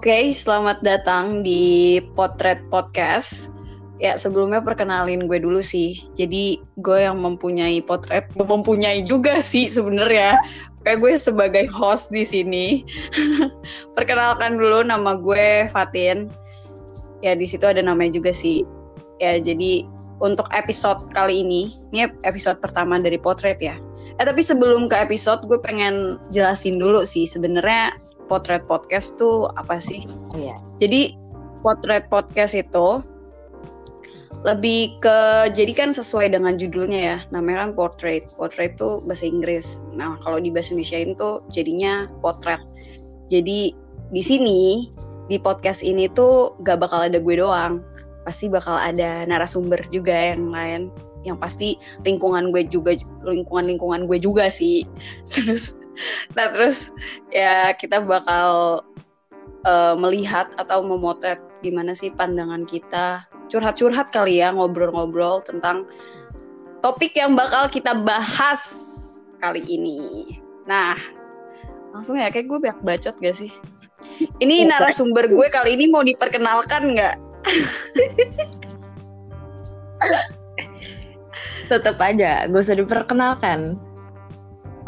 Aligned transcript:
Oke, 0.00 0.32
selamat 0.32 0.80
datang 0.80 1.44
di 1.44 2.00
Potret 2.16 2.64
Podcast. 2.72 3.60
Ya, 4.00 4.16
sebelumnya 4.16 4.64
perkenalin 4.64 5.28
gue 5.28 5.36
dulu 5.44 5.60
sih. 5.60 6.08
Jadi, 6.16 6.56
gue 6.80 7.04
yang 7.04 7.20
mempunyai 7.20 7.84
potret, 7.84 8.24
mempunyai 8.32 9.04
juga 9.04 9.44
sih 9.44 9.68
sebenarnya. 9.68 10.40
Kayak 10.88 11.04
gue 11.04 11.12
sebagai 11.20 11.64
host 11.68 12.08
di 12.16 12.24
sini. 12.24 12.80
Perkenalkan 14.00 14.56
dulu 14.56 14.88
nama 14.88 15.20
gue 15.20 15.68
Fatin. 15.68 16.32
Ya, 17.20 17.36
di 17.36 17.44
situ 17.44 17.68
ada 17.68 17.84
namanya 17.84 18.16
juga 18.16 18.32
sih. 18.32 18.64
Ya, 19.20 19.36
jadi 19.36 19.84
untuk 20.24 20.48
episode 20.56 21.12
kali 21.12 21.44
ini, 21.44 21.76
ini 21.92 22.08
episode 22.24 22.56
pertama 22.64 22.96
dari 22.96 23.20
potret 23.20 23.60
ya. 23.60 23.76
Eh, 24.16 24.24
tapi 24.24 24.40
sebelum 24.40 24.88
ke 24.88 24.96
episode, 24.96 25.44
gue 25.44 25.60
pengen 25.60 26.16
jelasin 26.32 26.80
dulu 26.80 27.04
sih 27.04 27.28
sebenarnya 27.28 28.00
potret 28.30 28.62
podcast 28.70 29.18
tuh 29.18 29.50
apa 29.58 29.82
sih? 29.82 30.06
Oh, 30.30 30.38
iya. 30.38 30.54
Jadi 30.78 31.18
potret 31.66 32.06
podcast 32.06 32.54
itu 32.54 33.02
lebih 34.40 34.96
ke 35.04 35.50
jadi 35.52 35.72
kan 35.76 35.90
sesuai 35.92 36.32
dengan 36.32 36.56
judulnya 36.56 37.00
ya 37.02 37.18
namanya 37.34 37.66
kan 37.66 37.70
portrait. 37.74 38.24
Portrait 38.38 38.78
itu 38.78 39.02
bahasa 39.02 39.26
Inggris. 39.26 39.82
Nah 39.92 40.16
kalau 40.22 40.38
di 40.38 40.48
bahasa 40.54 40.72
Indonesia 40.72 40.98
itu 41.02 41.28
jadinya 41.50 42.06
potret. 42.22 42.62
Jadi 43.28 43.74
di 44.14 44.22
sini 44.22 44.88
di 45.28 45.36
podcast 45.36 45.84
ini 45.84 46.08
tuh 46.10 46.54
gak 46.62 46.80
bakal 46.80 47.10
ada 47.10 47.18
gue 47.18 47.36
doang. 47.36 47.82
Pasti 48.24 48.46
bakal 48.46 48.78
ada 48.78 49.26
narasumber 49.26 49.82
juga 49.90 50.14
yang 50.14 50.48
lain 50.48 50.94
yang 51.24 51.36
pasti 51.36 51.76
lingkungan 52.04 52.50
gue 52.52 52.64
juga 52.68 52.96
lingkungan 53.24 53.68
lingkungan 53.68 54.08
gue 54.08 54.18
juga 54.20 54.48
sih. 54.48 54.84
Terus 55.32 55.80
nah 56.32 56.48
terus 56.48 56.96
ya 57.28 57.76
kita 57.76 58.00
bakal 58.00 58.80
uh, 59.68 59.94
melihat 60.00 60.48
atau 60.56 60.80
memotret 60.80 61.40
gimana 61.60 61.92
sih 61.92 62.08
pandangan 62.12 62.64
kita. 62.64 63.24
Curhat-curhat 63.50 64.14
kali 64.14 64.40
ya 64.40 64.54
ngobrol-ngobrol 64.54 65.42
tentang 65.42 65.84
topik 66.80 67.12
yang 67.18 67.36
bakal 67.36 67.68
kita 67.68 67.92
bahas 67.92 68.62
kali 69.42 69.60
ini. 69.68 70.40
Nah 70.64 70.96
langsung 71.92 72.16
ya 72.16 72.30
kayak 72.30 72.48
gue 72.48 72.58
banyak 72.62 72.80
bacot 72.80 73.16
gak 73.20 73.36
sih? 73.36 73.52
Ini 74.40 74.64
narasumber 74.68 75.28
gue 75.28 75.46
kali 75.52 75.76
ini 75.76 75.92
mau 75.92 76.00
diperkenalkan 76.00 76.96
nggak 76.96 77.16
Tetap 81.70 82.02
aja, 82.02 82.50
gak 82.50 82.62
usah 82.66 82.74
diperkenalkan. 82.74 83.78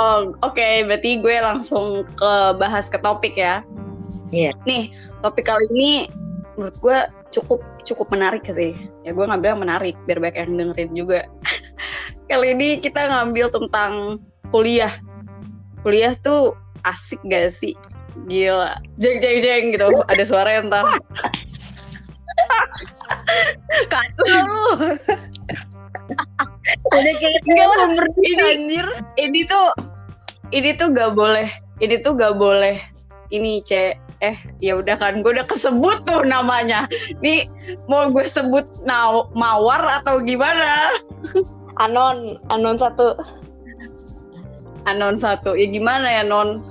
Oh, 0.02 0.34
oke. 0.42 0.58
Okay. 0.58 0.82
Berarti 0.82 1.22
gue 1.22 1.36
langsung 1.38 2.02
ke 2.18 2.32
bahas 2.58 2.90
ke 2.90 2.98
topik 2.98 3.38
ya. 3.38 3.62
Iya. 4.34 4.50
Yeah. 4.50 4.54
Nih, 4.66 4.82
topik 5.22 5.46
kali 5.46 5.62
ini 5.70 6.10
menurut 6.58 6.76
gue 6.82 6.98
cukup 7.30 7.62
cukup 7.86 8.10
menarik 8.10 8.42
sih. 8.50 8.74
Ya 9.06 9.14
gue 9.14 9.24
nggak 9.24 9.42
bilang 9.42 9.62
menarik, 9.62 9.94
biar 10.10 10.18
banyak 10.18 10.36
yang 10.42 10.58
dengerin 10.58 10.90
juga. 10.96 11.20
kali 12.30 12.56
ini 12.56 12.82
kita 12.82 13.06
ngambil 13.06 13.46
tentang 13.52 14.18
kuliah. 14.50 14.90
Kuliah 15.86 16.18
tuh 16.18 16.58
asik 16.82 17.22
gak 17.26 17.50
sih? 17.54 17.78
Gila. 18.26 18.78
Jeng 18.98 19.22
jeng 19.22 19.38
jeng 19.38 19.64
gitu. 19.74 20.02
Ada 20.10 20.24
suara 20.26 20.50
yang 20.58 20.66
entar. 20.70 20.98
Kacau 23.92 24.44
Udah 26.80 27.14
kayak 27.20 27.40
ini, 28.22 28.42
anjir. 28.42 28.86
Ini 29.20 29.40
tuh 29.48 29.66
ini 30.52 30.70
tuh 30.76 30.92
gak 30.92 31.16
boleh. 31.16 31.48
Ini 31.80 32.00
tuh 32.00 32.12
gak 32.16 32.36
boleh. 32.36 32.76
Ini 33.32 33.64
C 33.64 33.96
eh 34.22 34.38
ya 34.62 34.78
udah 34.78 34.94
kan 35.02 35.18
gue 35.18 35.34
udah 35.34 35.48
kesebut 35.48 36.06
tuh 36.06 36.22
namanya. 36.22 36.86
Nih 37.18 37.50
mau 37.90 38.06
gue 38.06 38.22
sebut 38.22 38.64
now 38.86 39.26
mawar 39.34 39.82
atau 40.02 40.22
gimana? 40.22 40.94
Anon, 41.82 42.38
Anon 42.52 42.78
satu. 42.78 43.18
Anon 44.86 45.18
satu. 45.18 45.58
Ya 45.58 45.66
gimana 45.66 46.06
ya 46.06 46.22
Non? 46.22 46.62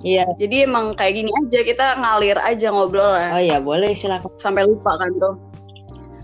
Iya. 0.00 0.28
Jadi 0.36 0.64
emang 0.64 0.96
kayak 0.96 1.24
gini 1.24 1.30
aja 1.44 1.60
kita 1.60 1.86
ngalir 2.00 2.36
aja 2.40 2.72
ngobrol 2.72 3.16
ya. 3.16 3.28
Oh 3.36 3.42
iya 3.42 3.58
boleh 3.60 3.92
silakan. 3.92 4.32
Sampai 4.36 4.64
lupa 4.64 4.96
kan 4.96 5.12
tuh. 5.16 5.36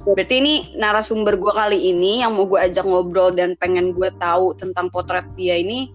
Berarti 0.07 0.39
ini 0.39 0.55
narasumber 0.79 1.35
gue 1.35 1.51
kali 1.51 1.91
ini 1.91 2.23
yang 2.23 2.39
mau 2.39 2.47
gue 2.47 2.63
ajak 2.63 2.87
ngobrol 2.87 3.35
dan 3.35 3.59
pengen 3.59 3.91
gue 3.91 4.07
tahu 4.23 4.55
tentang 4.55 4.87
potret 4.87 5.27
dia 5.35 5.59
ini 5.59 5.91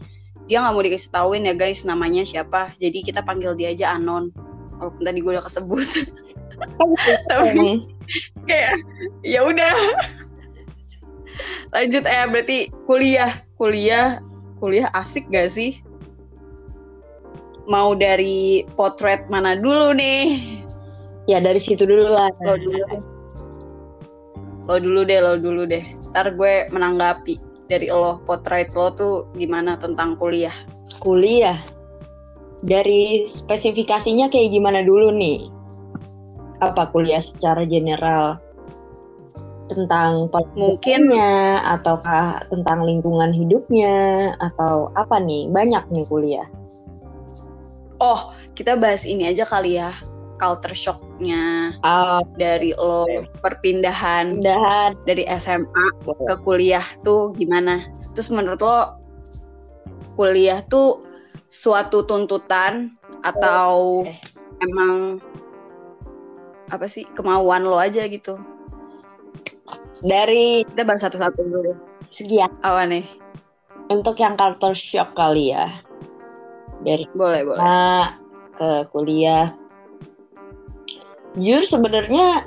dia 0.52 0.60
nggak 0.60 0.74
mau 0.76 0.84
dikasih 0.84 1.16
tahuin 1.16 1.48
ya 1.48 1.56
guys 1.56 1.88
namanya 1.88 2.28
siapa. 2.28 2.76
Jadi 2.76 3.08
kita 3.08 3.24
panggil 3.24 3.56
dia 3.56 3.72
aja 3.72 3.96
Anon. 3.96 4.36
Walaupun 4.84 5.00
tadi 5.08 5.24
gue 5.24 5.32
udah 5.32 5.48
kesebut. 5.48 5.88
Tapi 7.32 7.88
kayak 8.52 8.84
ya 9.24 9.48
udah. 9.48 9.76
Lanjut 11.72 12.04
eh 12.04 12.28
berarti 12.28 12.58
kuliah, 12.84 13.32
kuliah, 13.56 14.20
kuliah 14.60 14.92
asik 14.92 15.32
gak 15.32 15.48
sih? 15.48 15.80
Mau 17.72 17.96
dari 17.96 18.68
potret 18.76 19.32
mana 19.32 19.56
dulu 19.56 19.96
nih? 19.96 20.36
Ya 21.32 21.40
dari 21.40 21.64
situ 21.64 21.88
dulu 21.88 22.12
lah. 22.12 22.28
Lo 22.44 22.60
dulu 22.60 23.11
lo 24.68 24.78
dulu 24.78 25.02
deh 25.06 25.20
lo 25.22 25.38
dulu 25.38 25.64
deh. 25.66 25.82
Ntar 26.12 26.36
gue 26.36 26.70
menanggapi 26.70 27.40
dari 27.72 27.88
lo 27.88 28.20
potret 28.28 28.74
lo 28.76 28.92
tuh 28.94 29.16
gimana 29.40 29.80
tentang 29.80 30.20
kuliah? 30.20 30.54
Kuliah? 31.00 31.58
Dari 32.62 33.26
spesifikasinya 33.26 34.30
kayak 34.30 34.54
gimana 34.54 34.86
dulu 34.86 35.10
nih? 35.16 35.50
Apa 36.62 36.94
kuliah 36.94 37.24
secara 37.24 37.66
general? 37.66 38.38
Tentang 39.72 40.28
mungkinnya 40.60 41.64
ataukah 41.80 42.44
tentang 42.52 42.86
lingkungan 42.86 43.34
hidupnya? 43.34 44.36
Atau 44.38 44.94
apa 44.94 45.18
nih? 45.18 45.50
Banyak 45.50 45.90
nih 45.90 46.06
kuliah. 46.06 46.46
Oh 47.98 48.36
kita 48.54 48.78
bahas 48.78 49.08
ini 49.08 49.32
aja 49.32 49.48
kali 49.48 49.80
ya 49.80 49.90
culture 50.41 50.74
shocknya 50.74 51.78
uh, 51.85 52.25
dari 52.34 52.74
lo 52.74 53.06
perpindahan 53.46 54.41
Pindahan. 54.41 54.97
dari 55.06 55.29
SMA 55.38 55.85
ke 56.25 56.35
kuliah 56.41 56.84
tuh 57.06 57.29
gimana? 57.38 57.85
Terus 58.18 58.34
menurut 58.34 58.57
lo 58.66 58.97
kuliah 60.18 60.66
tuh 60.66 61.06
suatu 61.46 62.01
tuntutan 62.09 62.97
atau 63.22 64.01
okay. 64.01 64.18
emang 64.66 65.22
apa 66.74 66.90
sih 66.90 67.06
kemauan 67.13 67.69
lo 67.69 67.78
aja 67.78 68.09
gitu? 68.09 68.41
Dari 70.01 70.66
kita 70.66 70.81
bahas 70.81 71.06
satu-satu 71.06 71.41
dulu. 71.46 71.78
Sekian. 72.09 72.50
Apa 72.66 72.90
nih? 72.90 73.06
Untuk 73.94 74.18
yang 74.18 74.34
culture 74.34 74.74
shock 74.74 75.13
kali 75.13 75.53
ya. 75.53 75.69
Dari 76.81 77.06
boleh 77.13 77.46
boleh. 77.46 77.62
Nah, 77.62 78.18
ke 78.57 78.90
kuliah 78.90 79.61
jujur 81.38 81.64
sebenarnya 81.68 82.46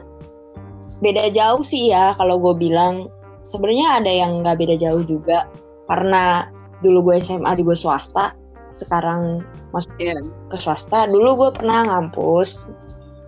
beda 1.00 1.32
jauh 1.32 1.62
sih 1.64 1.92
ya 1.92 2.16
kalau 2.16 2.40
gue 2.40 2.54
bilang. 2.68 3.08
Sebenarnya 3.44 4.00
ada 4.00 4.08
yang 4.08 4.40
nggak 4.40 4.56
beda 4.56 4.76
jauh 4.80 5.04
juga. 5.04 5.44
Karena 5.84 6.48
dulu 6.80 7.12
gue 7.12 7.20
SMA 7.20 7.52
di 7.56 7.62
gue 7.64 7.76
swasta 7.76 8.32
sekarang 8.74 9.44
masuk 9.70 9.92
yeah. 10.00 10.16
ke 10.48 10.56
swasta. 10.56 11.06
Dulu 11.06 11.44
gue 11.44 11.50
pernah 11.52 11.84
ngampus 11.84 12.66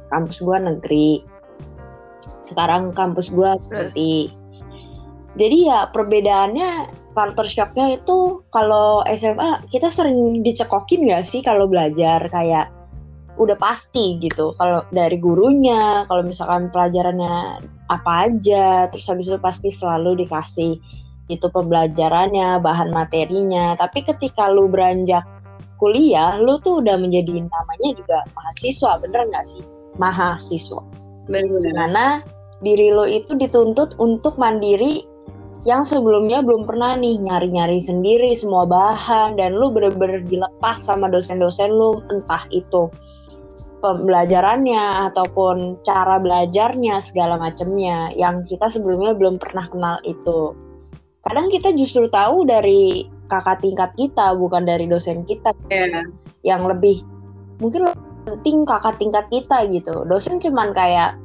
kampus 0.08 0.40
gue 0.40 0.56
negeri. 0.56 1.10
Sekarang 2.40 2.96
kampus 2.96 3.28
gue 3.28 3.50
seperti 3.68 4.32
jadi 5.36 5.56
ya 5.68 5.80
perbedaannya 5.92 6.88
culture 7.12 7.48
shocknya 7.48 8.00
itu 8.00 8.40
kalau 8.52 9.04
SMA 9.12 9.64
kita 9.68 9.92
sering 9.92 10.40
dicekokin 10.40 11.12
gak 11.12 11.28
sih 11.28 11.44
kalau 11.44 11.68
belajar? 11.68 12.24
Kayak 12.32 12.72
udah 13.36 13.56
pasti 13.60 14.16
gitu. 14.20 14.56
Kalau 14.56 14.84
dari 14.92 15.16
gurunya 15.20 16.04
kalau 16.08 16.24
misalkan 16.24 16.72
pelajarannya 16.72 17.64
apa 17.86 18.32
aja 18.32 18.90
terus 18.90 19.06
habis 19.06 19.30
itu 19.30 19.38
pasti 19.38 19.68
selalu 19.70 20.26
dikasih 20.26 20.80
itu 21.28 21.46
pembelajarannya 21.52 22.60
bahan 22.60 22.90
materinya. 22.92 23.76
Tapi 23.76 24.04
ketika 24.04 24.48
lu 24.48 24.68
beranjak 24.68 25.24
kuliah 25.76 26.40
lu 26.40 26.56
tuh 26.64 26.80
udah 26.80 26.96
menjadi 26.96 27.44
namanya 27.44 27.90
juga 27.92 28.18
mahasiswa 28.32 28.96
bener 29.00 29.22
nggak 29.28 29.46
sih? 29.46 29.62
Mahasiswa. 30.00 30.82
Karena 31.28 32.24
diri 32.64 32.88
lo 32.88 33.04
itu 33.04 33.36
dituntut 33.36 34.00
untuk 34.00 34.40
mandiri 34.40 35.04
yang 35.66 35.82
sebelumnya 35.82 36.46
belum 36.46 36.62
pernah 36.62 36.94
nih 36.94 37.18
nyari-nyari 37.26 37.82
sendiri 37.82 38.38
semua 38.38 38.62
bahan 38.70 39.34
dan 39.34 39.58
lu 39.58 39.74
bener-bener 39.74 40.22
dilepas 40.22 40.78
sama 40.78 41.10
dosen-dosen 41.10 41.74
lu 41.74 41.98
entah 42.06 42.46
itu 42.54 42.86
pembelajarannya 43.86 45.06
ataupun 45.10 45.78
cara 45.86 46.18
belajarnya 46.18 46.98
segala 46.98 47.38
macamnya 47.38 48.10
yang 48.18 48.42
kita 48.42 48.66
sebelumnya 48.66 49.14
belum 49.14 49.38
pernah 49.38 49.70
kenal 49.70 49.96
itu. 50.02 50.58
Kadang 51.22 51.46
kita 51.54 51.70
justru 51.78 52.10
tahu 52.10 52.42
dari 52.46 53.06
kakak 53.30 53.62
tingkat 53.62 53.90
kita 53.94 54.34
bukan 54.34 54.66
dari 54.66 54.86
dosen 54.90 55.22
kita 55.26 55.54
yeah. 55.70 56.06
yang 56.46 56.66
lebih 56.66 57.02
mungkin 57.58 57.90
penting 58.26 58.62
kakak 58.62 58.94
tingkat 59.02 59.26
kita 59.34 59.66
gitu 59.70 60.06
dosen 60.06 60.38
cuman 60.38 60.70
kayak 60.70 61.18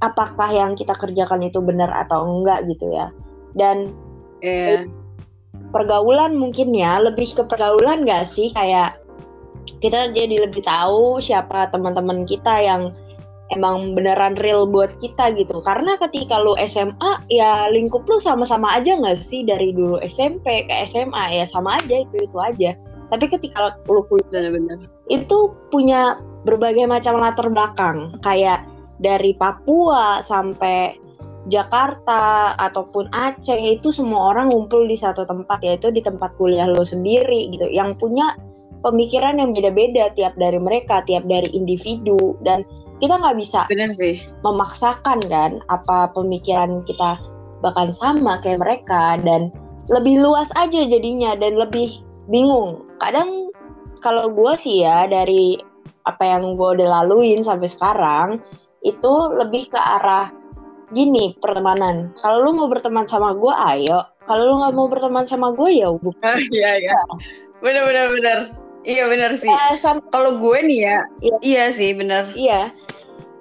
apakah 0.00 0.48
yang 0.48 0.72
kita 0.72 0.96
kerjakan 0.96 1.44
itu 1.44 1.60
benar 1.60 1.92
atau 1.92 2.24
enggak 2.24 2.64
gitu 2.72 2.88
ya 2.88 3.12
dan 3.52 3.92
Iya. 4.42 4.90
pergaulan 5.70 6.34
mungkin 6.34 6.74
ya 6.74 6.98
lebih 6.98 7.32
ke 7.32 7.42
pergaulan 7.46 8.02
gak 8.02 8.26
sih 8.26 8.50
kayak 8.50 8.98
kita 9.82 10.14
jadi 10.14 10.46
lebih 10.48 10.62
tahu 10.62 11.18
siapa 11.18 11.70
teman-teman 11.70 12.26
kita 12.26 12.62
yang 12.62 12.94
emang 13.52 13.92
beneran 13.92 14.34
real 14.40 14.64
buat 14.64 14.96
kita 14.98 15.36
gitu. 15.36 15.60
Karena 15.62 16.00
ketika 16.00 16.40
lu 16.40 16.56
SMA 16.64 17.22
ya 17.28 17.68
lingkup 17.68 18.08
lu 18.08 18.18
sama-sama 18.18 18.80
aja 18.80 18.96
nggak 18.96 19.20
sih? 19.20 19.44
Dari 19.44 19.76
dulu 19.76 20.00
SMP 20.02 20.66
ke 20.66 20.74
SMA 20.88 21.42
ya 21.42 21.44
sama 21.46 21.78
aja 21.78 22.02
itu 22.02 22.16
itu 22.24 22.38
aja. 22.40 22.72
Tapi 23.12 23.28
ketika 23.28 23.76
lu 23.86 24.02
kuliah 24.08 24.48
itu 25.12 25.38
punya 25.68 26.16
berbagai 26.48 26.88
macam 26.88 27.20
latar 27.20 27.52
belakang. 27.52 28.16
Kayak 28.24 28.64
dari 28.98 29.36
Papua 29.36 30.24
sampai 30.24 30.96
Jakarta 31.50 32.54
ataupun 32.54 33.10
Aceh 33.10 33.58
itu 33.58 33.90
semua 33.90 34.30
orang 34.30 34.54
ngumpul 34.54 34.86
di 34.86 34.94
satu 34.94 35.26
tempat 35.26 35.58
yaitu 35.66 35.90
di 35.90 35.98
tempat 35.98 36.32
kuliah 36.38 36.70
lo 36.70 36.86
sendiri 36.86 37.50
gitu. 37.50 37.66
Yang 37.68 37.98
punya 37.98 38.38
pemikiran 38.82 39.38
yang 39.38 39.54
beda-beda 39.54 40.10
tiap 40.18 40.34
dari 40.36 40.58
mereka 40.58 41.02
tiap 41.06 41.24
dari 41.26 41.48
individu 41.54 42.36
dan 42.42 42.66
kita 43.02 43.18
nggak 43.18 43.38
bisa 43.38 43.66
Benar 43.66 43.90
sih. 43.90 44.22
memaksakan 44.46 45.18
kan 45.26 45.58
apa 45.70 46.10
pemikiran 46.14 46.86
kita 46.86 47.18
bahkan 47.62 47.90
sama 47.94 48.42
kayak 48.42 48.62
mereka 48.62 49.18
dan 49.22 49.50
lebih 49.90 50.22
luas 50.22 50.50
aja 50.54 50.86
jadinya 50.86 51.34
dan 51.34 51.58
lebih 51.58 52.02
bingung 52.30 52.86
kadang 53.02 53.50
kalau 54.02 54.30
gue 54.30 54.54
sih 54.58 54.82
ya 54.86 55.06
dari 55.10 55.58
apa 56.06 56.22
yang 56.26 56.58
gue 56.58 56.68
udah 56.78 57.02
laluin 57.02 57.42
sampai 57.42 57.70
sekarang 57.70 58.42
itu 58.82 59.12
lebih 59.38 59.70
ke 59.70 59.78
arah 59.78 60.30
gini 60.90 61.34
pertemanan 61.38 62.10
kalau 62.18 62.46
lu 62.46 62.50
mau 62.58 62.68
berteman 62.70 63.06
sama 63.06 63.34
gue 63.34 63.54
ayo 63.74 64.02
kalau 64.26 64.42
lu 64.42 64.54
nggak 64.62 64.74
mau 64.74 64.86
berteman 64.90 65.26
sama 65.26 65.54
gue 65.54 65.70
ya 65.82 65.90
bukan 65.90 66.36
Iya, 66.54 66.70
iya. 66.78 66.98
Benar 67.62 67.82
benar 67.86 68.06
benar. 68.10 68.38
Iya 68.82 69.06
benar 69.06 69.30
sih. 69.38 69.46
Ya, 69.46 69.78
Kalau 70.10 70.42
gue 70.42 70.58
nih 70.66 70.80
ya, 70.90 70.98
Iya. 71.22 71.36
iya 71.42 71.64
sih 71.70 71.94
benar. 71.94 72.26
iya 72.34 72.74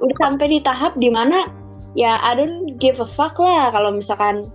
udah 0.01 0.17
sampai 0.17 0.45
di 0.49 0.59
tahap 0.65 0.97
di 0.97 1.13
mana 1.13 1.45
ya 1.93 2.17
I 2.25 2.33
don't 2.33 2.81
give 2.81 2.97
a 2.97 3.05
fuck 3.05 3.37
lah 3.37 3.69
kalau 3.69 3.93
misalkan 3.93 4.49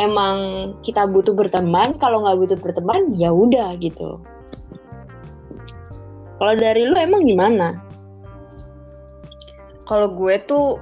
emang 0.00 0.72
kita 0.80 1.04
butuh 1.04 1.36
berteman 1.36 1.92
kalau 2.00 2.24
nggak 2.24 2.38
butuh 2.40 2.58
berteman 2.58 3.12
ya 3.20 3.28
udah 3.28 3.76
gitu 3.76 4.16
kalau 6.40 6.54
dari 6.56 6.88
lu 6.88 6.96
emang 6.96 7.22
gimana 7.28 7.76
Kalau 9.84 10.06
gue 10.06 10.38
tuh 10.46 10.78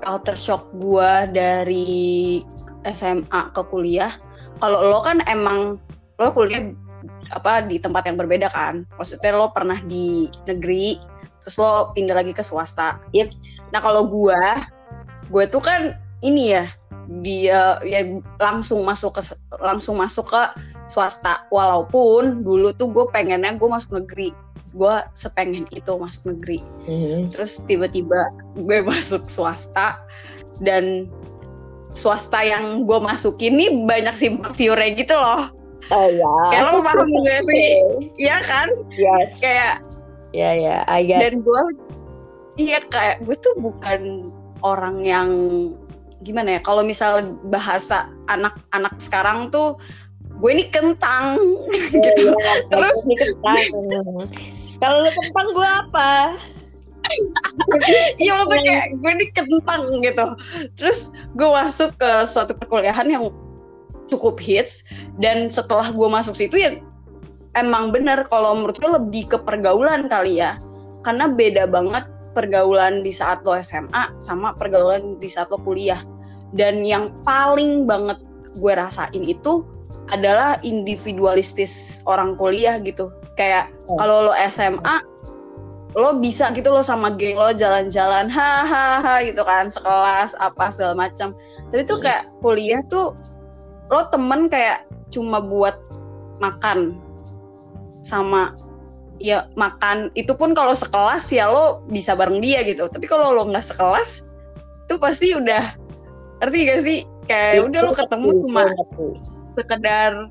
culture 0.00 0.32
shock 0.32 0.72
gue 0.80 1.12
dari 1.28 2.40
SMA 2.88 3.52
ke 3.52 3.60
kuliah. 3.68 4.08
Kalau 4.64 4.80
lo 4.80 5.04
kan 5.04 5.20
emang 5.28 5.76
lo 6.16 6.28
kuliah 6.32 6.72
apa 7.30 7.64
di 7.64 7.80
tempat 7.80 8.06
yang 8.08 8.16
berbeda 8.18 8.50
kan. 8.50 8.86
Maksudnya 8.98 9.34
lo 9.34 9.50
pernah 9.50 9.78
di 9.82 10.30
negeri, 10.46 11.00
terus 11.42 11.56
lo 11.58 11.90
pindah 11.92 12.16
lagi 12.16 12.32
ke 12.32 12.42
swasta. 12.42 13.00
Yep. 13.14 13.28
Nah 13.74 13.80
kalau 13.82 14.06
gue, 14.06 14.40
gue 15.30 15.44
tuh 15.50 15.62
kan 15.62 15.94
ini 16.22 16.54
ya 16.54 16.64
dia 17.06 17.78
ya 17.86 18.02
langsung 18.42 18.82
masuk 18.82 19.18
ke 19.18 19.22
langsung 19.62 19.98
masuk 19.98 20.30
ke 20.30 20.42
swasta. 20.90 21.46
Walaupun 21.50 22.44
dulu 22.44 22.74
tuh 22.74 22.90
gue 22.90 23.06
pengennya 23.10 23.54
gue 23.56 23.68
masuk 23.68 24.02
negeri. 24.02 24.30
Gue 24.76 24.92
sepengen 25.16 25.64
itu 25.72 25.88
masuk 25.96 26.36
negeri 26.36 26.60
terus 27.32 27.64
tiba-tiba 27.64 28.28
gue 28.60 28.84
masuk 28.84 29.24
swasta 29.24 29.96
dan 30.60 31.08
swasta 31.96 32.44
yang 32.44 32.84
gue 32.84 32.98
masukin 33.00 33.56
nih 33.56 33.72
banyak 33.88 34.12
simpang 34.12 34.52
siurnya 34.52 34.92
gitu 34.92 35.16
loh 35.16 35.48
oh 35.92 36.08
ya. 36.10 36.62
Lo 36.64 36.82
paham 36.82 37.08
gak 37.22 37.40
sih. 37.46 37.70
Iya 38.18 38.36
kan? 38.44 38.68
Yes. 38.94 39.38
Kayak 39.38 39.82
ya 40.34 40.50
ya 40.52 40.76
I 40.90 41.00
get 41.06 41.22
dan 41.22 41.40
gue 41.40 41.62
iya 42.60 42.82
kayak 42.92 43.24
gue 43.24 43.36
tuh 43.40 43.56
bukan 43.56 44.28
orang 44.60 45.00
yang 45.06 45.28
gimana 46.20 46.58
ya 46.58 46.60
kalau 46.60 46.84
misal 46.84 47.38
bahasa 47.48 48.10
anak-anak 48.28 48.92
sekarang 49.00 49.48
tuh 49.48 49.78
gue 50.36 50.50
ini 50.56 50.64
kentang. 50.68 51.38
Gitu. 51.70 52.32
Terus- 52.68 53.04
terus 53.06 53.68
kalau 54.76 54.96
lu 55.04 55.10
kentang 55.10 55.48
gue 55.56 55.68
apa? 55.68 56.12
Iya 58.18 58.44
maksudnya 58.44 58.62
kayak 58.66 58.86
gue 58.98 59.10
ini 59.14 59.26
kentang 59.32 59.82
gitu. 60.02 60.26
Terus 60.76 61.14
gue 61.32 61.48
masuk 61.48 61.94
ke 61.96 62.10
suatu 62.26 62.52
perkuliahan 62.58 63.06
yang 63.08 63.30
cukup 64.06 64.38
hits 64.38 64.86
dan 65.18 65.50
setelah 65.50 65.90
gue 65.90 66.08
masuk 66.08 66.34
situ 66.38 66.56
ya 66.58 66.78
emang 67.56 67.88
bener 67.90 68.28
kalau 68.28 68.52
menurut 68.54 68.76
gue 68.76 68.90
lebih 68.92 69.32
ke 69.32 69.36
pergaulan 69.40 70.06
kali 70.06 70.38
ya. 70.44 70.60
Karena 71.02 71.26
beda 71.32 71.64
banget 71.66 72.04
pergaulan 72.36 73.00
di 73.00 73.10
saat 73.10 73.40
lo 73.42 73.56
SMA 73.56 74.12
sama 74.20 74.52
pergaulan 74.52 75.16
di 75.16 75.26
saat 75.26 75.48
lo 75.48 75.58
kuliah. 75.64 76.04
Dan 76.52 76.84
yang 76.84 77.10
paling 77.24 77.88
banget 77.88 78.20
gue 78.60 78.72
rasain 78.76 79.24
itu 79.24 79.64
adalah 80.12 80.60
individualistis 80.62 82.04
orang 82.06 82.36
kuliah 82.36 82.78
gitu. 82.78 83.10
Kayak 83.34 83.72
Oh. 83.88 83.96
kalau 83.96 84.30
lo 84.30 84.34
SMA 84.50 84.98
lo 85.96 86.20
bisa 86.20 86.52
gitu 86.52 86.68
lo 86.68 86.84
sama 86.84 87.08
geng 87.14 87.40
lo 87.40 87.56
jalan-jalan 87.56 88.28
hahaha 88.28 89.24
gitu 89.24 89.40
kan 89.46 89.64
sekelas 89.64 90.36
apa 90.36 90.68
segala 90.68 91.08
macam 91.08 91.32
tapi 91.72 91.88
tuh 91.88 91.96
Hmm. 91.96 92.04
kayak 92.04 92.24
kuliah 92.44 92.82
tuh 92.92 93.16
lo 93.90 94.10
temen 94.10 94.50
kayak 94.50 94.86
cuma 95.10 95.38
buat 95.38 95.78
makan 96.42 96.98
sama 98.02 98.52
ya 99.16 99.48
makan 99.56 100.12
itu 100.12 100.36
pun 100.36 100.52
kalau 100.52 100.76
sekelas 100.76 101.24
ya 101.32 101.48
lo 101.48 101.82
bisa 101.88 102.12
bareng 102.12 102.42
dia 102.42 102.62
gitu. 102.66 102.86
Tapi 102.90 103.06
kalau 103.08 103.32
lo 103.32 103.48
nggak 103.48 103.74
sekelas 103.74 104.26
tuh 104.86 104.98
pasti 105.00 105.34
udah 105.34 105.74
ngerti 106.42 106.58
gak 106.68 106.80
sih? 106.84 106.98
Kayak 107.26 107.66
udah 107.66 107.80
lo 107.82 107.92
ketemu 107.96 108.28
cuma 108.46 108.62
sekedar 109.30 110.30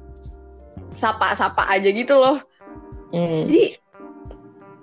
sapa-sapa 0.96 1.68
aja 1.68 1.90
gitu 1.92 2.16
loh. 2.16 2.40
Hmm. 3.16 3.48
jadi 3.48 3.80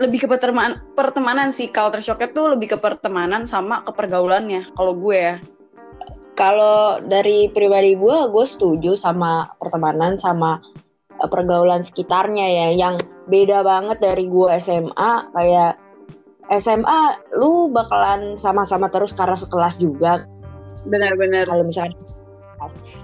lebih 0.01 0.25
ke 0.25 0.29
pertemanan, 0.31 0.81
pertemanan 0.97 1.49
sih. 1.53 1.69
Culture 1.69 2.01
shocknya 2.01 2.33
tuh 2.33 2.57
lebih 2.57 2.75
ke 2.75 2.79
pertemanan 2.81 3.45
sama 3.45 3.85
ke 3.85 3.93
pergaulannya 3.93 4.73
kalau 4.73 4.97
gue 4.97 5.19
ya 5.19 5.37
Kalau 6.33 6.99
dari 7.05 7.53
pribadi 7.53 7.93
gue, 7.93 8.19
gue 8.33 8.47
setuju 8.49 8.97
sama 8.97 9.53
pertemanan 9.61 10.17
sama 10.17 10.59
eh, 11.21 11.29
pergaulan 11.29 11.85
sekitarnya 11.85 12.47
ya, 12.49 12.69
yang 12.73 12.95
beda 13.29 13.61
banget 13.63 14.01
dari 14.01 14.27
gue 14.27 14.49
SMA. 14.59 15.13
Kayak 15.37 15.77
SMA, 16.59 17.01
lu 17.37 17.69
bakalan 17.71 18.37
sama-sama 18.41 18.89
terus 18.89 19.13
karena 19.13 19.37
sekelas 19.37 19.77
juga. 19.77 20.25
benar-benar 20.83 21.47
Kalau 21.47 21.63
misalnya 21.63 21.95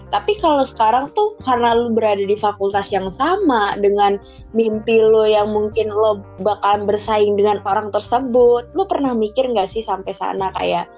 tapi 0.09 0.41
kalau 0.41 0.65
sekarang 0.65 1.13
tuh 1.13 1.37
karena 1.45 1.77
lu 1.77 1.93
berada 1.93 2.25
di 2.25 2.37
fakultas 2.37 2.89
yang 2.89 3.13
sama 3.13 3.77
dengan 3.77 4.17
mimpi 4.57 5.05
lo 5.05 5.29
yang 5.29 5.53
mungkin 5.53 5.93
lo 5.93 6.25
bakalan 6.41 6.89
bersaing 6.89 7.37
dengan 7.37 7.61
orang 7.69 7.93
tersebut, 7.93 8.73
lu 8.73 8.83
pernah 8.89 9.13
mikir 9.13 9.45
nggak 9.45 9.69
sih 9.69 9.85
sampai 9.85 10.13
sana 10.17 10.49
kayak 10.57 10.89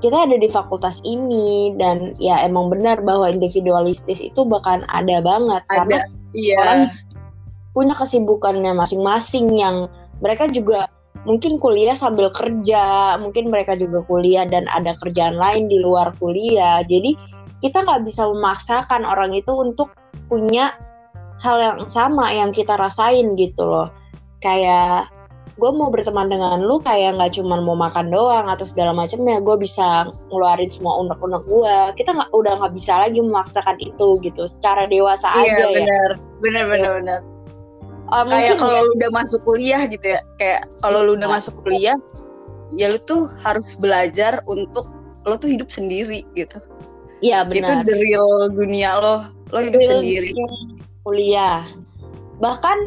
kita 0.00 0.28
ada 0.28 0.36
di 0.36 0.48
fakultas 0.48 1.00
ini 1.04 1.76
dan 1.76 2.16
ya 2.16 2.40
emang 2.44 2.72
benar 2.72 3.00
bahwa 3.04 3.28
individualistis 3.28 4.20
itu 4.20 4.40
bahkan 4.48 4.84
ada 4.88 5.20
banget 5.20 5.62
karena 5.68 6.00
ada 6.00 6.08
iya 6.32 6.56
orang 6.60 6.80
punya 7.70 7.94
kesibukannya 7.94 8.72
masing-masing 8.74 9.54
yang 9.54 9.86
mereka 10.20 10.50
juga 10.50 10.90
mungkin 11.24 11.60
kuliah 11.60 11.96
sambil 11.96 12.32
kerja, 12.32 13.16
mungkin 13.20 13.52
mereka 13.52 13.76
juga 13.76 14.00
kuliah 14.08 14.48
dan 14.48 14.66
ada 14.72 14.96
kerjaan 15.00 15.36
lain 15.36 15.68
di 15.68 15.80
luar 15.80 16.16
kuliah. 16.16 16.80
Jadi 16.84 17.16
kita 17.60 17.84
nggak 17.84 18.08
bisa 18.08 18.24
memaksakan 18.24 19.04
orang 19.04 19.36
itu 19.36 19.52
untuk 19.52 19.92
punya 20.32 20.72
hal 21.40 21.56
yang 21.60 21.80
sama 21.88 22.32
yang 22.32 22.52
kita 22.52 22.76
rasain 22.76 23.36
gitu 23.36 23.64
loh. 23.64 23.88
Kayak 24.40 25.12
gue 25.60 25.70
mau 25.70 25.92
berteman 25.92 26.32
dengan 26.32 26.64
lu 26.64 26.80
kayak 26.80 27.20
nggak 27.20 27.36
cuma 27.36 27.60
mau 27.60 27.76
makan 27.76 28.08
doang 28.08 28.48
atau 28.48 28.64
segala 28.64 28.96
macamnya 28.96 29.36
gue 29.38 29.56
bisa 29.60 30.08
ngeluarin 30.32 30.72
semua 30.72 30.96
unek-unek 31.04 31.44
gue 31.44 31.74
kita 32.00 32.16
nggak 32.16 32.32
udah 32.32 32.56
nggak 32.56 32.72
bisa 32.74 32.92
lagi 32.96 33.20
memaksakan 33.20 33.76
itu 33.78 34.16
gitu 34.24 34.48
secara 34.48 34.88
dewasa 34.88 35.28
iya 35.36 35.52
aja 35.60 35.64
ya 35.68 35.76
benar 35.76 36.10
benar 36.40 36.64
benar 36.66 36.92
benar 37.04 37.20
Ah, 38.10 38.26
kayak 38.26 38.58
mungkin 38.58 38.58
kalau 38.58 38.74
ya. 38.74 38.82
lu 38.82 38.92
udah 38.98 39.10
masuk 39.14 39.40
kuliah 39.46 39.82
gitu 39.86 40.06
ya 40.10 40.20
kayak 40.34 40.60
kalau 40.82 40.98
lu 41.06 41.14
udah 41.14 41.28
Iya. 41.30 41.36
masuk 41.38 41.54
kuliah 41.62 41.96
ya 42.72 42.86
lu 42.90 42.98
tuh 43.04 43.30
harus 43.46 43.78
belajar 43.78 44.42
untuk 44.50 44.90
lo 45.22 45.38
tuh 45.38 45.46
hidup 45.46 45.70
sendiri 45.70 46.26
gitu 46.34 46.58
Iya 47.20 47.46
itu 47.46 47.60
benar. 47.62 47.84
the 47.86 47.94
real 47.94 48.26
dunia 48.50 48.96
lo 48.98 49.14
lo 49.52 49.58
hidup 49.60 49.78
Real 49.78 50.00
sendiri 50.00 50.32
Kuliah. 51.00 51.64
Bahkan 52.40 52.78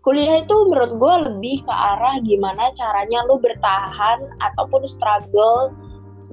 kuliah 0.00 0.40
itu 0.40 0.56
menurut 0.68 0.92
gue 0.96 1.14
lebih 1.28 1.56
ke 1.64 1.72
arah 1.72 2.16
gimana 2.24 2.72
caranya 2.72 3.20
lu 3.28 3.36
bertahan 3.36 4.18
ataupun 4.40 4.88
struggle 4.88 5.72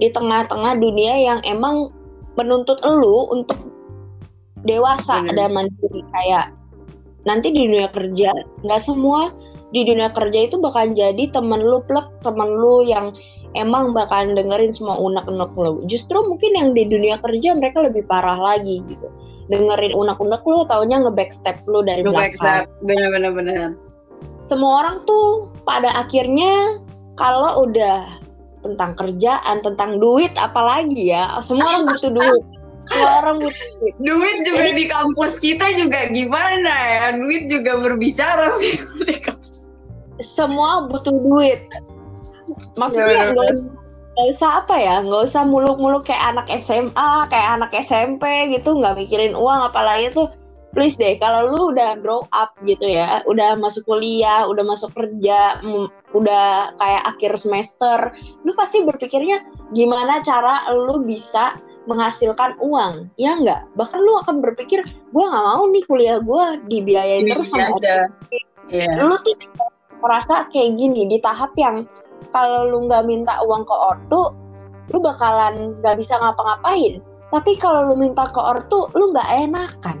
di 0.00 0.08
tengah-tengah 0.08 0.78
dunia 0.80 1.14
yang 1.20 1.40
emang 1.44 1.92
menuntut 2.38 2.80
lu 2.86 3.28
untuk 3.34 3.58
dewasa 4.62 5.20
Bener. 5.26 5.34
dan 5.36 5.50
mandiri. 5.52 6.02
Kayak 6.14 6.54
nanti 7.26 7.52
di 7.52 7.68
dunia 7.68 7.90
kerja 7.92 8.30
nggak 8.64 8.82
semua 8.82 9.34
di 9.68 9.84
dunia 9.84 10.08
kerja 10.16 10.48
itu 10.48 10.56
bakal 10.56 10.88
jadi 10.96 11.28
temen 11.28 11.60
lu 11.60 11.84
plek 11.84 12.08
temen 12.24 12.48
lu 12.56 12.88
yang 12.88 13.12
emang 13.52 13.92
bakalan 13.92 14.32
dengerin 14.32 14.72
semua 14.72 14.96
unek-unek 14.96 15.52
lu. 15.60 15.84
Justru 15.90 16.24
mungkin 16.24 16.56
yang 16.56 16.68
di 16.72 16.88
dunia 16.88 17.20
kerja 17.20 17.52
mereka 17.52 17.84
lebih 17.84 18.08
parah 18.08 18.38
lagi 18.38 18.80
gitu 18.88 19.08
dengerin 19.48 19.96
unek-unek 19.96 20.42
lu 20.44 20.68
taunya 20.68 21.00
nge-backstep 21.00 21.64
lu 21.64 21.80
dari 21.80 22.04
Gue 22.04 22.12
belakang 22.12 22.68
bener-bener 22.84 23.32
bener. 23.32 23.68
semua 24.48 24.84
orang 24.84 25.04
tuh 25.04 25.52
pada 25.64 25.92
akhirnya 25.96 26.80
kalau 27.18 27.68
udah 27.68 28.18
tentang 28.62 28.94
kerjaan, 28.98 29.62
tentang 29.62 30.02
duit 30.02 30.34
apalagi 30.34 31.14
ya, 31.14 31.38
semua 31.46 31.66
orang 31.66 31.84
butuh 31.94 32.12
duit. 32.12 32.42
Semua 32.88 33.10
orang 33.22 33.36
butuh 33.42 33.66
duit. 33.78 33.94
Duit 34.02 34.36
juga 34.46 34.66
di 34.74 34.84
kampus 34.88 35.32
kita 35.38 35.66
juga 35.78 36.08
gimana 36.10 36.72
ya? 36.72 37.06
Duit 37.18 37.46
juga 37.46 37.78
berbicara 37.78 38.54
sih. 38.62 38.76
Semua 40.18 40.90
butuh 40.90 41.14
duit. 41.14 41.60
Maksudnya 42.74 43.34
Ya, 43.34 43.46
nggak 44.18 44.34
usah 44.34 44.66
apa 44.66 44.74
ya, 44.74 44.98
nggak 44.98 45.30
usah 45.30 45.46
muluk-muluk 45.46 46.10
kayak 46.10 46.34
anak 46.34 46.50
SMA, 46.58 47.10
kayak 47.30 47.48
anak 47.54 47.70
SMP 47.78 48.50
gitu, 48.50 48.74
nggak 48.74 48.98
mikirin 48.98 49.38
uang 49.38 49.70
apalagi 49.70 50.10
tuh. 50.10 50.26
Please 50.74 50.98
deh, 50.98 51.16
kalau 51.22 51.54
lu 51.54 51.70
udah 51.70 51.96
grow 52.02 52.26
up 52.34 52.50
gitu 52.66 52.82
ya, 52.82 53.22
udah 53.30 53.54
masuk 53.54 53.86
kuliah, 53.86 54.42
udah 54.50 54.66
masuk 54.66 54.90
kerja, 54.90 55.62
mm, 55.62 55.86
udah 56.18 56.74
kayak 56.82 57.02
akhir 57.14 57.32
semester, 57.38 58.10
lu 58.42 58.52
pasti 58.58 58.82
berpikirnya 58.82 59.38
gimana 59.70 60.18
cara 60.26 60.66
lu 60.74 61.06
bisa 61.06 61.54
menghasilkan 61.86 62.58
uang, 62.58 63.06
ya 63.16 63.38
enggak? 63.38 63.64
Bahkan 63.78 63.98
lu 64.02 64.18
akan 64.18 64.42
berpikir, 64.42 64.82
gue 64.84 65.24
nggak 65.24 65.44
mau 65.46 65.62
nih 65.70 65.84
kuliah 65.86 66.18
gue 66.18 66.44
dibiayain 66.66 67.24
terus 67.24 67.48
sama 67.54 67.70
aja. 67.78 68.10
Iya. 68.68 69.00
lu 69.00 69.16
tuh 69.24 69.32
merasa 70.04 70.44
kayak 70.52 70.76
gini 70.76 71.08
di 71.08 71.16
tahap 71.24 71.56
yang 71.56 71.88
kalau 72.30 72.66
lu 72.66 72.86
nggak 72.86 73.04
minta 73.04 73.40
uang 73.42 73.62
ke 73.62 73.74
ortu 73.74 74.32
lu 74.88 74.98
bakalan 74.98 75.76
nggak 75.78 75.96
bisa 75.96 76.16
ngapa-ngapain 76.16 77.00
tapi 77.28 77.52
kalau 77.56 77.88
lu 77.88 77.94
minta 77.94 78.24
ke 78.24 78.40
ortu 78.40 78.88
lu 78.92 79.12
nggak 79.12 79.28
enakan 79.46 80.00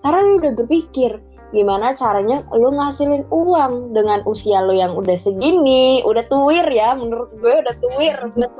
karena 0.00 0.18
lu 0.22 0.32
udah 0.38 0.52
berpikir 0.54 1.16
gimana 1.50 1.94
caranya 1.94 2.42
lu 2.52 2.68
ngasilin 2.70 3.24
uang 3.30 3.94
dengan 3.94 4.20
usia 4.24 4.60
lu 4.60 4.74
yang 4.74 4.92
udah 4.92 5.14
segini 5.14 6.02
udah 6.02 6.26
tuir 6.26 6.66
ya 6.68 6.92
menurut 6.92 7.30
gue 7.38 7.54
udah 7.54 7.74
tuir 7.78 8.16
udah 8.36 8.50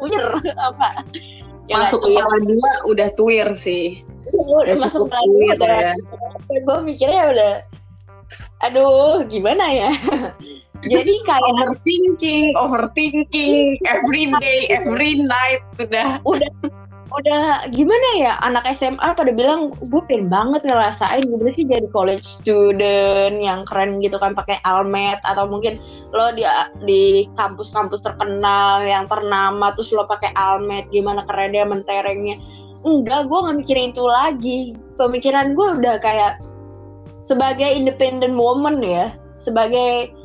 tuir 0.00 0.22
apa 0.72 1.04
Ya, 1.66 1.82
Masuk 1.82 1.98
tuir. 2.06 2.22
kepala 2.22 2.38
dua 2.46 2.70
udah 2.86 3.08
tuir 3.18 3.48
sih. 3.58 4.06
udah 4.30 4.70
Udah 4.70 4.74
masuk 4.86 5.10
tuir 5.10 5.50
udah 5.58 5.74
ya. 5.82 5.94
gue 6.62 6.78
mikirnya 6.86 7.22
udah 7.26 7.52
aduh 8.62 9.26
gimana 9.26 9.66
ya 9.74 9.90
jadi 10.84 11.14
kayak 11.28 11.52
Overthinking, 11.56 12.52
overthinking, 12.58 13.80
every 13.88 14.28
day, 14.42 14.68
every 14.68 15.22
night 15.22 15.62
udah. 15.80 16.20
udah 16.26 16.50
udah 17.06 17.70
gimana 17.70 18.08
ya? 18.18 18.34
Anak 18.42 18.66
SMA 18.74 19.14
pada 19.14 19.30
bilang 19.30 19.72
gue 19.78 20.02
pengen 20.10 20.26
banget 20.26 20.66
ngerasain 20.66 21.22
gue 21.22 21.50
sih 21.54 21.64
jadi 21.64 21.86
college 21.94 22.26
student 22.26 23.38
yang 23.38 23.62
keren 23.64 24.02
gitu 24.02 24.18
kan 24.18 24.34
pakai 24.34 24.58
almet 24.66 25.22
atau 25.22 25.46
mungkin 25.46 25.78
lo 26.10 26.34
di 26.34 26.42
di 26.82 27.24
kampus-kampus 27.38 28.02
terkenal 28.02 28.82
yang 28.82 29.06
ternama 29.06 29.70
terus 29.78 29.94
lo 29.94 30.04
pakai 30.04 30.34
almet 30.34 30.90
gimana 30.90 31.22
kerennya 31.30 31.64
menterengnya. 31.64 32.36
Enggak 32.82 33.30
gue 33.30 33.38
nggak 33.38 33.58
mikirin 33.64 33.90
itu 33.94 34.04
lagi. 34.04 34.58
Pemikiran 34.98 35.54
gue 35.54 35.68
udah 35.82 35.96
kayak 36.02 36.42
sebagai 37.22 37.66
independent 37.66 38.34
woman 38.34 38.82
ya 38.82 39.14
sebagai 39.36 40.15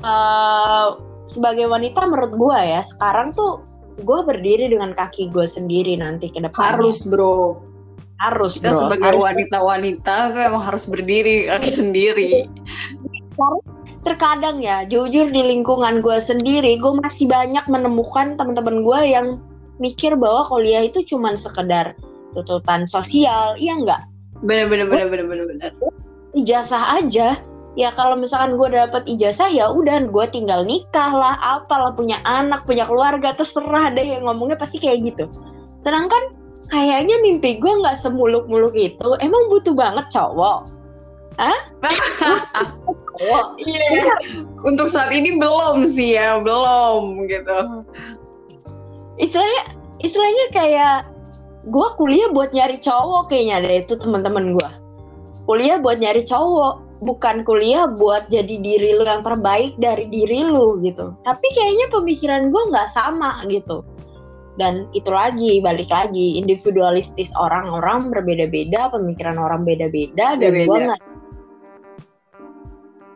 eh, 0.00 0.86
sebagai 1.28 1.66
wanita 1.68 2.08
menurut 2.08 2.32
gue 2.34 2.58
ya 2.58 2.80
sekarang 2.80 3.36
tuh 3.36 3.60
gue 4.00 4.20
berdiri 4.24 4.70
dengan 4.70 4.94
kaki 4.94 5.28
gue 5.34 5.44
sendiri 5.44 5.98
nanti 5.98 6.30
ke 6.30 6.38
depan 6.40 6.78
Harus 6.78 7.04
bro. 7.04 7.60
harus 8.18 8.58
Kita 8.58 8.74
bro 8.74 8.80
sebagai 8.86 9.14
wanita-wanita 9.14 10.34
tuh 10.34 10.40
emang 10.42 10.64
harus 10.66 10.86
berdiri 10.90 11.46
kaki 11.46 11.70
sendiri. 11.70 12.30
terkadang 14.02 14.62
ya 14.62 14.82
jujur 14.86 15.28
di 15.30 15.42
lingkungan 15.42 16.00
gue 16.02 16.18
sendiri 16.22 16.78
gue 16.78 16.92
masih 17.02 17.26
banyak 17.28 17.62
menemukan 17.66 18.38
teman-teman 18.38 18.82
gue 18.86 19.00
yang 19.04 19.26
mikir 19.78 20.14
bahwa 20.18 20.46
kuliah 20.50 20.86
itu 20.86 21.02
cuman 21.06 21.34
sekedar 21.38 21.94
tuntutan 22.34 22.86
sosial 22.86 23.54
iya 23.58 23.74
enggak 23.78 24.02
Bener 24.38 24.70
bener 24.70 24.86
bener 24.86 25.06
bener 25.10 25.26
bener 25.26 25.44
bener. 25.50 25.70
ijazah 26.34 27.02
aja 27.02 27.38
ya 27.78 27.94
kalau 27.94 28.18
misalkan 28.18 28.58
gue 28.58 28.74
dapet 28.74 29.06
ijazah 29.06 29.46
ya 29.46 29.70
udah 29.70 30.10
gue 30.10 30.24
tinggal 30.34 30.66
nikah 30.66 31.14
lah 31.14 31.38
apalah 31.38 31.94
punya 31.94 32.18
anak 32.26 32.66
punya 32.66 32.82
keluarga 32.90 33.38
terserah 33.38 33.94
deh 33.94 34.02
yang 34.02 34.26
ngomongnya 34.26 34.58
pasti 34.58 34.82
kayak 34.82 35.14
gitu 35.14 35.30
sedangkan 35.78 36.34
kayaknya 36.66 37.22
mimpi 37.22 37.62
gue 37.62 37.70
nggak 37.70 38.02
semuluk-muluk 38.02 38.74
itu 38.74 39.08
emang 39.22 39.46
butuh 39.46 39.78
banget 39.78 40.10
cowok 40.10 40.66
cowok 41.38 43.46
Iya. 43.62 44.14
Untuk 44.66 44.90
saat 44.90 45.14
ini 45.14 45.38
belum 45.38 45.86
sih 45.86 46.18
ya, 46.18 46.42
belum 46.42 47.30
gitu. 47.30 47.86
istilahnya 49.18 49.62
istilahnya 49.98 50.46
kayak 50.54 50.98
gue 51.66 51.88
kuliah 51.98 52.30
buat 52.30 52.54
nyari 52.54 52.78
cowok 52.78 53.34
kayaknya 53.34 53.66
deh 53.66 53.82
itu 53.82 53.94
teman-teman 53.98 54.54
gue 54.54 54.70
kuliah 55.44 55.76
buat 55.82 55.98
nyari 55.98 56.22
cowok 56.22 56.86
bukan 56.98 57.46
kuliah 57.46 57.86
buat 57.86 58.26
jadi 58.26 58.58
diri 58.58 58.98
lu 58.98 59.06
yang 59.06 59.22
terbaik 59.22 59.78
dari 59.78 60.10
diri 60.10 60.42
lu 60.42 60.78
gitu. 60.82 61.14
Tapi 61.22 61.46
kayaknya 61.54 61.86
pemikiran 61.94 62.50
gue 62.50 62.62
nggak 62.74 62.90
sama 62.90 63.46
gitu. 63.46 63.86
Dan 64.58 64.90
itu 64.90 65.06
lagi 65.14 65.62
balik 65.62 65.86
lagi 65.86 66.34
individualistis 66.34 67.30
orang-orang 67.38 68.10
berbeda-beda 68.10 68.90
pemikiran 68.90 69.38
orang 69.38 69.62
beda-beda 69.62 70.34
dan 70.34 70.52
gue 70.66 70.78
nggak 70.90 71.02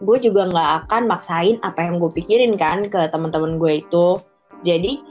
gue 0.03 0.19
juga 0.19 0.51
nggak 0.51 0.71
akan 0.87 1.03
maksain 1.11 1.57
apa 1.63 1.83
yang 1.83 1.99
gue 1.99 2.11
pikirin 2.15 2.55
kan 2.55 2.87
ke 2.87 3.11
teman-teman 3.11 3.59
gue 3.59 3.83
itu. 3.83 4.23
Jadi 4.63 5.03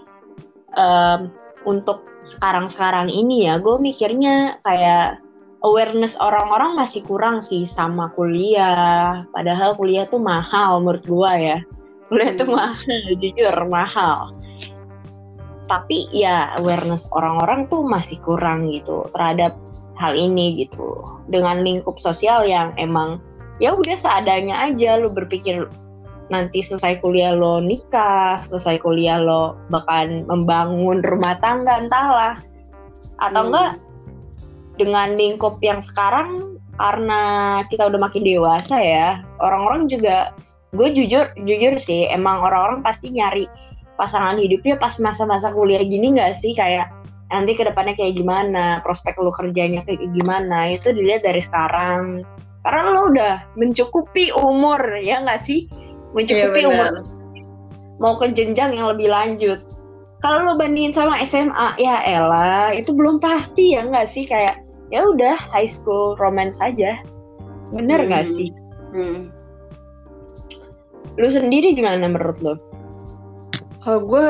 em, 0.80 1.32
untuk 1.68 2.08
sekarang-sekarang 2.24 3.12
ini 3.12 3.52
ya 3.52 3.60
gue 3.60 3.76
mikirnya 3.76 4.62
kayak 4.64 5.20
awareness 5.62 6.18
orang-orang 6.18 6.78
masih 6.78 7.06
kurang 7.06 7.42
sih 7.42 7.66
sama 7.66 8.10
kuliah 8.18 9.26
padahal 9.34 9.78
kuliah 9.78 10.10
tuh 10.10 10.22
mahal 10.22 10.82
menurut 10.82 11.06
gue 11.06 11.32
ya 11.38 11.58
kuliah 12.10 12.34
tuh 12.36 12.48
Hmm. 12.50 12.58
mahal 12.58 13.02
jujur 13.22 13.56
mahal 13.70 14.18
tapi 15.70 16.12
ya 16.12 16.52
awareness 16.60 17.08
orang-orang 17.16 17.70
tuh 17.72 17.86
masih 17.86 18.20
kurang 18.20 18.68
gitu 18.68 19.08
terhadap 19.16 19.56
hal 19.96 20.18
ini 20.18 20.66
gitu 20.66 20.98
dengan 21.30 21.64
lingkup 21.64 21.96
sosial 22.02 22.44
yang 22.44 22.76
emang 22.76 23.22
ya 23.62 23.72
udah 23.78 23.96
seadanya 23.96 24.68
aja 24.68 24.98
lu 24.98 25.14
berpikir 25.14 25.70
nanti 26.32 26.64
selesai 26.64 27.04
kuliah 27.04 27.36
lo 27.36 27.60
nikah, 27.60 28.40
selesai 28.48 28.80
kuliah 28.80 29.20
lo 29.20 29.60
bahkan 29.68 30.24
membangun 30.26 31.04
rumah 31.04 31.36
tangga 31.44 31.76
entahlah. 31.76 32.40
Atau 33.20 33.44
Hmm. 33.46 33.48
enggak 33.52 33.72
dengan 34.82 35.14
lingkup 35.14 35.62
yang 35.62 35.78
sekarang 35.78 36.58
karena 36.82 37.22
kita 37.70 37.86
udah 37.86 38.02
makin 38.02 38.26
dewasa 38.26 38.82
ya, 38.82 39.22
orang-orang 39.38 39.86
juga 39.86 40.34
gue 40.74 40.90
jujur 40.96 41.30
jujur 41.46 41.78
sih 41.78 42.10
emang 42.10 42.42
orang-orang 42.42 42.82
pasti 42.82 43.12
nyari 43.12 43.46
pasangan 44.00 44.40
hidupnya 44.40 44.80
pas 44.80 44.96
masa-masa 44.98 45.52
kuliah 45.54 45.84
gini 45.84 46.16
nggak 46.16 46.34
sih 46.34 46.56
kayak 46.56 46.90
nanti 47.30 47.54
ke 47.56 47.64
depannya 47.64 47.96
kayak 47.96 48.18
gimana, 48.18 48.82
prospek 48.82 49.16
lo 49.22 49.32
kerjanya 49.32 49.86
kayak 49.88 50.04
gimana, 50.12 50.76
itu 50.76 50.92
dilihat 50.92 51.24
dari 51.24 51.40
sekarang. 51.40 52.28
Karena 52.62 52.92
lo 52.92 53.02
udah 53.08 53.34
mencukupi 53.56 54.36
umur, 54.36 54.84
ya 55.00 55.24
nggak 55.24 55.40
sih? 55.40 55.72
Mencukupi 56.12 56.60
Iya, 56.60 56.68
umur 56.68 57.22
mau 58.02 58.18
ke 58.18 58.34
jenjang 58.34 58.74
yang 58.74 58.90
lebih 58.90 59.14
lanjut. 59.14 59.62
Kalau 60.26 60.42
lo 60.42 60.54
bandingin 60.58 60.94
sama 60.94 61.22
SMA, 61.22 61.78
ya 61.78 62.02
elah, 62.02 62.74
itu 62.74 62.90
belum 62.94 63.22
pasti 63.22 63.78
ya 63.78 63.86
nggak 63.86 64.10
sih? 64.10 64.26
Kayak 64.26 64.66
ya 64.92 65.08
udah 65.08 65.40
high 65.40 65.68
school 65.68 66.20
romance 66.20 66.60
aja. 66.60 67.00
Bener 67.72 68.04
Hmm. 68.06 68.28
sih? 68.28 68.50
Hmm. 68.92 69.20
Lu 71.16 71.28
sendiri 71.32 71.72
gimana 71.72 72.04
menurut 72.08 72.38
lo? 72.44 72.56
Kalau 73.82 74.04
gue 74.06 74.28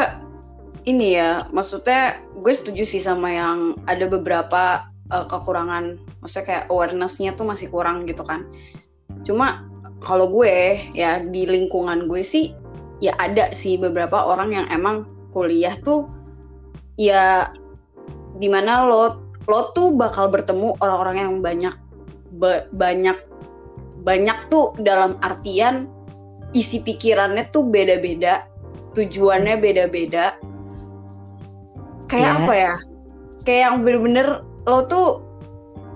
ini 0.86 1.18
ya, 1.18 1.50
maksudnya 1.52 2.22
gue 2.42 2.54
setuju 2.54 2.86
sih 2.86 3.02
sama 3.02 3.34
yang 3.34 3.78
ada 3.86 4.06
beberapa 4.08 4.90
uh, 5.14 5.26
kekurangan, 5.28 5.98
maksudnya 6.24 6.46
kayak 6.48 6.66
awareness-nya 6.70 7.34
tuh 7.36 7.46
masih 7.46 7.68
kurang 7.70 8.06
gitu 8.06 8.22
kan. 8.24 8.48
Cuma 9.22 9.66
kalau 10.02 10.30
gue 10.30 10.82
ya 10.98 11.22
di 11.22 11.46
lingkungan 11.46 12.10
gue 12.10 12.26
sih 12.26 12.54
ya 13.02 13.14
ada 13.18 13.50
sih 13.54 13.78
beberapa 13.78 14.18
orang 14.18 14.54
yang 14.54 14.66
emang 14.74 15.06
kuliah 15.34 15.74
tuh 15.82 16.10
ya 16.98 17.50
di 18.38 18.50
mana 18.50 18.86
lo 18.86 19.31
lo 19.50 19.74
tuh 19.74 19.94
bakal 19.98 20.30
bertemu 20.30 20.78
orang-orang 20.82 21.16
yang 21.18 21.34
banyak 21.42 21.76
ba 22.38 22.66
banyak 22.72 23.18
banyak 24.02 24.38
tuh 24.50 24.74
dalam 24.82 25.18
artian 25.22 25.90
isi 26.52 26.82
pikirannya 26.82 27.48
tuh 27.54 27.66
beda-beda 27.66 28.52
tujuannya 28.96 29.56
beda-beda. 29.60 30.36
Kayak 32.12 32.28
yeah. 32.28 32.40
apa 32.44 32.54
ya? 32.54 32.74
Kayak 33.48 33.62
yang 33.68 33.76
bener-bener 33.84 34.28
lo 34.68 34.80
tuh 34.86 35.08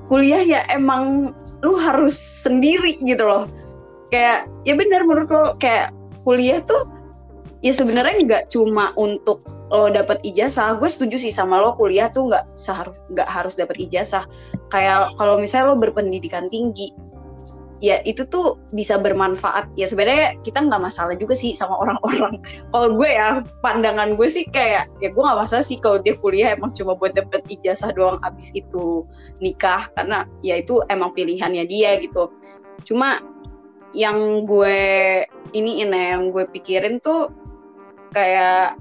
kuliah 0.09 0.41
ya 0.41 0.61
emang 0.71 1.35
lu 1.61 1.73
harus 1.75 2.15
sendiri 2.15 2.97
gitu 3.03 3.25
loh. 3.25 3.45
Kayak 4.09 4.47
ya 4.63 4.73
benar 4.77 5.03
menurut 5.03 5.29
lo 5.29 5.45
kayak 5.59 5.91
kuliah 6.23 6.63
tuh 6.63 6.87
ya 7.61 7.73
sebenarnya 7.73 8.21
nggak 8.25 8.43
cuma 8.53 8.95
untuk 8.95 9.43
lo 9.73 9.89
dapet 9.89 10.21
ijazah 10.21 10.77
gue 10.77 10.85
setuju 10.85 11.17
sih 11.17 11.33
sama 11.33 11.57
lo 11.57 11.73
kuliah 11.73 12.13
tuh 12.13 12.29
nggak 12.29 12.53
seharus 12.53 13.01
nggak 13.09 13.29
harus 13.29 13.57
dapet 13.57 13.89
ijazah. 13.89 14.25
Kayak 14.69 15.17
kalau 15.17 15.41
misalnya 15.41 15.73
lo 15.73 15.75
berpendidikan 15.81 16.49
tinggi 16.53 16.93
ya 17.83 17.99
itu 18.07 18.23
tuh 18.27 18.57
bisa 18.71 18.95
bermanfaat. 18.95 19.67
Ya 19.75 19.85
sebenarnya 19.85 20.39
kita 20.41 20.63
nggak 20.63 20.81
masalah 20.81 21.15
juga 21.19 21.35
sih 21.35 21.51
sama 21.51 21.75
orang-orang. 21.77 22.39
Kalau 22.71 22.87
gue 22.95 23.09
ya 23.09 23.43
pandangan 23.59 24.15
gue 24.15 24.27
sih 24.29 24.47
kayak 24.47 24.87
ya 25.03 25.09
gue 25.11 25.23
nggak 25.23 25.39
masalah 25.45 25.65
sih 25.65 25.77
kalau 25.81 25.99
dia 25.99 26.15
kuliah 26.17 26.55
emang 26.55 26.71
cuma 26.71 26.95
buat 26.95 27.13
dapet 27.13 27.43
ijazah 27.51 27.91
doang 27.93 28.17
abis 28.23 28.51
itu 28.55 29.03
nikah. 29.43 29.91
Karena 29.93 30.23
ya 30.39 30.59
itu 30.59 30.79
emang 30.87 31.11
pilihannya 31.11 31.67
dia 31.67 31.99
gitu. 31.99 32.31
Cuma 32.87 33.19
yang 33.95 34.43
gue 34.43 34.79
ini 35.55 35.83
ini 35.83 35.99
yang 36.15 36.31
gue 36.31 36.43
pikirin 36.51 36.99
tuh 36.99 37.31
kayak 38.11 38.79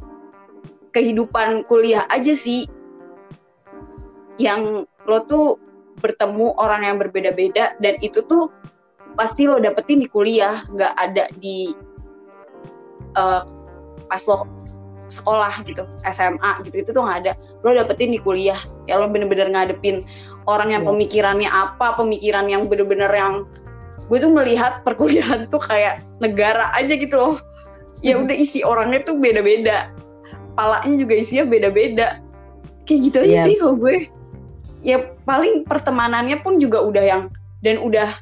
kehidupan 0.94 1.66
kuliah 1.66 2.06
aja 2.08 2.32
sih. 2.32 2.70
Yang 4.38 4.86
lo 5.04 5.18
tuh 5.26 5.46
bertemu 5.98 6.54
orang 6.58 6.86
yang 6.86 6.96
berbeda-beda 6.98 7.74
dan 7.82 7.94
itu 8.00 8.22
tuh 8.24 8.50
pasti 9.14 9.46
lo 9.46 9.62
dapetin 9.62 10.02
di 10.02 10.08
kuliah 10.10 10.66
nggak 10.74 10.94
ada 10.98 11.30
di 11.38 11.70
uh, 13.14 13.46
pas 14.10 14.22
lo 14.26 14.46
sekolah 15.06 15.62
gitu 15.68 15.84
SMA 16.08 16.64
gitu 16.66 16.76
itu 16.82 16.90
tuh 16.90 17.02
nggak 17.02 17.18
ada. 17.26 17.32
Lo 17.62 17.70
dapetin 17.74 18.10
di 18.14 18.18
kuliah 18.18 18.58
ya 18.90 18.98
lo 18.98 19.06
bener-bener 19.10 19.50
ngadepin 19.50 20.02
orang 20.50 20.74
yang 20.74 20.82
yeah. 20.82 20.90
pemikirannya 20.90 21.50
apa 21.50 21.94
pemikiran 21.98 22.46
yang 22.50 22.66
bener-bener 22.66 23.10
yang 23.12 23.46
gue 24.04 24.18
tuh 24.20 24.32
melihat 24.32 24.84
perkuliahan 24.84 25.48
tuh 25.48 25.62
kayak 25.62 26.02
negara 26.18 26.74
aja 26.74 26.94
gitu 26.94 27.14
loh. 27.16 27.36
Ya 28.04 28.20
udah 28.20 28.36
isi 28.36 28.60
orangnya 28.60 29.00
tuh 29.00 29.16
beda-beda 29.16 29.88
palanya 30.54 30.94
juga 30.94 31.14
isinya 31.18 31.44
beda-beda. 31.46 32.22
Kayak 32.86 33.00
gitu 33.10 33.16
aja 33.22 33.34
yeah. 33.34 33.46
sih 33.46 33.56
kalau 33.58 33.76
gue. 33.78 34.08
Ya 34.84 35.00
paling 35.24 35.64
pertemanannya 35.64 36.40
pun 36.44 36.60
juga 36.60 36.84
udah 36.84 37.04
yang 37.04 37.22
dan 37.64 37.80
udah 37.80 38.12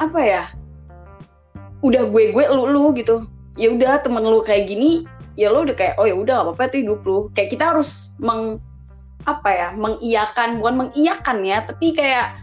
apa 0.00 0.20
ya 0.20 0.42
udah 1.80 2.08
gue 2.08 2.32
gue 2.32 2.44
lu 2.52 2.64
lu 2.68 2.92
gitu. 2.96 3.24
Ya 3.56 3.72
udah 3.72 4.00
temen 4.00 4.24
lu 4.24 4.40
kayak 4.40 4.68
gini 4.68 5.04
ya 5.36 5.48
lo 5.48 5.64
udah 5.64 5.76
kayak 5.76 5.96
oh 5.96 6.04
ya 6.04 6.16
udah 6.16 6.44
gak 6.44 6.46
apa-apa 6.52 6.62
itu 6.72 6.76
hidup 6.84 7.00
lu. 7.04 7.18
Kayak 7.32 7.50
kita 7.56 7.64
harus 7.72 8.16
meng 8.20 8.60
apa 9.28 9.48
ya 9.52 9.68
mengiyakan 9.76 10.64
bukan 10.64 10.74
mengiyakan 10.88 11.44
ya 11.44 11.60
tapi 11.64 11.92
kayak 11.92 12.40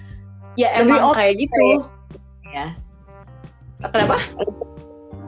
ya 0.58 0.74
emang 0.78 1.14
kayak 1.14 1.38
gitu. 1.38 1.86
ya. 2.50 2.74
Kenapa 3.78 4.18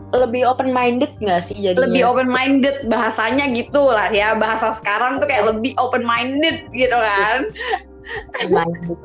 lebih 0.10 0.41
open 0.41 0.74
minded 0.74 1.13
nggak 1.22 1.45
sih 1.45 1.58
jadi 1.58 1.78
lebih 1.78 2.02
open 2.02 2.30
minded 2.30 2.89
bahasanya 2.89 3.45
gitu 3.54 3.93
lah 3.93 4.10
ya. 4.10 4.34
Bahasa 4.34 4.74
sekarang 4.74 5.22
tuh 5.22 5.30
kayak 5.30 5.54
lebih 5.54 5.78
open 5.78 6.02
minded 6.02 6.65
gitu 6.74 6.98
kan. 6.98 7.45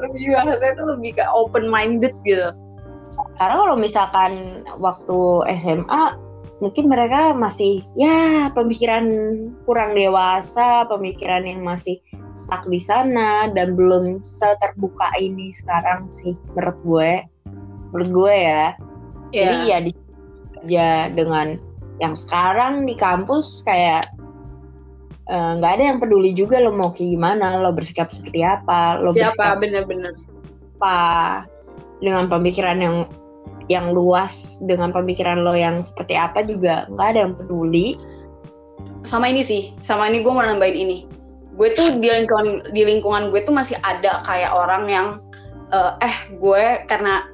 Lebih 0.01 0.33
bahasa 0.33 0.65
itu 0.65 0.81
lebih 0.81 1.13
ke 1.21 1.25
open 1.37 1.69
minded 1.69 2.17
gitu. 2.25 2.57
Karena 3.37 3.57
kalau 3.61 3.77
misalkan 3.77 4.65
waktu 4.81 5.45
SMA 5.61 6.17
mungkin 6.65 6.89
mereka 6.89 7.37
masih 7.37 7.85
ya 8.01 8.49
pemikiran 8.57 9.05
kurang 9.69 9.93
dewasa 9.93 10.89
pemikiran 10.89 11.45
yang 11.45 11.61
masih 11.61 12.01
stuck 12.33 12.65
di 12.65 12.81
sana 12.81 13.53
dan 13.53 13.77
belum 13.77 14.25
seterbuka 14.25 15.13
ini 15.21 15.53
sekarang 15.53 16.09
sih 16.09 16.33
menurut 16.57 16.79
gue. 16.89 17.13
Menurut 17.93 18.09
gue 18.09 18.35
ya. 18.41 18.65
Yeah. 19.35 19.53
jadi 19.53 19.59
ya 19.69 19.79
di 19.85 19.93
kerja 20.65 21.13
dengan 21.13 21.61
yang 22.01 22.17
sekarang 22.17 22.89
di 22.89 22.97
kampus 22.97 23.63
kayak 23.69 24.09
eh, 25.31 25.51
nggak 25.61 25.71
uh, 25.71 25.75
ada 25.77 25.85
yang 25.95 25.99
peduli 26.01 26.33
juga 26.33 26.59
lo 26.59 26.75
mau 26.75 26.91
kayak 26.91 27.15
gimana 27.15 27.61
lo 27.61 27.71
bersikap 27.71 28.11
seperti 28.11 28.43
apa 28.43 28.99
lo 28.99 29.13
ya, 29.15 29.31
bersikap 29.31 29.39
apa 29.39 29.61
bener-bener 29.63 30.13
apa 30.81 30.99
dengan 32.03 32.27
pemikiran 32.27 32.81
yang 32.81 32.97
yang 33.73 33.93
luas 33.97 34.61
dengan 34.65 34.93
pemikiran 34.93 35.41
lo 35.41 35.55
yang 35.55 35.81
seperti 35.81 36.19
apa 36.19 36.43
juga 36.45 36.89
nggak 36.91 37.09
ada 37.15 37.21
yang 37.29 37.35
peduli. 37.37 37.97
Sama 39.05 39.29
ini 39.29 39.45
sih 39.45 39.77
sama 39.85 40.09
ini 40.09 40.25
gue 40.25 40.33
mau 40.33 40.45
nambahin 40.45 40.77
ini. 40.89 40.99
Gue 41.55 41.71
tuh 41.77 42.01
di 42.03 42.09
lingkungan 42.11 42.75
di 42.75 42.83
lingkungan 42.83 43.31
gue 43.31 43.41
tuh 43.45 43.55
masih 43.55 43.79
ada 43.87 44.21
kayak 44.27 44.51
orang 44.51 44.85
yang 44.91 45.07
uh, 45.71 45.97
eh 46.03 46.17
gue 46.35 46.83
karena 46.91 47.31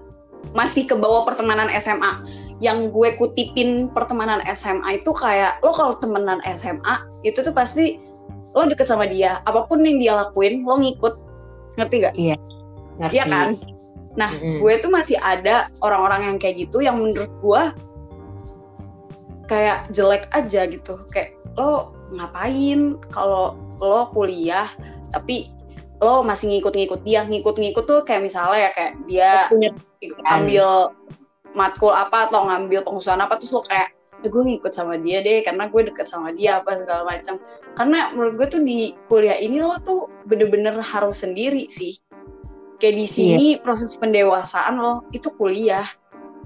masih 0.52 0.86
ke 0.86 0.94
bawah 0.98 1.24
pertemanan 1.26 1.70
SMA 1.78 2.22
yang 2.60 2.92
gue 2.92 3.16
kutipin 3.16 3.88
pertemanan 3.90 4.44
SMA 4.52 5.00
itu 5.00 5.10
kayak 5.16 5.58
lo 5.64 5.72
kalau 5.72 5.96
temenan 5.96 6.44
SMA 6.44 7.00
itu 7.24 7.40
tuh 7.40 7.56
pasti 7.56 7.96
lo 8.52 8.68
deket 8.68 8.84
sama 8.84 9.08
dia 9.08 9.40
apa 9.48 9.64
pun 9.64 9.80
yang 9.80 9.96
dia 9.96 10.12
lakuin 10.16 10.62
lo 10.68 10.76
ngikut 10.76 11.16
ngerti 11.80 11.96
gak? 12.04 12.14
Iya 12.14 12.36
ngerti. 13.00 13.14
Iya 13.16 13.24
kan? 13.26 13.48
Nah 14.20 14.30
mm 14.36 14.40
-hmm. 14.40 14.56
gue 14.60 14.72
tuh 14.84 14.90
masih 14.92 15.16
ada 15.24 15.72
orang-orang 15.80 16.34
yang 16.34 16.36
kayak 16.36 16.68
gitu 16.68 16.84
yang 16.84 17.00
menurut 17.00 17.32
gue 17.40 17.62
kayak 19.48 19.88
jelek 19.90 20.30
aja 20.30 20.68
gitu 20.68 21.00
kayak 21.10 21.34
lo 21.58 21.90
ngapain 22.14 23.00
kalau 23.10 23.58
lo 23.82 24.06
kuliah 24.14 24.70
tapi 25.10 25.50
lo 25.98 26.22
masih 26.22 26.54
ngikut-ngikut 26.54 27.00
dia 27.02 27.26
ngikut-ngikut 27.26 27.84
tuh 27.84 28.00
kayak 28.06 28.24
misalnya 28.24 28.68
ya 28.68 28.70
kayak 28.72 28.92
dia 29.10 29.30
ambil 30.30 30.94
matkul 31.54 31.90
apa 31.90 32.30
atau 32.30 32.46
ngambil 32.46 32.86
pengusahaan 32.86 33.20
apa 33.20 33.38
terus 33.38 33.52
lo 33.54 33.62
kayak 33.66 33.94
ya 34.20 34.28
gue 34.28 34.42
ngikut 34.44 34.72
sama 34.76 35.00
dia 35.00 35.24
deh 35.24 35.40
karena 35.40 35.64
gue 35.72 35.82
deket 35.88 36.04
sama 36.04 36.30
dia 36.36 36.60
apa 36.60 36.76
segala 36.76 37.08
macam 37.08 37.40
karena 37.72 38.12
menurut 38.12 38.34
gue 38.36 38.46
tuh 38.52 38.62
di 38.62 38.92
kuliah 39.08 39.36
ini 39.40 39.64
lo 39.64 39.80
tuh 39.80 40.12
bener-bener 40.28 40.76
harus 40.76 41.24
sendiri 41.24 41.64
sih 41.72 41.96
kayak 42.76 42.96
di 43.00 43.06
sini 43.08 43.46
yeah. 43.56 43.60
proses 43.64 43.96
pendewasaan 43.96 44.76
lo 44.76 45.08
itu 45.16 45.32
kuliah 45.32 45.88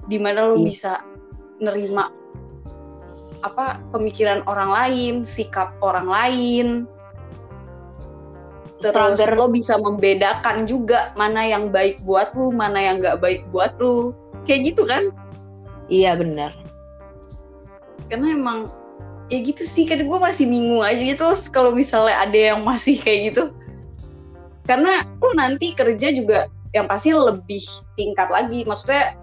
di 0.07 0.15
mana 0.15 0.47
lo 0.47 0.55
yeah. 0.55 0.63
bisa 0.63 0.91
nerima 1.59 2.11
apa 3.43 3.83
pemikiran 3.91 4.41
orang 4.47 4.71
lain 4.71 5.13
sikap 5.27 5.75
orang 5.83 6.07
lain 6.07 6.67
terus 8.79 9.19
Stronger. 9.19 9.35
lo 9.35 9.47
bisa 9.51 9.75
membedakan 9.79 10.63
juga 10.63 11.11
mana 11.15 11.43
yang 11.43 11.71
baik 11.71 12.03
buat 12.03 12.31
lo 12.35 12.51
mana 12.51 12.79
yang 12.79 13.03
gak 13.03 13.19
baik 13.19 13.43
buat 13.51 13.75
lo 13.79 14.15
kayak 14.45 14.73
gitu 14.73 14.85
kan? 14.85 15.09
Iya 15.91 16.17
benar. 16.17 16.53
Karena 18.09 18.37
emang 18.37 18.69
ya 19.33 19.41
gitu 19.41 19.65
sih 19.65 19.89
kan 19.89 20.05
gue 20.05 20.19
masih 20.21 20.45
bingung 20.45 20.85
aja 20.85 21.01
gitu 21.01 21.25
kalau 21.49 21.73
misalnya 21.73 22.13
ada 22.21 22.37
yang 22.53 22.61
masih 22.61 22.97
kayak 22.97 23.33
gitu. 23.33 23.53
Karena 24.65 25.05
lo 25.21 25.29
nanti 25.37 25.73
kerja 25.77 26.09
juga 26.13 26.49
yang 26.73 26.89
pasti 26.89 27.13
lebih 27.13 27.61
tingkat 27.97 28.29
lagi. 28.29 28.65
Maksudnya 28.65 29.17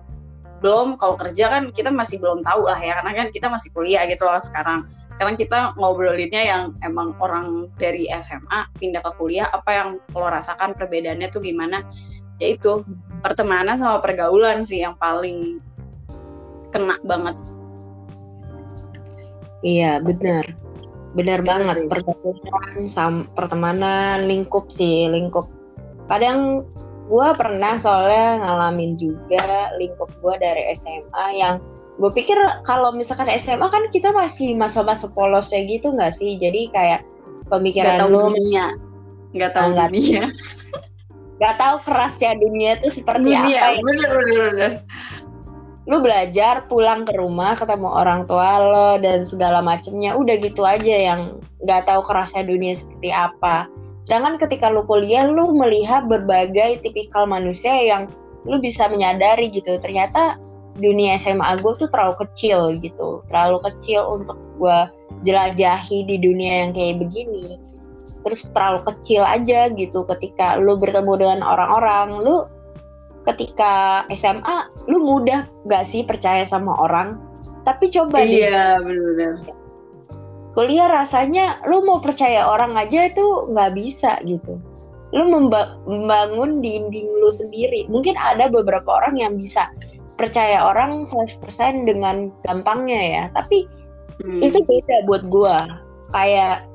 belum 0.62 0.94
kalau 0.94 1.18
kerja 1.18 1.50
kan 1.50 1.74
kita 1.74 1.90
masih 1.90 2.22
belum 2.22 2.46
tahu 2.46 2.70
lah 2.70 2.78
ya 2.78 3.02
karena 3.02 3.12
kan 3.18 3.28
kita 3.34 3.50
masih 3.50 3.74
kuliah 3.74 4.06
gitu 4.06 4.22
loh 4.22 4.38
sekarang. 4.38 4.86
Sekarang 5.10 5.34
kita 5.34 5.74
ngobrolinnya 5.74 6.42
yang 6.46 6.62
emang 6.86 7.18
orang 7.18 7.66
dari 7.76 8.06
SMA 8.22 8.70
pindah 8.78 9.02
ke 9.02 9.12
kuliah 9.18 9.50
apa 9.50 9.70
yang 9.74 9.88
lo 10.14 10.26
rasakan 10.30 10.78
perbedaannya 10.78 11.28
tuh 11.34 11.42
gimana? 11.42 11.82
Yaitu 12.38 12.86
pertemanan 13.22 13.78
sama 13.78 14.02
pergaulan 14.02 14.66
sih 14.66 14.82
yang 14.82 14.98
paling 14.98 15.62
kena 16.74 16.98
banget. 17.06 17.38
Iya 19.62 20.02
benar, 20.02 20.44
benar 21.14 21.38
Bisa 21.40 21.48
banget 21.48 21.76
sih. 21.78 21.88
pergaulan 21.88 22.74
sama 22.90 23.20
pertemanan 23.38 24.26
lingkup 24.26 24.66
sih 24.74 25.06
lingkup. 25.06 25.46
Kadang 26.10 26.66
gue 27.06 27.28
pernah 27.38 27.78
soalnya 27.78 28.42
ngalamin 28.42 28.98
juga 28.98 29.70
lingkup 29.78 30.10
gue 30.18 30.34
dari 30.40 30.74
SMA 30.74 31.26
yang 31.38 31.62
gue 32.00 32.10
pikir 32.10 32.34
kalau 32.64 32.90
misalkan 32.90 33.28
SMA 33.36 33.68
kan 33.68 33.84
kita 33.92 34.10
masih 34.16 34.56
masa-masa 34.56 35.10
polos 35.12 35.52
kayak 35.52 35.78
gitu 35.78 35.92
nggak 35.92 36.14
sih 36.14 36.40
jadi 36.40 36.72
kayak 36.72 37.00
pemikiran 37.52 38.00
gak 38.00 38.00
tahu 38.00 38.10
lu 38.10 38.20
dunia 38.32 38.66
nggak 39.36 39.52
tahu 39.52 39.68
ah, 39.76 39.86
dunia 39.92 40.24
nggak 41.42 41.58
tahu 41.58 41.76
kerasnya 41.90 42.38
dunia 42.38 42.78
itu 42.78 43.02
seperti 43.02 43.34
dunia, 43.34 43.74
apa 43.74 43.82
bener 43.82 44.10
bener 44.14 44.40
bener. 44.54 44.72
Lu 45.90 45.98
belajar 45.98 46.70
pulang 46.70 47.02
ke 47.02 47.18
rumah 47.18 47.58
ketemu 47.58 47.90
orang 47.90 48.30
tua 48.30 48.62
lo 48.62 48.90
dan 49.02 49.26
segala 49.26 49.58
macemnya. 49.58 50.14
Udah 50.14 50.38
gitu 50.38 50.62
aja 50.62 50.94
yang 51.10 51.42
nggak 51.66 51.90
tahu 51.90 52.06
kerasnya 52.06 52.46
dunia 52.46 52.78
seperti 52.78 53.10
apa. 53.10 53.66
Sedangkan 54.06 54.38
ketika 54.38 54.70
lu 54.70 54.86
kuliah 54.86 55.26
lu 55.26 55.50
melihat 55.58 56.06
berbagai 56.06 56.86
tipikal 56.86 57.26
manusia 57.26 57.74
yang 57.74 58.06
lu 58.46 58.62
bisa 58.62 58.86
menyadari 58.86 59.50
gitu. 59.50 59.82
Ternyata 59.82 60.38
dunia 60.78 61.18
SMA 61.18 61.58
gue 61.58 61.74
tuh 61.74 61.90
terlalu 61.90 62.22
kecil 62.22 62.78
gitu. 62.78 63.26
Terlalu 63.26 63.58
kecil 63.66 64.06
untuk 64.06 64.38
gue 64.62 64.78
jelajahi 65.26 66.06
di 66.06 66.22
dunia 66.22 66.66
yang 66.66 66.70
kayak 66.70 67.02
begini 67.02 67.58
terus 68.22 68.46
terlalu 68.50 68.80
kecil 68.88 69.22
aja 69.26 69.70
gitu. 69.74 70.06
Ketika 70.06 70.58
lu 70.58 70.78
bertemu 70.78 71.12
dengan 71.18 71.40
orang-orang 71.42 72.22
lu 72.22 72.46
ketika 73.22 74.02
SMA 74.10 74.66
lu 74.90 74.98
mudah 74.98 75.46
gak 75.70 75.86
sih 75.86 76.02
percaya 76.02 76.42
sama 76.42 76.74
orang? 76.78 77.18
Tapi 77.62 77.94
coba 77.94 78.26
iya 78.26 78.82
benar 78.82 79.62
kuliah 80.52 80.88
rasanya 80.88 81.60
lu 81.64 81.84
mau 81.84 81.98
percaya 81.98 82.44
orang 82.44 82.76
aja 82.76 83.08
itu 83.08 83.48
nggak 83.52 83.72
bisa 83.76 84.20
gitu. 84.24 84.60
Lu 85.12 85.28
membangun 85.28 86.64
dinding 86.64 87.08
lu 87.20 87.28
sendiri. 87.28 87.84
Mungkin 87.88 88.16
ada 88.16 88.48
beberapa 88.48 89.00
orang 89.00 89.20
yang 89.20 89.32
bisa 89.36 89.68
percaya 90.16 90.64
orang 90.64 91.04
100% 91.04 91.44
dengan 91.84 92.32
gampangnya 92.48 93.00
ya. 93.00 93.24
Tapi 93.36 93.68
hmm. 94.24 94.40
itu 94.40 94.58
beda 94.64 94.96
buat 95.08 95.24
gua. 95.28 95.84
Kayak 96.12 96.68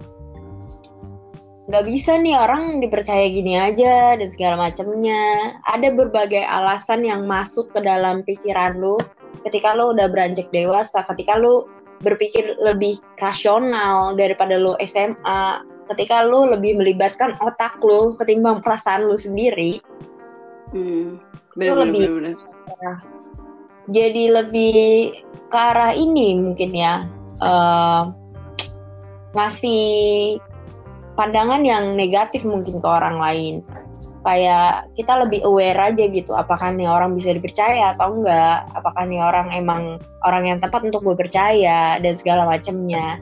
nggak 1.67 1.83
bisa 1.83 2.15
nih 2.15 2.31
orang 2.31 2.79
dipercaya 2.79 3.27
gini 3.27 3.59
aja 3.59 4.15
dan 4.15 4.29
segala 4.31 4.55
macamnya. 4.71 5.55
Ada 5.67 5.91
berbagai 5.91 6.43
alasan 6.43 7.03
yang 7.03 7.27
masuk 7.27 7.67
ke 7.75 7.83
dalam 7.83 8.23
pikiran 8.23 8.79
lu 8.79 8.95
ketika 9.43 9.75
lu 9.75 9.91
udah 9.91 10.07
beranjak 10.07 10.47
dewasa, 10.55 11.03
ketika 11.13 11.35
lu 11.35 11.67
berpikir 12.01 12.55
lebih 12.63 13.03
rasional 13.19 14.15
daripada 14.15 14.55
lu 14.55 14.79
SMA, 14.83 15.61
ketika 15.91 16.23
lu 16.23 16.47
lebih 16.47 16.79
melibatkan 16.79 17.35
otak 17.43 17.75
lu 17.83 18.15
ketimbang 18.15 18.63
perasaan 18.63 19.07
lu 19.07 19.19
sendiri. 19.19 19.83
Hmm, 20.71 21.19
bener, 21.55 21.87
lebih 21.87 22.03
bener, 22.11 22.35
bener. 22.35 22.95
jadi 23.87 24.23
lebih 24.35 25.15
ke 25.47 25.55
arah 25.55 25.95
ini 25.95 26.35
mungkin 26.43 26.75
ya 26.75 27.07
uh, 27.39 28.11
ngasih 29.31 30.35
pandangan 31.17 31.65
yang 31.65 31.97
negatif 31.97 32.45
mungkin 32.45 32.77
ke 32.77 32.87
orang 32.87 33.17
lain. 33.17 33.55
Kayak 34.21 34.91
kita 34.99 35.23
lebih 35.23 35.41
aware 35.47 35.79
aja 35.79 36.03
gitu 36.03 36.35
apakah 36.35 36.75
nih 36.75 36.85
orang 36.85 37.15
bisa 37.17 37.33
dipercaya 37.33 37.97
atau 37.97 38.21
enggak? 38.21 38.69
Apakah 38.77 39.07
nih 39.07 39.23
orang 39.23 39.49
emang 39.55 39.97
orang 40.27 40.45
yang 40.45 40.59
tepat 40.61 40.85
untuk 40.85 41.01
gue 41.01 41.17
percaya? 41.17 41.97
Dan 41.97 42.13
segala 42.13 42.45
macamnya. 42.45 43.17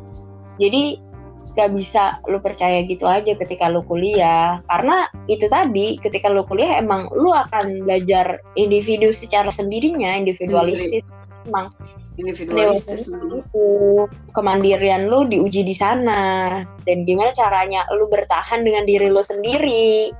Jadi 0.59 0.99
gak 1.55 1.71
bisa 1.71 2.19
lu 2.27 2.43
percaya 2.43 2.83
gitu 2.83 3.07
aja 3.07 3.31
ketika 3.37 3.71
lu 3.71 3.85
kuliah. 3.87 4.59
Karena 4.67 5.07
itu 5.31 5.47
tadi 5.47 5.95
ketika 6.03 6.27
lu 6.27 6.43
kuliah 6.43 6.81
emang 6.81 7.07
lu 7.15 7.31
akan 7.31 7.87
belajar 7.87 8.43
individu 8.59 9.15
secara 9.15 9.47
sendirinya 9.47 10.19
individualistis. 10.19 11.05
Emang 11.47 11.71
individualistis 12.15 13.11
itu 13.11 13.67
kemandirian 14.31 15.11
lu 15.11 15.27
diuji 15.27 15.67
di 15.67 15.75
sana. 15.75 16.63
Dan 16.87 17.03
gimana 17.03 17.35
caranya 17.35 17.83
lu 17.91 18.07
bertahan 18.07 18.63
dengan 18.63 18.87
diri 18.87 19.11
lu 19.11 19.21
sendiri? 19.21 20.11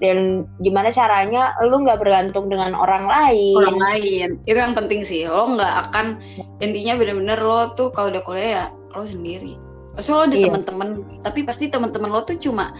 Dan 0.00 0.48
gimana 0.64 0.88
caranya 0.90 1.52
lu 1.60 1.84
nggak 1.84 2.00
bergantung 2.00 2.48
dengan 2.48 2.72
orang 2.72 3.04
lain? 3.06 3.56
Orang 3.56 3.78
lain. 3.78 4.28
Itu 4.48 4.58
yang 4.58 4.74
penting 4.74 5.04
sih. 5.04 5.28
Lo 5.28 5.54
nggak 5.54 5.90
akan 5.90 6.18
intinya 6.58 6.98
bener-bener 6.98 7.38
lo 7.38 7.76
tuh 7.76 7.92
kalau 7.92 8.10
udah 8.10 8.22
kuliah 8.24 8.50
ya 8.50 8.64
lo 8.96 9.04
sendiri. 9.04 9.60
Pasti 9.94 10.10
lo 10.10 10.24
ada 10.24 10.34
iya. 10.34 10.48
teman-teman 10.48 10.88
tapi 11.20 11.44
pasti 11.44 11.68
teman-teman 11.68 12.10
lo 12.10 12.24
tuh 12.24 12.40
cuma 12.40 12.72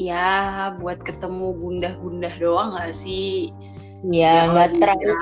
ya 0.00 0.72
buat 0.80 0.98
ketemu 1.04 1.54
gundah-gundah 1.60 2.34
doang 2.42 2.76
gak 2.76 2.92
sih? 2.92 3.54
Iya, 4.00 4.48
nggak 4.48 4.80
terlalu 4.80 5.12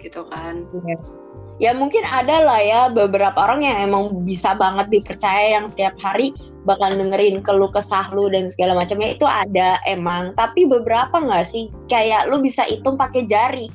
gitu 0.00 0.24
kan. 0.32 0.64
Iya 0.88 1.21
ya 1.62 1.70
mungkin 1.70 2.02
ada 2.02 2.42
lah 2.42 2.58
ya 2.58 2.80
beberapa 2.90 3.38
orang 3.38 3.62
yang 3.62 3.78
emang 3.86 4.26
bisa 4.26 4.58
banget 4.58 4.90
dipercaya 4.90 5.54
yang 5.54 5.70
setiap 5.70 5.94
hari 6.02 6.34
bakal 6.66 6.90
dengerin 6.90 7.38
keluh 7.38 7.70
kesah 7.70 8.10
lu 8.10 8.26
dan 8.26 8.50
segala 8.50 8.74
macamnya. 8.74 9.14
Itu 9.14 9.30
ada 9.30 9.78
emang 9.86 10.34
tapi 10.34 10.66
beberapa 10.66 11.22
nggak 11.22 11.46
sih? 11.46 11.70
Kayak 11.86 12.26
lu 12.34 12.42
bisa 12.42 12.66
hitung 12.66 12.98
pakai 12.98 13.30
jari. 13.30 13.70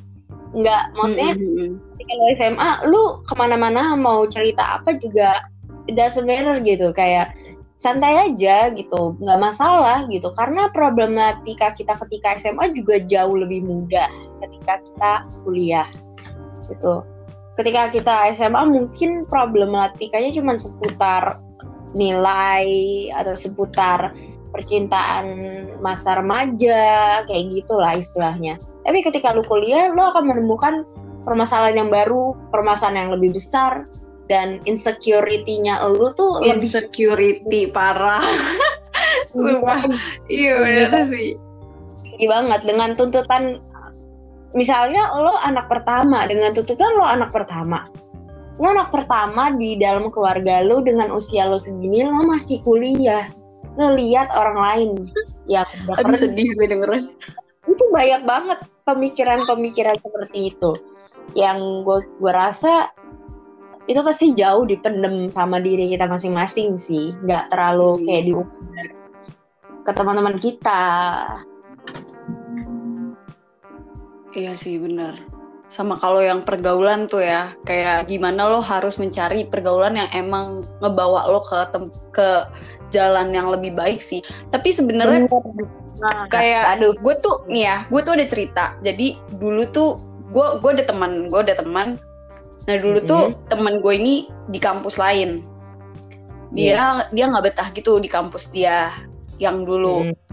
Nggak 0.52 0.92
maksudnya 1.00 1.32
mm-hmm. 1.32 1.70
ketika 1.96 2.12
lu 2.12 2.26
SMA 2.36 2.70
lu 2.92 3.02
ke 3.24 3.34
mana-mana 3.40 3.96
mau 3.96 4.28
cerita 4.28 4.84
apa 4.84 5.00
juga 5.00 5.40
doesn't 5.88 6.28
matter 6.28 6.60
gitu. 6.60 6.92
Kayak 6.92 7.32
santai 7.80 8.28
aja 8.28 8.68
gitu 8.76 9.16
nggak 9.16 9.40
masalah 9.40 10.04
gitu. 10.12 10.28
Karena 10.36 10.68
problematika 10.76 11.72
kita 11.72 11.96
ketika 12.04 12.36
SMA 12.36 12.68
juga 12.76 13.00
jauh 13.00 13.32
lebih 13.32 13.64
mudah 13.64 14.12
ketika 14.44 14.76
kita 14.84 15.12
kuliah 15.40 15.88
gitu 16.68 17.00
ketika 17.58 17.90
kita 17.90 18.14
SMA 18.38 18.62
mungkin 18.70 19.26
problematikanya 19.26 20.30
cuma 20.30 20.54
seputar 20.54 21.42
nilai 21.98 22.68
atau 23.18 23.34
seputar 23.34 24.14
percintaan 24.54 25.26
masa 25.82 26.22
remaja 26.22 27.20
kayak 27.26 27.44
gitulah 27.52 27.98
istilahnya. 27.98 28.56
Tapi 28.86 29.04
ketika 29.04 29.34
lu 29.34 29.42
kuliah 29.44 29.90
lu 29.92 30.00
akan 30.00 30.24
menemukan 30.24 30.86
permasalahan 31.26 31.84
yang 31.84 31.90
baru, 31.90 32.32
permasalahan 32.54 33.08
yang 33.08 33.12
lebih 33.18 33.36
besar 33.36 33.84
dan 34.30 34.62
insecurity-nya 34.64 35.82
lu 35.88 36.14
tuh 36.14 36.40
insecurity 36.46 37.68
lebih... 37.68 37.74
parah. 37.74 38.22
Sumpah. 39.34 39.82
Iya 40.30 40.52
benar 40.62 41.04
sih. 41.04 41.36
Tinggi 42.04 42.26
banget 42.28 42.60
dengan 42.64 42.96
tuntutan 42.96 43.60
misalnya 44.56 45.12
lo 45.12 45.36
anak 45.40 45.68
pertama 45.68 46.24
dengan 46.28 46.56
tuntutan 46.56 46.88
lo 46.96 47.04
anak 47.04 47.32
pertama. 47.32 47.88
Lo 48.58 48.74
anak 48.74 48.90
pertama 48.90 49.54
di 49.54 49.78
dalam 49.78 50.10
keluarga 50.10 50.64
lo 50.64 50.80
dengan 50.82 51.12
usia 51.12 51.46
lo 51.46 51.60
segini 51.60 52.04
lo 52.04 52.24
masih 52.24 52.60
kuliah. 52.64 53.28
Lo 53.78 53.94
lihat 53.94 54.32
orang 54.34 54.58
lain 54.58 54.88
yang 55.46 55.68
Aduh 55.94 56.16
sedih 56.16 56.50
gue 56.56 56.66
dengerin. 56.66 57.12
Itu 57.68 57.84
banyak 57.92 58.24
banget 58.24 58.58
pemikiran-pemikiran 58.88 60.00
seperti 60.00 60.56
itu. 60.56 60.72
Yang 61.36 61.84
gue 61.84 61.98
gue 62.18 62.32
rasa 62.32 62.90
itu 63.88 64.00
pasti 64.04 64.36
jauh 64.36 64.68
dipendem 64.68 65.32
sama 65.32 65.60
diri 65.60 65.88
kita 65.88 66.08
masing-masing 66.08 66.80
sih. 66.80 67.14
Nggak 67.24 67.52
terlalu 67.52 68.02
kayak 68.04 68.24
diukur 68.26 68.64
ke 69.88 69.96
teman-teman 69.96 70.36
kita 70.36 70.84
Iya 74.36 74.52
sih 74.58 74.76
bener. 74.76 75.16
Sama 75.68 76.00
kalau 76.00 76.24
yang 76.24 76.48
pergaulan 76.48 77.04
tuh 77.08 77.20
ya, 77.20 77.52
kayak 77.68 78.08
gimana 78.08 78.48
lo 78.48 78.60
harus 78.64 78.96
mencari 78.96 79.44
pergaulan 79.44 80.00
yang 80.00 80.08
emang 80.16 80.64
ngebawa 80.80 81.28
lo 81.28 81.44
ke 81.44 81.56
ke 82.12 82.28
jalan 82.88 83.32
yang 83.32 83.52
lebih 83.52 83.76
baik 83.76 84.00
sih. 84.00 84.24
Tapi 84.48 84.72
sebenarnya 84.72 85.28
nah, 86.00 86.24
kayak 86.32 86.78
aduh 86.78 86.96
gue 86.96 87.14
tuh 87.20 87.44
nih 87.52 87.68
ya, 87.68 87.76
gue 87.92 88.00
tuh 88.00 88.16
ada 88.16 88.24
cerita. 88.24 88.64
Jadi 88.80 89.20
dulu 89.36 89.68
tuh 89.68 90.00
gue 90.32 90.46
gue 90.60 90.70
ada 90.80 90.84
teman, 90.88 91.28
gue 91.28 91.40
ada 91.44 91.60
teman. 91.60 92.00
Nah 92.64 92.76
dulu 92.80 92.98
tuh 93.04 93.22
mm 93.28 93.32
-hmm. 93.32 93.48
teman 93.52 93.74
gue 93.84 93.94
ini 93.96 94.14
di 94.48 94.58
kampus 94.60 94.96
lain. 94.96 95.44
Dia 96.56 96.64
yeah. 96.64 96.92
dia 97.12 97.24
nggak 97.28 97.44
betah 97.52 97.68
gitu 97.76 98.00
di 98.00 98.08
kampus 98.08 98.48
dia 98.56 98.88
yang 99.36 99.68
dulu. 99.68 100.08
Mm 100.08 100.28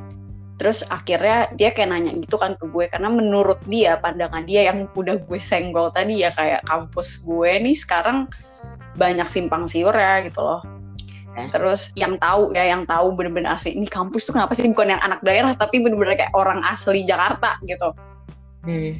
terus 0.55 0.87
akhirnya 0.87 1.51
dia 1.59 1.75
kayak 1.75 1.91
nanya 1.91 2.15
gitu 2.15 2.39
kan 2.39 2.55
ke 2.55 2.63
gue 2.71 2.87
karena 2.87 3.11
menurut 3.11 3.59
dia 3.67 3.99
pandangan 3.99 4.47
dia 4.47 4.71
yang 4.71 4.87
udah 4.95 5.19
gue 5.19 5.39
senggol 5.39 5.91
tadi 5.91 6.23
ya 6.23 6.31
kayak 6.31 6.63
kampus 6.63 7.27
gue 7.27 7.51
nih 7.59 7.75
sekarang 7.75 8.31
banyak 8.95 9.27
simpang 9.27 9.67
siur 9.67 9.91
ya 9.91 10.23
gitu 10.23 10.39
loh 10.39 10.63
eh. 11.35 11.47
terus 11.51 11.91
yang 11.99 12.15
tahu 12.15 12.55
ya 12.55 12.71
yang 12.71 12.87
tahu 12.87 13.11
bener-bener 13.11 13.51
asli 13.51 13.75
ini 13.75 13.87
kampus 13.91 14.31
tuh 14.31 14.33
kenapa 14.39 14.55
sih 14.55 14.71
bukan 14.71 14.95
yang 14.95 15.01
anak 15.03 15.19
daerah 15.27 15.51
tapi 15.59 15.83
bener-bener 15.83 16.15
kayak 16.15 16.31
orang 16.31 16.63
asli 16.63 17.03
Jakarta 17.03 17.59
gitu 17.67 17.91
hmm. 18.63 18.91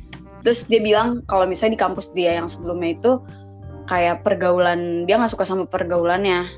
terus 0.43 0.67
dia 0.67 0.83
bilang 0.83 1.23
kalau 1.23 1.47
misalnya 1.47 1.79
di 1.79 1.81
kampus 1.81 2.11
dia 2.11 2.35
yang 2.35 2.51
sebelumnya 2.51 2.99
itu 2.99 3.11
kayak 3.87 4.27
pergaulan 4.27 5.07
dia 5.07 5.15
nggak 5.15 5.31
suka 5.31 5.47
sama 5.47 5.63
pergaulannya 5.71 6.51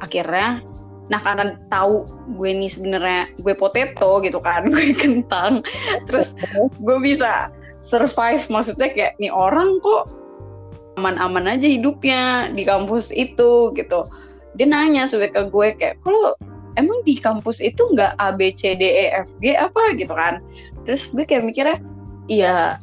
akhirnya 0.00 0.64
Nah 1.10 1.18
karena 1.18 1.58
tahu 1.66 2.06
gue 2.38 2.48
ini 2.52 2.70
sebenarnya 2.70 3.32
gue 3.42 3.54
potato 3.56 4.22
gitu 4.22 4.38
kan, 4.38 4.68
gue 4.72 4.94
kentang, 4.94 5.64
terus 6.06 6.36
gue 6.78 6.96
bisa 7.02 7.50
survive. 7.82 8.44
Maksudnya 8.46 8.92
kayak 8.94 9.18
nih 9.18 9.32
orang 9.32 9.82
kok 9.82 10.12
aman-aman 11.00 11.48
aja 11.48 11.66
hidupnya 11.66 12.52
di 12.52 12.62
kampus 12.62 13.10
itu 13.10 13.72
gitu. 13.74 14.06
Dia 14.54 14.68
nanya 14.68 15.08
sampai 15.08 15.32
ke 15.32 15.48
gue 15.48 15.68
kayak, 15.80 15.96
kalau 16.04 16.36
emang 16.76 17.00
di 17.08 17.16
kampus 17.16 17.58
itu 17.64 17.80
nggak 17.80 18.16
A 18.20 18.36
B 18.36 18.52
C 18.52 18.76
D 18.76 18.84
E 18.84 19.06
F 19.24 19.28
G 19.40 19.56
apa 19.56 19.96
gitu 19.96 20.12
kan? 20.12 20.44
Terus 20.84 21.12
gue 21.16 21.24
kayak 21.24 21.48
mikirnya, 21.48 21.78
iya 22.28 22.78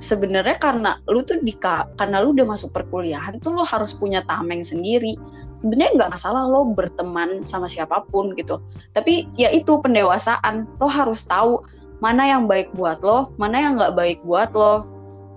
sebenarnya 0.00 0.56
karena 0.58 0.98
lu 1.08 1.22
tuh 1.24 1.40
di 1.40 1.54
karena 1.60 2.20
lu 2.20 2.32
udah 2.32 2.46
masuk 2.48 2.72
perkuliahan 2.72 3.38
tuh 3.40 3.52
lo 3.54 3.64
harus 3.64 3.92
punya 3.96 4.24
tameng 4.24 4.64
sendiri. 4.64 5.16
Sebenarnya 5.52 6.04
nggak 6.04 6.12
masalah 6.16 6.48
lo 6.48 6.68
berteman 6.72 7.44
sama 7.44 7.68
siapa 7.68 8.04
pun 8.08 8.32
gitu. 8.36 8.58
Tapi 8.96 9.28
ya 9.36 9.52
itu 9.52 9.78
pendewasaan. 9.78 10.66
Lo 10.80 10.88
harus 10.88 11.24
tahu 11.28 11.62
mana 12.02 12.26
yang 12.26 12.50
baik 12.50 12.74
buat 12.74 12.98
lo 13.04 13.30
mana 13.38 13.62
yang 13.62 13.78
nggak 13.78 13.94
baik 13.94 14.18
buat 14.26 14.50
lo. 14.56 14.88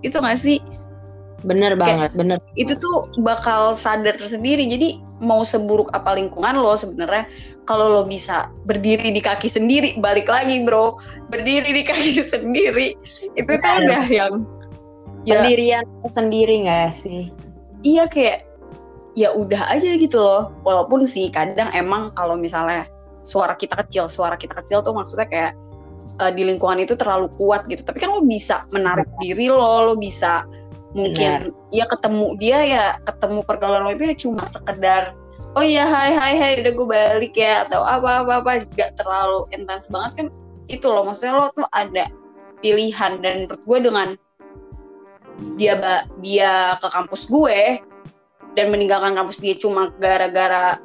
Itu 0.02 0.22
gak 0.22 0.38
sih? 0.38 0.62
Bener 1.46 1.78
banget 1.78 2.10
Kayak, 2.10 2.18
bener. 2.18 2.38
itu 2.58 2.74
tuh 2.78 3.10
bakal 3.22 3.78
sadar 3.78 4.18
tersendiri. 4.18 4.65
Jadi 4.65 5.02
mau 5.23 5.47
seburuk 5.47 5.88
apa 5.95 6.15
lingkungan 6.15 6.60
lo 6.60 6.75
sebenarnya. 6.75 7.28
Kalau 7.65 7.89
lo 7.89 8.04
bisa 8.06 8.51
berdiri 8.67 9.10
di 9.10 9.21
kaki 9.23 9.47
sendiri 9.49 9.97
balik 9.99 10.28
lagi 10.28 10.63
bro. 10.67 10.99
Berdiri 11.32 11.71
di 11.71 11.84
kaki 11.84 12.21
sendiri. 12.34 12.93
Itu 13.39 13.51
tuh 13.58 13.63
iya. 13.63 13.82
udah 13.82 14.04
yang 14.12 14.34
ya, 15.23 15.39
pendirian 15.41 15.86
sendiri 16.12 16.67
nggak 16.67 16.91
sih? 16.93 17.32
Iya 17.86 18.10
kayak 18.10 18.45
ya 19.15 19.32
udah 19.32 19.71
aja 19.71 19.95
gitu 19.95 20.19
loh. 20.19 20.51
Walaupun 20.67 21.08
sih 21.08 21.32
kadang 21.32 21.71
emang 21.71 22.12
kalau 22.13 22.36
misalnya 22.36 22.86
suara 23.25 23.58
kita 23.58 23.82
kecil 23.82 24.06
suara 24.06 24.38
kita 24.38 24.54
kecil 24.62 24.86
tuh 24.86 24.93
maksudnya 24.93 25.25
kayak 25.25 25.51
uh, 26.21 26.30
di 26.30 26.45
lingkungan 26.45 26.84
itu 26.84 26.93
terlalu 26.93 27.32
kuat 27.39 27.65
gitu. 27.71 27.82
Tapi 27.82 27.97
kan 28.04 28.13
lo 28.13 28.21
bisa 28.21 28.62
menarik 28.69 29.08
diri 29.23 29.49
lo 29.49 29.63
lo 29.89 29.95
bisa 29.97 30.45
mungkin 30.95 31.51
Benar. 31.51 31.75
ya 31.75 31.86
ketemu 31.91 32.27
dia 32.39 32.60
ya 32.63 32.86
ketemu 33.03 33.43
pergaulan 33.43 33.84
lo 33.84 33.91
itu 33.91 34.08
ya 34.08 34.15
cuma 34.15 34.47
sekedar 34.47 35.12
oh 35.55 35.63
iya 35.63 35.88
hai 35.88 36.12
hai 36.12 36.34
hai 36.36 36.51
udah 36.62 36.71
gue 36.75 36.88
balik 36.88 37.34
ya 37.39 37.63
atau 37.67 37.81
apa 37.81 38.23
apa 38.23 38.34
apa. 38.43 38.51
Gak 38.75 38.99
terlalu 38.99 39.47
intens 39.55 39.88
banget 39.89 40.12
kan. 40.19 40.27
Itu 40.67 40.91
loh 40.91 41.08
maksudnya 41.08 41.34
lo 41.39 41.47
tuh 41.55 41.67
ada 41.71 42.12
pilihan 42.60 43.23
dan 43.23 43.47
menurut 43.47 43.63
gue 43.63 43.79
dengan 43.79 44.10
dia 45.60 45.75
dia 46.23 46.79
ke 46.79 46.88
kampus 46.88 47.27
gue 47.27 47.79
dan 48.55 48.71
meninggalkan 48.71 49.15
kampus 49.15 49.43
dia 49.43 49.55
cuma 49.60 49.91
gara-gara 49.99 50.79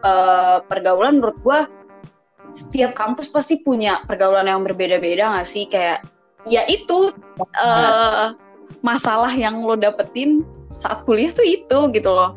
uh, 0.00 0.64
pergaulan 0.64 1.20
menurut 1.20 1.36
gue 1.44 1.60
setiap 2.50 2.96
kampus 2.96 3.30
pasti 3.30 3.60
punya 3.62 4.02
pergaulan 4.04 4.48
yang 4.48 4.64
berbeda-beda 4.64 5.32
gak 5.40 5.48
sih? 5.48 5.64
Kayak 5.70 6.04
ya 6.48 6.64
itu 6.68 7.14
uh, 7.56 8.34
masalah 8.80 9.32
yang 9.34 9.60
lo 9.60 9.76
dapetin 9.76 10.46
saat 10.74 11.04
kuliah 11.04 11.30
tuh 11.34 11.44
itu 11.44 11.78
gitu 11.92 12.10
loh. 12.10 12.36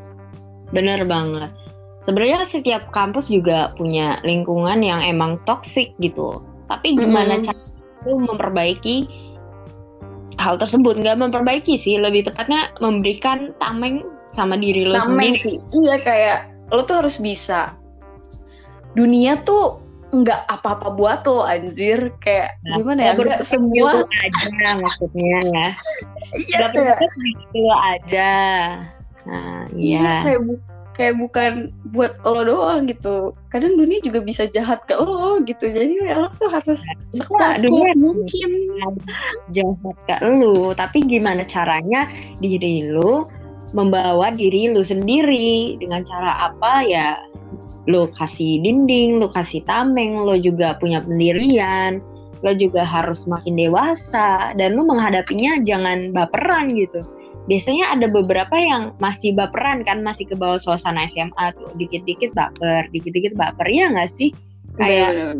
Bener 0.75 1.05
banget. 1.05 1.53
Sebenarnya 2.03 2.43
setiap 2.43 2.91
kampus 2.91 3.31
juga 3.31 3.71
punya 3.79 4.19
lingkungan 4.27 4.83
yang 4.83 4.99
emang 4.99 5.39
toksik 5.47 5.95
gitu. 6.03 6.43
Tapi 6.67 6.99
gimana 6.99 7.39
mm. 7.39 7.43
cara 7.47 7.63
lo 8.03 8.19
memperbaiki 8.19 9.07
hal 10.35 10.59
tersebut? 10.59 10.99
Nggak 10.99 11.23
memperbaiki 11.23 11.79
sih 11.79 11.95
lebih 11.95 12.27
tepatnya 12.27 12.75
memberikan 12.83 13.55
tameng 13.63 14.03
sama 14.35 14.59
diri 14.59 14.83
lo 14.83 14.99
tameng 14.99 15.39
sendiri. 15.39 15.39
sih. 15.39 15.57
Iya 15.79 15.95
kayak 16.03 16.39
lo 16.75 16.83
tuh 16.83 17.05
harus 17.05 17.21
bisa. 17.23 17.71
Dunia 18.97 19.39
tuh 19.47 19.79
nggak 20.11 20.51
apa-apa 20.51 20.91
buat 20.99 21.23
lo 21.23 21.47
anjir. 21.47 22.11
Kayak 22.19 22.59
nah, 22.67 22.83
gimana 22.83 22.99
ya 22.99 23.11
nggak 23.15 23.47
semua 23.47 24.03
aja 24.03 24.75
maksudnya 24.75 25.39
ya 25.39 25.67
iya 26.37 26.65
kayak 26.69 26.97
gitu 26.99 27.61
aja 27.69 28.33
nah 29.23 29.63
iya, 29.73 30.01
iya 30.01 30.13
kayak 30.25 30.41
bu 30.45 30.53
kayak 30.93 31.17
bukan 31.17 31.73
buat 31.89 32.13
lo 32.21 32.41
doang 32.45 32.85
gitu. 32.85 33.33
Kadang 33.49 33.75
dunia 33.75 33.97
juga 34.05 34.21
bisa 34.21 34.45
jahat 34.45 34.85
ke 34.85 34.93
lo 34.93 35.41
gitu. 35.41 35.65
Jadi 35.65 36.05
ya 36.05 36.21
lo 36.21 36.29
tuh 36.37 36.49
harus 36.53 36.79
nah, 36.85 36.97
sekuat 37.09 37.65
dunia 37.65 37.91
mungkin. 37.97 38.49
jahat 39.51 39.97
ke 40.05 40.17
lo. 40.21 40.71
Tapi 40.77 41.01
gimana 41.03 41.43
caranya 41.49 42.07
diri 42.39 42.85
lo 42.85 43.27
membawa 43.73 44.29
diri 44.29 44.69
lu 44.69 44.85
sendiri? 44.85 45.81
Dengan 45.81 46.05
cara 46.05 46.53
apa? 46.53 46.85
Ya 46.85 47.17
lo 47.89 48.07
kasih 48.13 48.63
dinding, 48.63 49.19
lo 49.19 49.27
kasih 49.33 49.65
tameng, 49.65 50.23
lo 50.23 50.37
juga 50.39 50.77
punya 50.77 51.03
pendirian, 51.03 51.99
lo 52.43 52.51
juga 52.53 52.83
harus 52.83 53.23
makin 53.23 53.55
dewasa 53.55 54.51
dan 54.59 54.75
lo 54.75 54.83
menghadapinya 54.83 55.63
jangan 55.63 56.11
baperan 56.11 56.75
gitu. 56.75 56.99
Biasanya 57.47 57.91
ada 57.91 58.07
beberapa 58.07 58.55
yang 58.55 58.95
masih 59.03 59.35
baperan 59.35 59.83
kan, 59.83 59.99
masih 59.99 60.27
ke 60.27 60.35
bawah 60.35 60.59
suasana 60.59 61.07
SMA 61.11 61.51
tuh, 61.59 61.71
dikit-dikit 61.75 62.31
baper, 62.35 62.87
dikit-dikit 62.91 63.35
baper 63.35 63.67
ya 63.67 63.91
nggak 63.91 64.11
sih? 64.11 64.31
Kayak 64.79 65.39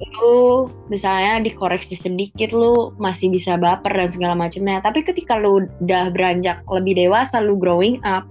lo 0.00 0.72
misalnya 0.88 1.44
dikoreksi 1.44 1.92
sedikit 1.92 2.56
lo 2.56 2.96
masih 2.96 3.28
bisa 3.28 3.58
baper 3.58 3.90
dan 3.90 4.08
segala 4.10 4.34
macamnya. 4.38 4.80
Tapi 4.82 5.02
ketika 5.02 5.38
lo 5.38 5.66
udah 5.82 6.14
beranjak 6.14 6.62
lebih 6.70 6.94
dewasa, 7.06 7.42
lo 7.42 7.58
growing 7.58 7.98
up, 8.06 8.26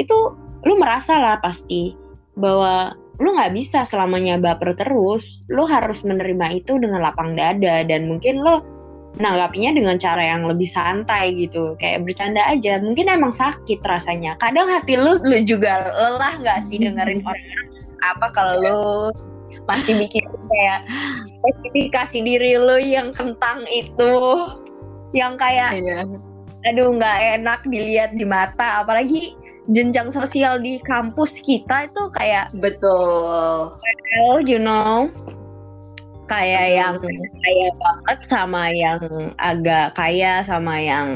itu 0.00 0.32
lo 0.64 0.74
merasa 0.80 1.20
lah 1.20 1.36
pasti 1.44 1.92
bahwa 2.40 2.96
lu 3.22 3.30
nggak 3.34 3.54
bisa 3.54 3.86
selamanya 3.86 4.40
baper 4.40 4.74
terus. 4.74 5.42
Lu 5.46 5.66
harus 5.68 6.02
menerima 6.02 6.64
itu 6.64 6.78
dengan 6.78 7.02
lapang 7.04 7.38
dada 7.38 7.86
dan 7.86 8.10
mungkin 8.10 8.42
lo 8.42 8.64
menanggapinya 9.14 9.78
dengan 9.78 9.96
cara 10.02 10.22
yang 10.34 10.42
lebih 10.50 10.66
santai 10.66 11.34
gitu. 11.38 11.78
Kayak 11.78 12.02
bercanda 12.02 12.42
aja. 12.50 12.82
Mungkin 12.82 13.06
emang 13.06 13.30
sakit 13.30 13.78
rasanya. 13.86 14.34
Kadang 14.42 14.66
hati 14.66 14.98
lu 14.98 15.18
lu 15.22 15.38
juga 15.46 15.94
lelah 15.94 16.42
nggak 16.42 16.58
sih 16.66 16.82
dengerin 16.82 17.22
orang 17.28 17.46
apa 18.04 18.26
kalau 18.34 18.54
lu 18.60 18.82
masih 19.64 19.96
bikin 19.96 20.28
kayak 20.28 20.84
spesifikasi 21.24 22.18
diri 22.20 22.58
lu 22.58 22.78
yang 22.82 23.14
kentang 23.14 23.62
itu. 23.70 24.14
Yang 25.14 25.38
kayak 25.38 25.70
iya. 25.78 26.02
aduh 26.66 26.90
nggak 26.98 27.18
enak 27.38 27.60
dilihat 27.70 28.18
di 28.18 28.26
mata. 28.26 28.82
Apalagi 28.82 29.38
jenjang 29.72 30.12
sosial 30.12 30.60
di 30.60 30.76
kampus 30.84 31.40
kita 31.40 31.88
itu 31.88 32.02
kayak 32.12 32.52
betul. 32.60 33.72
Well 34.20 34.44
you 34.44 34.60
know 34.60 35.08
kayak 36.28 36.66
yang 36.76 36.94
kaya 37.00 37.68
banget 37.76 38.18
sama 38.28 38.62
yang 38.72 39.00
agak 39.40 39.92
kaya 39.96 40.40
sama 40.44 40.80
yang 40.80 41.08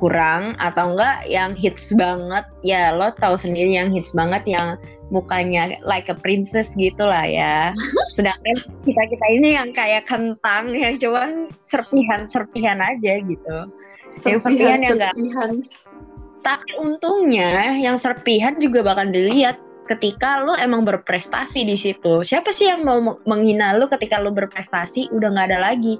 kurang 0.00 0.56
atau 0.56 0.96
enggak 0.96 1.28
yang 1.28 1.52
hits 1.52 1.92
banget. 1.92 2.44
Ya 2.64 2.96
lo 2.96 3.12
tahu 3.20 3.36
sendiri 3.36 3.76
yang 3.76 3.92
hits 3.92 4.16
banget 4.16 4.48
yang 4.48 4.80
mukanya 5.12 5.76
like 5.84 6.08
a 6.08 6.16
princess 6.16 6.72
gitu 6.72 7.04
lah 7.04 7.28
ya. 7.28 7.76
Sedangkan 8.16 8.56
kita 8.88 9.02
kita 9.12 9.26
ini 9.28 9.60
yang 9.60 9.76
kayak 9.76 10.08
kentang 10.08 10.72
yang 10.72 10.96
cuman 10.96 11.52
serpihan 11.68 12.24
serpihan 12.32 12.80
aja 12.80 13.20
gitu. 13.20 13.56
Serpihan, 14.10 14.40
serpihan 14.40 14.78
yang 14.80 14.94
enggak 14.96 15.14
tapi 16.40 16.72
untungnya 16.80 17.76
yang 17.76 18.00
serpihan 18.00 18.56
juga 18.56 18.80
bakal 18.80 19.12
dilihat 19.12 19.60
ketika 19.90 20.46
lo 20.46 20.54
emang 20.54 20.86
berprestasi 20.86 21.66
di 21.66 21.74
situ. 21.74 22.22
Siapa 22.22 22.54
sih 22.54 22.70
yang 22.70 22.86
mau 22.86 23.18
menghina 23.26 23.74
lo 23.74 23.90
ketika 23.90 24.22
lo 24.22 24.30
berprestasi? 24.30 25.10
Udah 25.10 25.34
nggak 25.34 25.48
ada 25.50 25.58
lagi. 25.72 25.98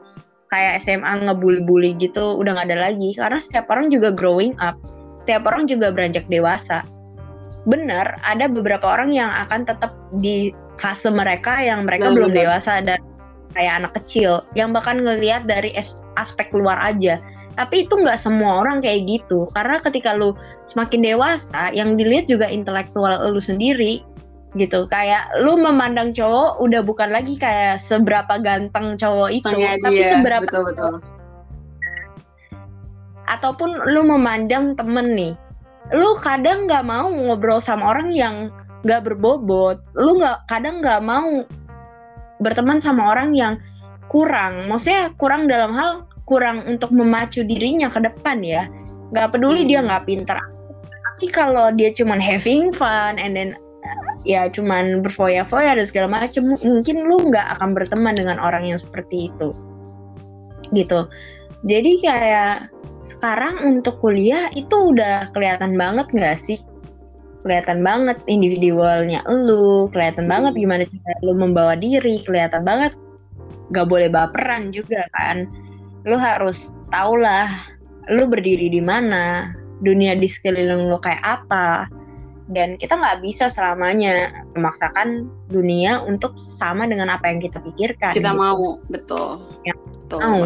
Kayak 0.51 0.83
SMA 0.83 1.27
ngebully-bully 1.27 1.99
gitu 1.99 2.39
udah 2.39 2.57
nggak 2.57 2.69
ada 2.71 2.79
lagi. 2.91 3.13
Karena 3.19 3.39
setiap 3.43 3.67
orang 3.69 3.91
juga 3.91 4.15
growing 4.15 4.55
up, 4.63 4.79
setiap 5.23 5.45
orang 5.51 5.67
juga 5.67 5.91
beranjak 5.91 6.25
dewasa. 6.31 6.87
Bener, 7.69 8.17
ada 8.25 8.49
beberapa 8.49 8.87
orang 8.89 9.13
yang 9.13 9.29
akan 9.29 9.69
tetap 9.69 9.93
di 10.17 10.55
fase 10.81 11.13
mereka 11.13 11.61
yang 11.61 11.85
mereka 11.85 12.09
nah, 12.09 12.17
belum 12.17 12.33
dewasa 12.33 12.81
dan 12.81 13.03
kayak 13.53 13.85
anak 13.85 13.93
kecil. 14.01 14.47
Yang 14.57 14.81
bahkan 14.81 15.03
ngelihat 15.03 15.45
dari 15.45 15.75
aspek 16.17 16.49
luar 16.55 16.81
aja 16.81 17.21
tapi 17.59 17.87
itu 17.87 17.95
nggak 17.95 18.21
semua 18.21 18.63
orang 18.63 18.79
kayak 18.83 19.07
gitu 19.09 19.47
karena 19.55 19.83
ketika 19.83 20.15
lu 20.15 20.37
semakin 20.71 21.03
dewasa 21.03 21.75
yang 21.75 21.99
dilihat 21.99 22.31
juga 22.31 22.47
intelektual 22.47 23.19
lu 23.31 23.43
sendiri 23.43 24.07
gitu 24.59 24.87
kayak 24.91 25.31
lu 25.47 25.55
memandang 25.55 26.11
cowok 26.11 26.59
udah 26.59 26.83
bukan 26.83 27.15
lagi 27.15 27.39
kayak 27.39 27.79
seberapa 27.79 28.39
ganteng 28.43 28.99
cowok 28.99 29.31
itu 29.31 29.47
Tanya 29.47 29.79
tapi 29.79 30.03
dia. 30.03 30.11
seberapa 30.19 30.43
betul, 30.43 30.63
betul. 30.67 30.95
ataupun 33.31 33.71
lu 33.95 34.03
memandang 34.03 34.75
temen 34.75 35.15
nih 35.15 35.35
lu 35.95 36.19
kadang 36.19 36.67
nggak 36.67 36.83
mau 36.83 37.07
ngobrol 37.11 37.63
sama 37.63 37.95
orang 37.95 38.11
yang 38.11 38.51
nggak 38.83 39.07
berbobot 39.07 39.79
lu 39.95 40.19
nggak 40.19 40.43
kadang 40.51 40.83
nggak 40.83 40.99
mau 40.99 41.47
berteman 42.43 42.83
sama 42.83 43.15
orang 43.15 43.31
yang 43.37 43.55
kurang 44.11 44.67
maksudnya 44.67 45.15
kurang 45.15 45.47
dalam 45.47 45.71
hal 45.79 46.10
kurang 46.31 46.63
untuk 46.71 46.95
memacu 46.95 47.43
dirinya 47.43 47.91
ke 47.91 47.99
depan 47.99 48.39
ya. 48.47 48.71
Nggak 49.11 49.35
peduli 49.35 49.67
hmm. 49.67 49.71
dia 49.75 49.81
nggak 49.83 50.07
pintar 50.07 50.39
tapi 51.21 51.37
kalau 51.37 51.69
dia 51.77 51.93
cuman 51.93 52.17
having 52.17 52.73
fun 52.73 53.21
and 53.21 53.37
then 53.37 53.53
ya 54.25 54.49
cuman 54.49 55.05
berfoya-foya 55.05 55.77
dan 55.77 55.85
segala 55.85 56.09
macam 56.09 56.57
mungkin 56.65 56.97
lu 57.05 57.29
nggak 57.29 57.61
akan 57.61 57.77
berteman 57.77 58.17
dengan 58.17 58.41
orang 58.41 58.65
yang 58.65 58.81
seperti 58.81 59.29
itu. 59.29 59.53
Gitu. 60.73 61.13
Jadi 61.69 61.93
kayak 62.01 62.73
sekarang 63.05 63.61
untuk 63.69 64.01
kuliah 64.01 64.49
itu 64.57 64.73
udah 64.73 65.29
kelihatan 65.37 65.77
banget 65.77 66.09
nggak 66.09 66.41
sih? 66.41 66.57
Kelihatan 67.45 67.85
banget 67.85 68.17
individualnya 68.25 69.21
lu 69.29 69.93
kelihatan 69.93 70.25
hmm. 70.25 70.33
banget 70.33 70.53
gimana 70.57 70.89
cara 70.89 71.21
lu 71.21 71.37
membawa 71.37 71.77
diri 71.77 72.25
kelihatan 72.25 72.65
banget 72.65 72.97
nggak 73.77 73.85
boleh 73.93 74.09
baperan 74.09 74.73
juga 74.73 75.05
kan 75.13 75.45
lu 76.05 76.17
harus 76.17 76.73
tau 76.89 77.15
lah 77.17 77.49
lu 78.11 78.27
berdiri 78.27 78.73
di 78.73 78.83
mana 78.83 79.55
dunia 79.81 80.17
di 80.17 80.29
sekeliling 80.29 80.89
lu 80.89 80.99
kayak 81.01 81.23
apa. 81.23 81.89
Dan 82.51 82.75
kita 82.83 82.99
nggak 82.99 83.23
bisa 83.23 83.47
selamanya 83.47 84.43
memaksakan 84.59 85.31
dunia 85.55 86.03
untuk 86.03 86.35
sama 86.35 86.83
dengan 86.91 87.07
apa 87.07 87.31
yang 87.31 87.39
kita 87.39 87.63
pikirkan 87.63 88.11
kita 88.11 88.35
gitu. 88.35 88.43
mau 88.43 88.83
betul. 88.91 89.39
Ya, 89.63 89.75
betul 89.79 90.19
mau. 90.19 90.43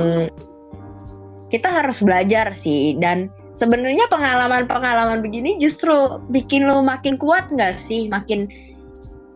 kita 1.49 1.73
harus 1.73 2.05
belajar 2.05 2.53
sih 2.53 3.01
dan 3.01 3.33
sebenarnya 3.57 4.05
pengalaman-pengalaman 4.13 5.25
begini 5.25 5.57
justru 5.57 6.21
bikin 6.29 6.69
lo 6.69 6.85
makin 6.85 7.17
kuat 7.17 7.49
nggak 7.49 7.81
sih? 7.81 8.05
Makin 8.13 8.53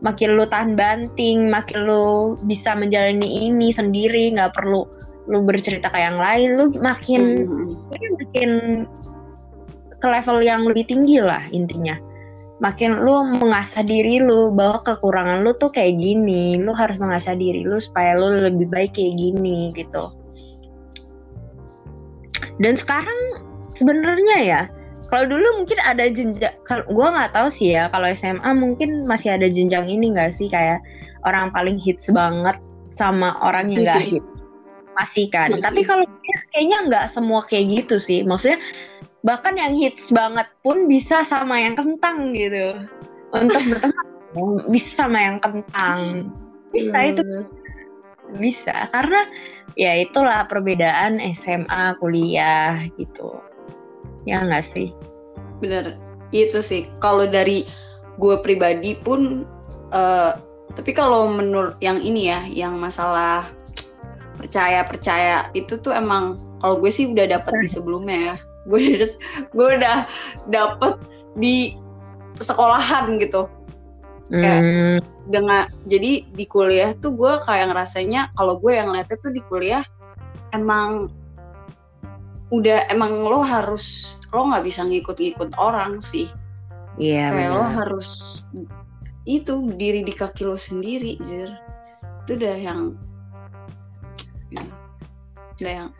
makin 0.05 0.37
lo 0.37 0.45
tahan 0.45 0.77
banting 0.77 1.49
makin 1.49 1.89
lo 1.89 2.37
bisa 2.45 2.77
menjalani 2.77 3.49
ini 3.49 3.73
sendiri 3.73 4.37
nggak 4.37 4.53
perlu 4.53 4.85
lu 5.29 5.45
bercerita 5.45 5.93
ke 5.93 5.99
yang 6.01 6.17
lain 6.17 6.57
lu 6.57 6.65
makin 6.81 7.45
hmm. 7.45 7.77
makin 7.93 8.51
ke 9.99 10.07
level 10.07 10.39
yang 10.41 10.65
lebih 10.65 10.89
tinggi 10.89 11.21
lah 11.21 11.45
intinya. 11.53 11.99
Makin 12.59 13.07
lu 13.07 13.39
mengasah 13.39 13.87
diri 13.87 14.19
lu 14.19 14.51
bahwa 14.51 14.83
kekurangan 14.83 15.47
lu 15.47 15.55
tuh 15.63 15.71
kayak 15.71 15.95
gini 16.01 16.59
lu 16.59 16.75
harus 16.75 16.99
mengasah 16.99 17.39
diri 17.39 17.63
lu 17.63 17.79
supaya 17.79 18.19
lu 18.19 18.35
lebih 18.51 18.67
baik 18.67 18.99
kayak 18.99 19.15
gini 19.15 19.71
gitu. 19.77 20.11
Dan 22.59 22.75
sekarang 22.75 23.47
sebenarnya 23.79 24.39
ya 24.43 24.63
kalau 25.09 25.25
dulu 25.31 25.63
mungkin 25.63 25.79
ada 25.87 26.11
jenjang 26.11 26.55
gue 26.67 27.09
nggak 27.15 27.31
tahu 27.31 27.49
sih 27.49 27.79
ya 27.79 27.87
kalau 27.95 28.11
SMA 28.11 28.51
mungkin 28.59 29.07
masih 29.07 29.39
ada 29.39 29.47
jenjang 29.47 29.87
ini 29.87 30.11
nggak 30.11 30.35
sih? 30.35 30.51
Kayak 30.51 30.83
orang 31.27 31.55
paling 31.55 31.79
hits 31.79 32.11
banget 32.11 32.59
sama 32.91 33.39
orang 33.39 33.71
yang 33.71 33.87
gak 33.87 34.03
hits 34.03 34.38
masih 34.99 35.27
kan. 35.31 35.55
Masih. 35.55 35.63
tapi 35.63 35.81
kalau 35.87 36.05
kayaknya 36.51 36.79
nggak 36.91 37.07
semua 37.09 37.41
kayak 37.47 37.87
gitu 37.87 37.97
sih. 38.03 38.27
Maksudnya 38.27 38.59
bahkan 39.23 39.55
yang 39.55 39.75
hits 39.79 40.11
banget 40.11 40.47
pun 40.67 40.91
bisa 40.91 41.23
sama 41.23 41.59
yang 41.63 41.79
kentang 41.79 42.35
gitu. 42.35 42.75
Untuk 43.31 43.63
berteman 43.63 44.07
bisa 44.75 44.91
sama 45.07 45.19
yang 45.19 45.39
kentang. 45.39 46.31
Bisa 46.75 46.97
itu. 47.07 47.23
Hmm. 47.23 47.47
bisa. 48.37 48.91
Karena 48.93 49.25
ya 49.79 49.95
itulah 50.05 50.45
perbedaan 50.51 51.23
SMA 51.33 51.97
kuliah 52.03 52.85
gitu. 52.99 53.39
Ya 54.27 54.43
nggak 54.43 54.67
sih? 54.67 54.93
Bener. 55.63 55.97
Itu 56.35 56.61
sih. 56.61 56.85
Kalau 57.01 57.25
dari 57.25 57.65
gue 58.19 58.37
pribadi 58.43 58.99
pun 58.99 59.47
uh, 59.95 60.37
tapi 60.75 60.93
kalau 60.93 61.31
menurut 61.33 61.79
yang 61.81 62.03
ini 62.03 62.29
ya 62.29 62.45
yang 62.51 62.77
masalah 62.77 63.49
percaya 64.39 64.87
percaya 64.87 65.51
itu 65.53 65.77
tuh 65.83 65.91
emang 65.93 66.39
kalau 66.63 66.79
gue 66.79 66.89
sih 66.89 67.11
udah 67.11 67.27
dapet 67.27 67.55
di 67.59 67.69
sebelumnya 67.69 68.17
ya 68.17 68.37
gue 68.71 68.81
udah 68.95 69.11
gue 69.51 69.67
udah 69.83 69.97
dapet 70.49 70.95
di 71.35 71.75
sekolahan 72.39 73.19
gitu 73.19 73.51
kayak 74.29 74.61
hmm. 74.61 74.99
dengan 75.33 75.67
jadi 75.89 76.25
di 76.29 76.45
kuliah 76.45 76.93
tuh 77.01 77.17
gue 77.17 77.33
kayak 77.49 77.73
ngerasanya 77.73 78.31
kalau 78.37 78.61
gue 78.61 78.77
yang 78.77 78.93
lihatnya 78.93 79.17
tuh 79.25 79.33
di 79.33 79.41
kuliah 79.49 79.83
emang 80.53 81.09
udah 82.53 82.89
emang 82.93 83.25
lo 83.25 83.45
harus 83.45 84.17
lo 84.33 84.53
nggak 84.53 84.65
bisa 84.65 84.85
ngikut-ngikut 84.85 85.57
orang 85.57 86.01
sih 86.01 86.29
iya 87.01 87.29
yeah, 87.29 87.31
kayak 87.33 87.51
bener. 87.53 87.57
lo 87.57 87.65
harus 87.65 88.09
itu 89.29 89.53
berdiri 89.61 90.01
di 90.05 90.13
kaki 90.17 90.49
lo 90.49 90.57
sendiri 90.57 91.21
jir 91.25 91.53
itu 92.25 92.37
udah 92.37 92.57
yang 92.57 92.81
udah 95.59 95.73
yang 95.73 95.91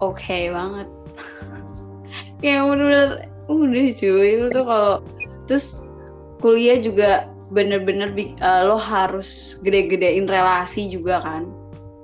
oke 0.00 0.18
okay 0.18 0.50
banget. 0.50 0.88
Ya 2.44 2.60
bener-bener 2.68 3.32
udah 3.48 3.86
cuy 3.96 4.30
lu 4.36 4.48
tuh 4.52 4.64
kalau 4.68 4.94
terus 5.48 5.80
kuliah 6.44 6.76
juga 6.76 7.32
bener-bener 7.48 8.12
uh, 8.44 8.68
lo 8.68 8.76
harus 8.76 9.56
gede-gedein 9.64 10.28
relasi 10.28 10.92
juga 10.92 11.24
kan? 11.24 11.48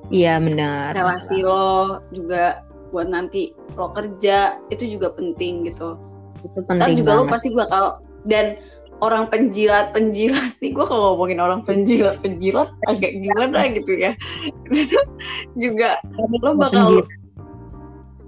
Iya 0.09 0.40
benar. 0.40 0.97
Relasi 0.97 1.45
lo 1.45 2.01
juga 2.16 2.64
buat 2.97 3.12
nanti 3.12 3.53
lo 3.77 3.92
kerja 3.92 4.61
itu 4.73 4.97
juga 4.97 5.12
penting 5.12 5.68
gitu. 5.68 6.01
Itu 6.45 6.61
penting 6.64 6.97
juga 6.97 7.12
banget. 7.16 7.29
lo 7.29 7.33
pasti 7.33 7.49
bakal 7.53 7.85
dan 8.25 8.57
orang 9.03 9.27
penjilat 9.29 9.91
penjilat 9.91 10.55
nih. 10.62 10.71
Gue 10.71 10.87
kalau 10.87 11.12
ngomongin 11.19 11.43
orang 11.43 11.61
penjilat 11.67 12.23
penjilat 12.23 12.71
agak 12.87 13.12
gimana 13.19 13.67
gitu 13.75 13.99
ya. 13.99 14.15
Juga 15.62 15.99
lo 16.41 16.55
bakal 16.55 17.03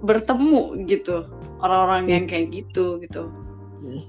bertemu 0.03 0.85
gitu 0.85 1.25
orang-orang 1.63 2.11
yang 2.11 2.23
kayak 2.27 2.51
gitu 2.51 2.99
gitu. 3.01 3.31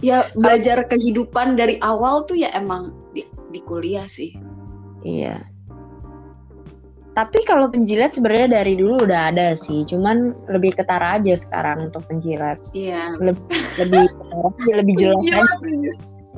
Ya 0.03 0.29
belajar 0.35 0.85
kehidupan 0.91 1.55
dari 1.55 1.79
awal 1.81 2.27
tuh 2.27 2.37
ya 2.37 2.51
emang 2.53 2.93
di, 3.15 3.23
di 3.55 3.61
kuliah 3.63 4.11
sih. 4.11 4.35
Iya. 5.07 5.47
Tapi 7.17 7.49
kalau 7.49 7.73
penjilat 7.73 8.13
sebenarnya 8.13 8.61
dari 8.61 8.77
dulu 8.77 9.09
udah 9.09 9.33
ada 9.33 9.57
sih 9.57 9.89
cuman 9.89 10.37
lebih 10.53 10.77
ketara 10.77 11.17
aja 11.17 11.33
sekarang 11.33 11.89
untuk 11.89 12.05
penjilat. 12.09 12.61
Iya. 12.77 13.17
Lebih 13.21 13.61
lebih 13.81 14.05
lebih 14.81 14.95
jelas 15.01 15.49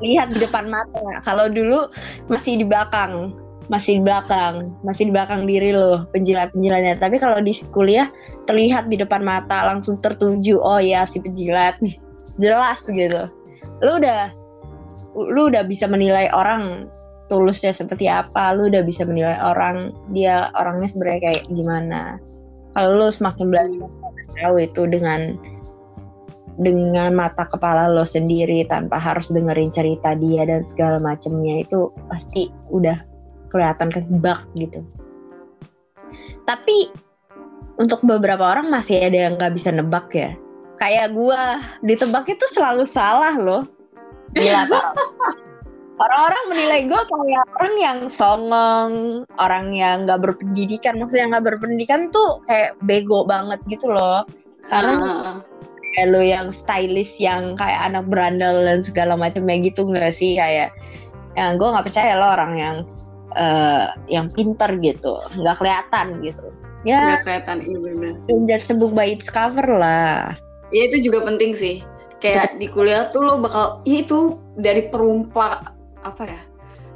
lihat 0.02 0.34
di 0.34 0.38
depan 0.42 0.70
mata. 0.70 1.22
Kalau 1.26 1.50
dulu 1.50 1.90
masih 2.30 2.60
di 2.60 2.64
belakang, 2.66 3.34
masih 3.68 4.00
di 4.00 4.02
belakang, 4.04 4.72
masih 4.82 5.10
di 5.10 5.12
belakang 5.12 5.44
diri 5.44 5.70
lo 5.74 6.08
penjilat-penjilatnya. 6.14 6.96
Tapi 6.98 7.16
kalau 7.20 7.38
di 7.42 7.52
kuliah 7.70 8.08
terlihat 8.48 8.88
di 8.88 8.96
depan 8.96 9.22
mata, 9.22 9.68
langsung 9.68 10.00
tertuju. 10.00 10.58
Oh 10.58 10.80
ya 10.80 11.04
si 11.04 11.20
penjilat, 11.20 11.76
jelas 12.42 12.80
gitu. 12.88 13.28
Lu 13.84 14.00
udah, 14.00 14.32
lu 15.14 15.52
udah 15.52 15.62
bisa 15.66 15.84
menilai 15.86 16.32
orang 16.32 16.88
tulusnya 17.28 17.70
seperti 17.70 18.08
apa. 18.08 18.56
Lu 18.56 18.72
udah 18.72 18.82
bisa 18.82 19.04
menilai 19.04 19.36
orang 19.36 19.92
dia 20.16 20.48
orangnya 20.56 20.88
sebenarnya 20.88 21.20
kayak 21.30 21.44
gimana. 21.52 22.16
Kalau 22.72 22.94
lu 22.94 23.08
semakin 23.12 23.46
belajar 23.50 23.90
tahu 24.38 24.56
itu 24.62 24.82
dengan 24.86 25.34
dengan 26.58 27.14
mata 27.14 27.46
kepala 27.46 27.86
lo 27.86 28.02
sendiri 28.02 28.66
tanpa 28.66 28.98
harus 28.98 29.30
dengerin 29.30 29.70
cerita 29.70 30.18
dia 30.18 30.42
dan 30.42 30.66
segala 30.66 30.98
macemnya 30.98 31.62
itu 31.62 31.94
pasti 32.10 32.50
udah 32.74 32.98
kelihatan 33.54 33.94
kebak 33.94 34.42
gitu. 34.58 34.82
Tapi 36.44 36.90
untuk 37.78 38.02
beberapa 38.02 38.42
orang 38.42 38.74
masih 38.74 38.98
ada 38.98 39.30
yang 39.30 39.38
nggak 39.38 39.54
bisa 39.54 39.70
nebak 39.70 40.10
ya. 40.10 40.34
Kayak 40.82 41.14
gue 41.14 41.42
ditebak 41.86 42.26
itu 42.26 42.44
selalu 42.50 42.84
salah 42.84 43.34
loh. 43.38 43.62
Gila 44.34 44.66
Orang-orang 45.98 46.42
menilai 46.54 46.80
gue 46.86 47.02
kayak 47.10 47.46
orang 47.58 47.74
yang 47.74 47.98
songong, 48.06 48.92
orang 49.34 49.74
yang 49.74 50.06
nggak 50.06 50.22
berpendidikan. 50.22 50.94
Maksudnya 51.02 51.34
nggak 51.34 51.46
berpendidikan 51.54 52.14
tuh 52.14 52.38
kayak 52.46 52.78
bego 52.86 53.26
banget 53.26 53.58
gitu 53.66 53.90
loh. 53.90 54.22
Karena 54.70 54.94
uh 54.94 55.57
kayak 55.94 56.08
lo 56.12 56.20
yang 56.20 56.52
stylish 56.52 57.16
yang 57.16 57.56
kayak 57.56 57.92
anak 57.92 58.04
berandal 58.08 58.64
dan 58.64 58.84
segala 58.84 59.14
macamnya 59.16 59.60
gitu 59.64 59.88
nggak 59.88 60.12
sih? 60.12 60.36
Kayak 60.36 60.74
yang 61.38 61.54
gue 61.56 61.68
nggak 61.68 61.86
percaya 61.86 62.18
lo 62.18 62.26
orang 62.34 62.52
yang 62.58 62.76
uh, 63.36 63.94
yang 64.10 64.26
pinter 64.32 64.70
gitu. 64.80 65.14
Nggak 65.38 65.56
kelihatan 65.60 66.20
gitu. 66.24 66.46
Ya 66.86 67.18
nggak 67.18 67.22
kelihatan 67.26 67.58
iya 67.66 67.78
benar 67.82 68.12
jangan 68.46 68.62
sebut 68.64 68.90
by 68.94 69.08
its 69.12 69.28
cover 69.28 69.66
lah. 69.66 70.38
Ya 70.70 70.82
itu 70.88 71.10
juga 71.10 71.26
penting 71.26 71.52
sih. 71.52 71.82
Kayak 72.18 72.58
di 72.58 72.66
kuliah 72.66 73.10
tuh 73.14 73.22
lo 73.22 73.38
bakal 73.38 73.78
ya 73.86 74.02
itu 74.02 74.38
dari 74.58 74.90
perumpa 74.90 75.70
apa 76.02 76.22
ya 76.26 76.40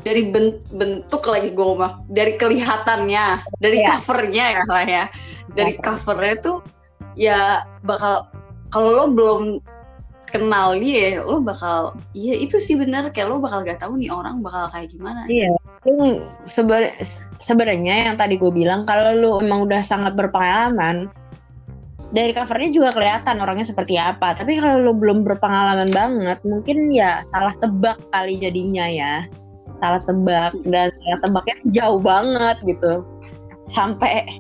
dari 0.03 0.35
bentuk 0.75 1.23
lagi 1.31 1.55
gue 1.55 1.75
mah 1.79 2.03
dari 2.11 2.35
kelihatannya 2.35 3.39
dari 3.63 3.79
ya. 3.83 3.95
covernya 3.95 4.45
ya 4.51 4.63
lah 4.67 4.85
ya. 4.87 5.05
Dari 5.53 5.79
covernya 5.79 6.37
tuh 6.43 6.59
ya 7.15 7.63
bakal 7.85 8.32
kalau 8.73 8.91
lo 8.91 9.05
belum 9.13 9.43
kenal 10.33 10.81
dia 10.81 11.21
lo 11.21 11.45
bakal 11.45 11.93
iya 12.17 12.35
itu 12.41 12.57
sih 12.57 12.75
benar 12.81 13.13
kayak 13.13 13.29
lo 13.29 13.37
bakal 13.39 13.61
gak 13.63 13.85
tahu 13.85 14.01
nih 14.01 14.09
orang 14.09 14.41
bakal 14.41 14.67
kayak 14.73 14.89
gimana 14.91 15.29
iya. 15.29 15.53
Seben 16.47 16.95
sebenarnya 17.43 18.07
yang 18.07 18.17
tadi 18.17 18.39
gue 18.39 18.55
bilang 18.55 18.87
kalau 18.87 19.13
lo 19.19 19.31
emang 19.43 19.67
udah 19.67 19.83
sangat 19.83 20.15
berpengalaman 20.15 21.11
dari 22.13 22.31
covernya 22.37 22.71
juga 22.71 22.91
kelihatan 22.93 23.41
orangnya 23.41 23.67
seperti 23.67 23.97
apa. 23.97 24.37
Tapi 24.37 24.61
kalau 24.61 24.85
lo 24.85 24.93
belum 24.93 25.25
berpengalaman 25.25 25.91
banget 25.91 26.39
mungkin 26.45 26.93
ya 26.93 27.25
salah 27.33 27.57
tebak 27.59 27.99
kali 28.13 28.39
jadinya 28.39 28.85
ya. 28.87 29.27
Salah 29.83 29.99
tebak 30.05 30.55
dan 30.69 30.93
salah 30.95 31.19
tebaknya 31.25 31.57
jauh 31.73 31.99
banget 31.99 32.57
gitu. 32.69 33.03
Sampai 33.67 34.39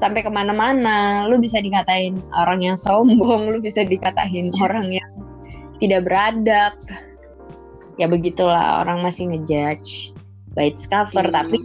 sampai 0.00 0.20
ke 0.24 0.30
mana-mana. 0.30 1.24
Lu 1.28 1.40
bisa 1.40 1.60
dikatain 1.60 2.20
orang 2.36 2.60
yang 2.62 2.76
sombong 2.76 3.52
lu 3.52 3.58
bisa 3.60 3.82
dikatain 3.82 4.52
orang 4.64 4.92
yang 4.92 5.10
tidak 5.80 6.04
beradab. 6.08 6.74
Ya 7.96 8.06
begitulah 8.08 8.84
orang 8.84 9.00
masih 9.00 9.32
ngejudge 9.32 10.12
by 10.52 10.72
its 10.72 10.84
cover. 10.88 11.24
Hmm. 11.24 11.36
tapi 11.44 11.58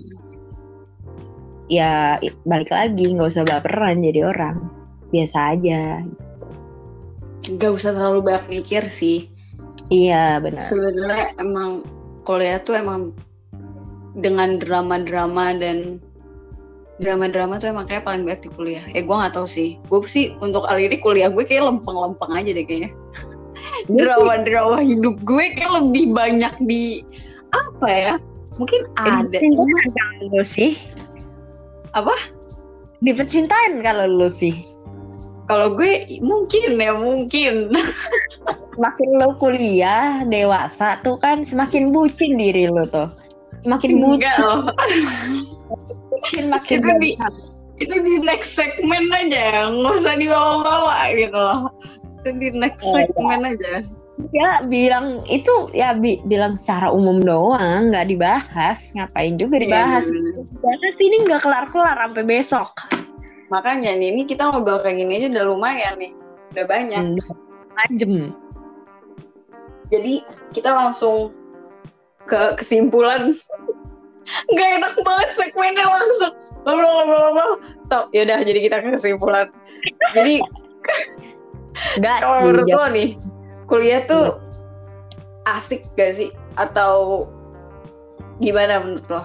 ya 1.71 2.19
balik 2.43 2.71
lagi 2.71 3.15
nggak 3.15 3.31
usah 3.31 3.43
baperan 3.47 4.03
jadi 4.03 4.27
orang. 4.27 4.57
Biasa 5.11 5.57
aja. 5.57 6.03
Gitu. 6.03 6.47
nggak 7.41 7.73
usah 7.73 7.91
terlalu 7.97 8.19
banyak 8.31 8.45
mikir 8.61 8.85
sih. 8.87 9.27
Iya 9.91 10.39
benar. 10.39 10.63
Sebenarnya 10.63 11.35
emang 11.35 11.83
kuliah 12.23 12.61
tuh 12.63 12.79
emang 12.79 13.11
dengan 14.15 14.59
drama-drama 14.59 15.55
dan 15.55 15.99
drama-drama 17.01 17.57
tuh 17.57 17.73
emang 17.73 17.89
kayak 17.89 18.05
paling 18.05 18.23
banyak 18.23 18.45
di 18.45 18.49
kuliah. 18.53 18.85
Eh 18.93 19.01
gue 19.01 19.15
nggak 19.15 19.33
tahu 19.33 19.49
sih. 19.49 19.81
Gue 19.89 20.05
sih 20.05 20.37
untuk 20.39 20.63
kali 20.69 20.87
ini 20.87 21.01
kuliah 21.01 21.27
gue 21.27 21.41
kayak 21.41 21.67
lempeng-lempeng 21.67 22.31
aja 22.31 22.51
deh 22.53 22.63
kayaknya. 22.63 22.93
Drama-drama 23.89 24.85
hidup 24.85 25.17
gue 25.25 25.45
kayak 25.57 25.71
lebih 25.81 26.05
banyak 26.13 26.53
di 26.69 27.01
apa 27.51 27.87
ya? 27.89 28.13
Mungkin 28.61 28.81
ada. 29.01 29.37
Kalau 29.41 30.29
lu 30.29 30.43
sih. 30.45 30.77
Apa? 31.97 32.13
Di 33.01 33.11
percintaan 33.17 33.81
kalau 33.81 34.05
lu 34.05 34.29
sih. 34.29 34.69
Kalau 35.49 35.73
gue 35.73 36.21
mungkin 36.21 36.77
ya 36.77 36.93
mungkin. 36.93 37.73
semakin 38.71 39.09
lo 39.19 39.35
kuliah 39.35 40.23
dewasa 40.25 41.03
tuh 41.03 41.19
kan 41.19 41.43
semakin 41.43 41.91
bucin 41.91 42.39
diri 42.39 42.71
lo 42.71 42.87
tuh. 42.87 43.11
Semakin 43.67 43.91
bucin. 43.99 44.15
Enggak 44.21 44.37
loh. 44.39 44.61
Makin 46.21 46.45
makin 46.53 46.77
itu 46.79 46.91
di 47.01 47.09
itu 47.81 47.95
di 47.97 48.15
next 48.21 48.53
segmen 48.53 49.09
aja 49.09 49.73
nggak 49.73 49.93
usah 49.97 50.13
dibawa-bawa 50.15 51.09
gitu 51.17 51.33
loh. 51.33 51.61
Itu 52.21 52.29
di 52.37 52.47
next 52.53 52.85
Oh, 52.85 52.93
segmen 52.93 53.41
aja. 53.41 53.81
Ya 54.29 54.61
bilang 54.69 55.25
itu 55.25 55.49
ya 55.73 55.97
bi 55.97 56.21
bilang 56.29 56.53
secara 56.53 56.93
umum 56.93 57.17
doang 57.25 57.89
nggak 57.89 58.05
dibahas. 58.05 58.77
Ngapain 58.93 59.33
juga 59.41 59.57
Iya, 59.57 59.63
dibahas? 59.65 60.05
bener. 60.05 60.45
bahas 60.61 60.95
ini 61.01 61.15
nggak 61.25 61.41
kelar 61.41 61.65
kelar 61.73 61.97
sampai 61.97 62.23
besok. 62.23 62.69
Makanya 63.49 63.97
nih 63.97 64.13
ini 64.13 64.23
kita 64.29 64.45
ngobrol 64.47 64.79
kayak 64.85 65.01
gini 65.01 65.17
aja 65.17 65.27
udah 65.33 65.45
lumayan 65.49 65.95
nih. 65.97 66.13
Udah 66.53 66.65
banyak. 66.69 67.03
Anjem. 67.81 68.35
jadi 69.89 70.23
kita 70.53 70.71
langsung 70.71 71.33
ke 72.23 72.55
kesimpulan 72.55 73.33
nggak 74.51 74.69
enak 74.81 74.93
banget 75.01 75.29
segmennya 75.33 75.85
langsung. 75.85 76.33
Ngobrol-ngobrol 76.61 77.51
tau 77.89 78.05
yaudah 78.13 78.45
jadi 78.45 78.59
kita 78.61 78.77
ke 78.85 78.89
kesimpulan. 78.93 79.47
Jadi 80.13 80.41
nggak 81.97 82.17
kalau 82.21 82.39
menurut 82.45 82.67
lo 82.69 82.85
nih 82.93 83.09
kuliah 83.65 84.03
tuh 84.05 84.37
asik 85.49 85.81
gak 85.97 86.13
sih? 86.13 86.29
Atau 86.59 87.25
gimana 88.43 88.83
menurut 88.83 89.07
lo? 89.09 89.23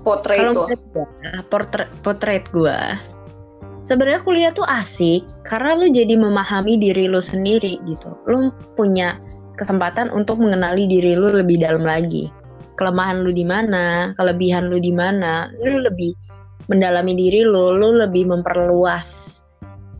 Potret 0.00 0.56
kalau 0.56 0.70
portret 1.52 1.90
potret 2.00 2.44
gue 2.56 2.78
sebenarnya 3.84 4.22
kuliah 4.24 4.52
tuh 4.54 4.64
asik 4.64 5.26
karena 5.44 5.76
lu 5.76 5.92
jadi 5.92 6.14
memahami 6.16 6.78
diri 6.78 7.10
lu 7.10 7.20
sendiri 7.20 7.82
gitu. 7.84 8.14
Lu 8.24 8.54
punya 8.78 9.20
kesempatan 9.60 10.08
untuk 10.14 10.40
mengenali 10.40 10.88
diri 10.88 11.12
lu 11.18 11.28
lebih 11.28 11.60
dalam 11.60 11.84
lagi 11.84 12.32
kelemahan 12.80 13.20
lu 13.20 13.28
di 13.28 13.44
mana 13.44 14.16
kelebihan 14.16 14.72
lu 14.72 14.80
di 14.80 14.88
mana 14.88 15.52
lu 15.60 15.84
lebih 15.84 16.16
mendalami 16.72 17.12
diri 17.12 17.44
lu 17.44 17.76
lu 17.76 18.00
lebih 18.00 18.24
memperluas 18.24 19.36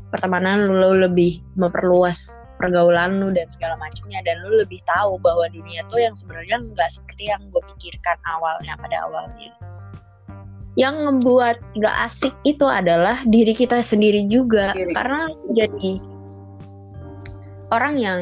pertemanan 0.08 0.64
lu, 0.64 0.80
lu 0.80 1.04
lebih 1.04 1.44
memperluas 1.60 2.32
pergaulan 2.56 3.20
lu 3.20 3.28
dan 3.36 3.44
segala 3.52 3.76
macamnya 3.76 4.24
dan 4.24 4.40
lu 4.48 4.64
lebih 4.64 4.80
tahu 4.88 5.20
bahwa 5.20 5.44
dunia 5.52 5.84
tuh 5.92 6.00
yang 6.00 6.16
sebenarnya 6.16 6.56
nggak 6.72 6.88
seperti 6.88 7.28
yang 7.28 7.40
gue 7.52 7.62
pikirkan 7.76 8.16
awalnya 8.24 8.80
pada 8.80 8.96
awalnya 9.04 9.52
yang 10.78 11.02
membuat 11.02 11.58
gak 11.82 11.96
asik 12.06 12.32
itu 12.46 12.62
adalah 12.62 13.20
diri 13.26 13.52
kita 13.52 13.82
sendiri 13.82 14.30
juga 14.30 14.70
Diri. 14.72 14.94
karena 14.94 15.26
jadi 15.52 15.92
orang 17.74 17.94
yang 17.98 18.20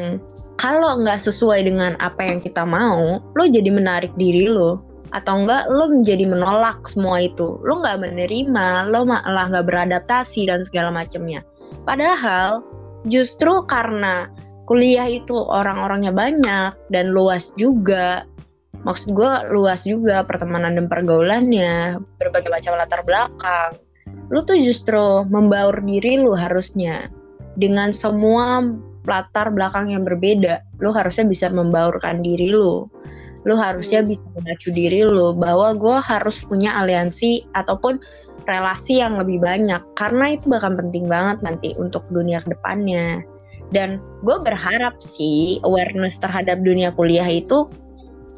kalau 0.59 0.99
nggak 1.01 1.23
sesuai 1.23 1.71
dengan 1.71 1.95
apa 2.03 2.27
yang 2.27 2.43
kita 2.43 2.67
mau 2.67 3.23
lo 3.23 3.45
jadi 3.47 3.71
menarik 3.71 4.11
diri 4.19 4.51
lo. 4.51 4.83
Atau 5.09 5.41
enggak 5.41 5.73
lo 5.73 5.89
menjadi 5.89 6.29
menolak 6.29 6.85
semua 6.85 7.25
itu. 7.25 7.57
Lo 7.65 7.81
nggak 7.81 8.05
menerima 8.05 8.93
lo 8.93 9.09
malah 9.09 9.49
nggak 9.49 9.65
beradaptasi 9.65 10.51
dan 10.51 10.69
segala 10.69 10.93
macamnya. 10.93 11.41
Padahal 11.89 12.61
justru 13.09 13.65
karena 13.65 14.29
kuliah 14.69 15.09
itu 15.09 15.33
orang-orangnya 15.33 16.13
banyak 16.13 16.71
dan 16.93 17.17
luas 17.17 17.49
juga 17.57 18.29
maksud 18.85 19.17
gue 19.17 19.33
luas 19.51 19.83
juga 19.83 20.23
pertemanan 20.23 20.77
dan 20.77 20.87
pergaulannya 20.87 21.99
berbagai 22.21 22.53
macam 22.53 22.77
latar 22.79 23.01
belakang 23.03 23.75
lu 24.29 24.45
tuh 24.45 24.61
justru 24.61 25.25
membaur 25.27 25.75
diri 25.83 26.21
lu 26.21 26.37
harusnya 26.37 27.09
dengan 27.57 27.91
semua 27.97 28.61
latar 29.09 29.49
belakang 29.49 29.91
yang 29.91 30.05
berbeda. 30.05 30.61
Lu 30.85 30.93
harusnya 30.93 31.25
bisa 31.25 31.49
membaurkan 31.49 32.21
diri 32.21 32.53
lu. 32.53 32.85
Lu 33.49 33.55
harusnya 33.57 34.05
bisa 34.05 34.23
memacu 34.37 34.69
diri 34.69 35.09
lu 35.09 35.33
bahwa 35.33 35.73
gue 35.73 35.97
harus 36.05 36.37
punya 36.45 36.77
aliansi 36.77 37.49
ataupun 37.57 37.97
relasi 38.45 39.01
yang 39.01 39.17
lebih 39.17 39.41
banyak. 39.41 39.81
Karena 39.97 40.37
itu 40.37 40.53
bakal 40.53 40.77
penting 40.77 41.09
banget 41.09 41.41
nanti 41.41 41.73
untuk 41.81 42.05
dunia 42.13 42.45
ke 42.45 42.53
depannya 42.53 43.25
dan 43.71 44.01
gue 44.25 44.37
berharap 44.41 44.97
sih 45.05 45.61
awareness 45.65 46.17
terhadap 46.17 46.61
dunia 46.65 46.89
kuliah 46.97 47.29
itu 47.29 47.69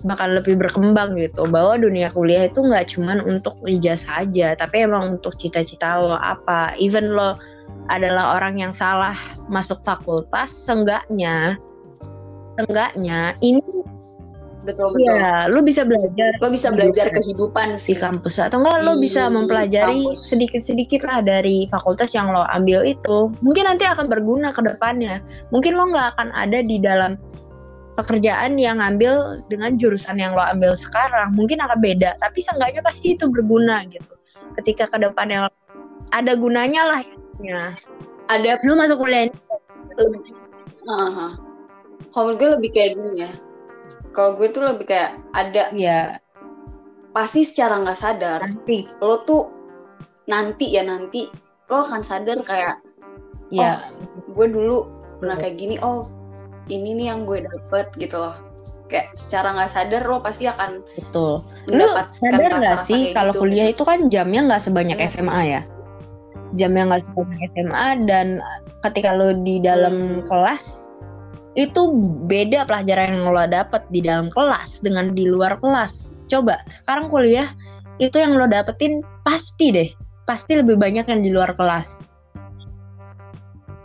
bakal 0.02 0.32
lebih 0.32 0.58
berkembang 0.58 1.14
gitu. 1.14 1.46
Bahwa 1.46 1.78
dunia 1.78 2.10
kuliah 2.10 2.50
itu 2.50 2.64
nggak 2.64 2.96
cuman 2.96 3.22
untuk 3.22 3.54
ijazah 3.62 4.26
aja 4.26 4.58
tapi 4.58 4.82
emang 4.82 5.18
untuk 5.18 5.38
cita-cita 5.38 6.02
lo 6.02 6.18
apa. 6.18 6.74
Even 6.82 7.14
lo 7.14 7.38
adalah 7.90 8.38
orang 8.38 8.58
yang 8.60 8.70
salah 8.70 9.18
masuk 9.50 9.82
fakultas 9.82 10.54
seenggaknya 10.54 11.58
seenggaknya 12.54 13.34
ini 13.42 13.62
betul 14.62 14.92
betul. 14.92 15.08
ya 15.08 15.48
lo 15.48 15.60
bisa 15.64 15.82
belajar 15.82 16.30
lo 16.38 16.48
bisa 16.52 16.68
belajar 16.70 17.08
kehidupan 17.10 17.74
di 17.74 17.80
sih. 17.80 17.96
kampus. 17.96 18.36
Atau 18.36 18.60
enggak 18.60 18.84
Di 18.84 19.08
bisa 19.08 19.32
mempelajari 19.32 20.12
sedikit-sedikit 20.12 21.00
lah 21.08 21.24
dari 21.24 21.64
fakultas 21.72 22.12
yang 22.12 22.28
lo 22.28 22.44
ambil 22.52 22.84
itu. 22.84 23.32
Mungkin 23.40 23.64
nanti 23.64 23.88
akan 23.88 24.06
berguna 24.06 24.52
ke 24.52 24.60
depannya. 24.60 25.24
Mungkin 25.48 25.72
lo 25.72 25.88
nggak 25.90 26.16
akan 26.16 26.28
ada 26.36 26.60
di 26.60 26.76
dalam 26.76 27.16
pekerjaan 27.96 28.56
yang 28.56 28.78
ngambil 28.80 29.42
dengan 29.48 29.80
jurusan 29.80 30.20
yang 30.20 30.36
lo 30.36 30.44
ambil 30.44 30.76
sekarang. 30.76 31.32
Mungkin 31.32 31.60
akan 31.60 31.80
beda 31.80 32.20
tapi 32.20 32.44
seenggaknya 32.44 32.84
pasti 32.84 33.16
itu 33.16 33.24
berguna 33.32 33.88
gitu. 33.88 34.12
Ketika 34.60 34.92
ke 34.92 35.00
depannya 35.00 35.48
ada 36.12 36.32
gunanya 36.36 36.84
lah 36.84 37.00
ya 37.42 37.74
ada 38.30 38.62
lo 38.62 38.74
masuk 38.78 39.02
kuliah 39.02 39.26
ini? 39.26 39.36
Lebih 39.98 40.32
Aha. 40.86 41.28
kalau 42.14 42.32
gue 42.38 42.48
lebih 42.58 42.70
kayak 42.72 42.96
gini 42.96 43.26
ya. 43.26 43.30
Kalau 44.14 44.34
gue 44.38 44.48
tuh 44.50 44.62
lebih 44.66 44.86
kayak 44.90 45.18
ada 45.34 45.70
ya 45.74 46.18
pasti 47.10 47.42
secara 47.42 47.82
nggak 47.82 47.98
sadar 47.98 48.38
nanti. 48.46 48.86
lo 49.02 49.26
tuh 49.26 49.50
nanti 50.30 50.70
ya 50.70 50.86
nanti 50.86 51.26
lo 51.66 51.82
akan 51.82 52.02
sadar 52.06 52.38
kayak 52.46 52.78
ya 53.50 53.90
gue 54.30 54.46
dulu 54.46 54.86
pernah 55.18 55.34
kayak 55.34 55.58
gini 55.58 55.74
oh 55.82 56.06
ini 56.70 56.94
nih 56.94 57.06
yang 57.10 57.26
gue 57.26 57.42
dapet 57.42 57.90
gitu 57.98 58.18
loh. 58.22 58.38
Kayak 58.90 59.14
secara 59.14 59.54
nggak 59.54 59.70
sadar 59.70 60.02
lo 60.06 60.18
pasti 60.22 60.46
akan 60.50 60.82
betul. 60.98 61.42
Lu 61.66 61.78
mendapatkan 61.78 62.14
sadar 62.14 62.50
nggak 62.58 62.78
sih 62.86 63.10
kalau 63.14 63.34
gitu, 63.34 63.42
kuliah 63.42 63.66
gitu. 63.70 63.74
itu 63.78 63.82
kan 63.86 63.98
jamnya 64.10 64.40
nggak 64.50 64.62
sebanyak 64.62 64.98
Iya. 64.98 65.10
SMA 65.10 65.42
ya 65.46 65.62
jamnya 66.58 66.94
nggak 66.94 67.02
sebanyak 67.06 67.40
SMA 67.54 67.86
dan 68.06 68.26
ketika 68.82 69.10
lo 69.14 69.34
di 69.44 69.62
dalam 69.62 70.20
Hmm. 70.20 70.26
kelas 70.26 70.90
itu 71.58 71.82
beda 72.30 72.62
pelajaran 72.64 73.18
yang 73.20 73.24
lo 73.34 73.42
dapet 73.44 73.82
di 73.90 74.00
dalam 74.02 74.30
kelas 74.30 74.78
dengan 74.80 75.10
di 75.12 75.26
luar 75.26 75.58
kelas. 75.58 76.14
Coba 76.30 76.62
sekarang 76.70 77.10
kuliah 77.10 77.50
itu 77.98 78.16
yang 78.16 78.38
lo 78.38 78.46
dapetin 78.46 79.02
pasti 79.26 79.74
deh. 79.74 79.90
Pasti 80.30 80.54
lebih 80.54 80.78
banyak 80.78 81.10
yang 81.10 81.20
di 81.26 81.30
luar 81.34 81.50
kelas. 81.58 82.06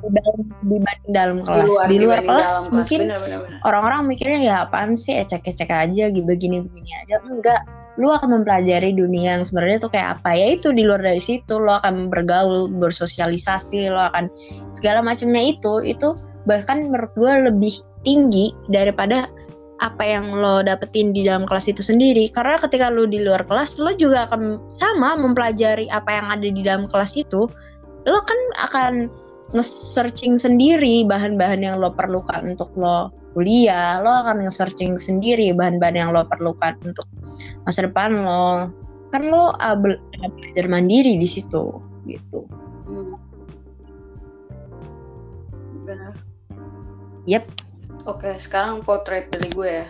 Dibanding- 0.05 0.53
dibanding 0.61 1.11
dalam 1.11 1.37
di 1.41 1.45
kelas. 1.49 1.65
luar, 1.65 1.85
di 1.89 1.97
luar 1.97 2.19
kelas 2.21 2.49
dalam 2.69 2.73
mungkin 2.77 2.99
orang-orang 3.65 4.01
mikirnya 4.05 4.39
ya 4.45 4.55
apaan 4.69 4.93
sih 4.93 5.17
ecek-ecek 5.17 5.65
aja 5.73 6.13
gitu 6.13 6.21
begini 6.21 6.61
begini 6.61 6.91
aja. 7.01 7.17
Enggak 7.25 7.65
lu 7.95 8.11
akan 8.11 8.41
mempelajari 8.41 8.91
dunia 8.91 9.39
yang 9.39 9.43
sebenarnya 9.47 9.87
tuh 9.87 9.91
kayak 9.91 10.19
apa. 10.19 10.35
Ya 10.35 10.47
itu 10.59 10.75
di 10.75 10.83
luar 10.83 10.99
dari 10.99 11.21
situ 11.23 11.55
lo 11.55 11.79
akan 11.79 12.11
bergaul 12.11 12.67
bersosialisasi 12.67 13.87
lo 13.87 14.11
akan 14.11 14.27
segala 14.75 14.99
macamnya 14.99 15.55
itu 15.55 15.83
itu 15.83 16.15
bahkan 16.45 16.91
menurut 16.91 17.11
gue 17.15 17.33
lebih 17.51 17.75
tinggi 18.03 18.53
daripada 18.69 19.31
apa 19.83 20.03
yang 20.07 20.31
lo 20.31 20.63
dapetin 20.63 21.11
di 21.11 21.27
dalam 21.27 21.47
kelas 21.47 21.71
itu 21.71 21.83
sendiri. 21.83 22.27
Karena 22.31 22.59
ketika 22.59 22.91
lo 22.91 23.07
di 23.07 23.23
luar 23.23 23.43
kelas 23.47 23.79
lo 23.79 23.91
juga 23.95 24.27
akan 24.27 24.71
sama 24.71 25.15
mempelajari 25.15 25.87
apa 25.91 26.11
yang 26.11 26.27
ada 26.31 26.47
di 26.47 26.61
dalam 26.63 26.87
kelas 26.87 27.15
itu. 27.15 27.47
Lo 28.05 28.19
kan 28.21 28.39
akan 28.69 28.93
nge-searching 29.53 30.35
sendiri 30.35 31.05
bahan-bahan 31.05 31.61
yang 31.63 31.77
lo 31.77 31.93
perlukan 31.93 32.55
untuk 32.55 32.71
lo 32.75 33.13
kuliah, 33.35 33.99
lo 33.99 34.23
akan 34.23 34.47
nge-searching 34.47 34.95
sendiri 34.95 35.51
bahan-bahan 35.51 35.99
yang 35.99 36.09
lo 36.15 36.23
perlukan 36.23 36.79
untuk 36.87 37.03
masa 37.67 37.83
depan 37.83 38.23
lo. 38.23 38.71
Kan 39.11 39.27
lo 39.27 39.51
uh, 39.59 39.75
bel- 39.75 39.99
belajar 40.15 40.65
mandiri 40.71 41.19
di 41.19 41.27
situ 41.27 41.83
gitu. 42.07 42.47
Hmm. 42.87 43.19
Bener. 45.83 46.15
Yep. 47.27 47.43
Oke, 48.07 48.39
sekarang 48.39 48.85
potret 48.85 49.27
dari 49.33 49.51
gue 49.51 49.69
ya. 49.83 49.87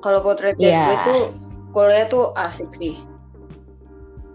Kalau 0.00 0.22
potret 0.22 0.54
dari 0.56 0.70
Iya. 0.70 0.86
gue 0.86 0.96
tuh 1.04 1.22
kuliah 1.74 2.06
tuh 2.06 2.32
asik 2.38 2.70
sih. 2.70 2.94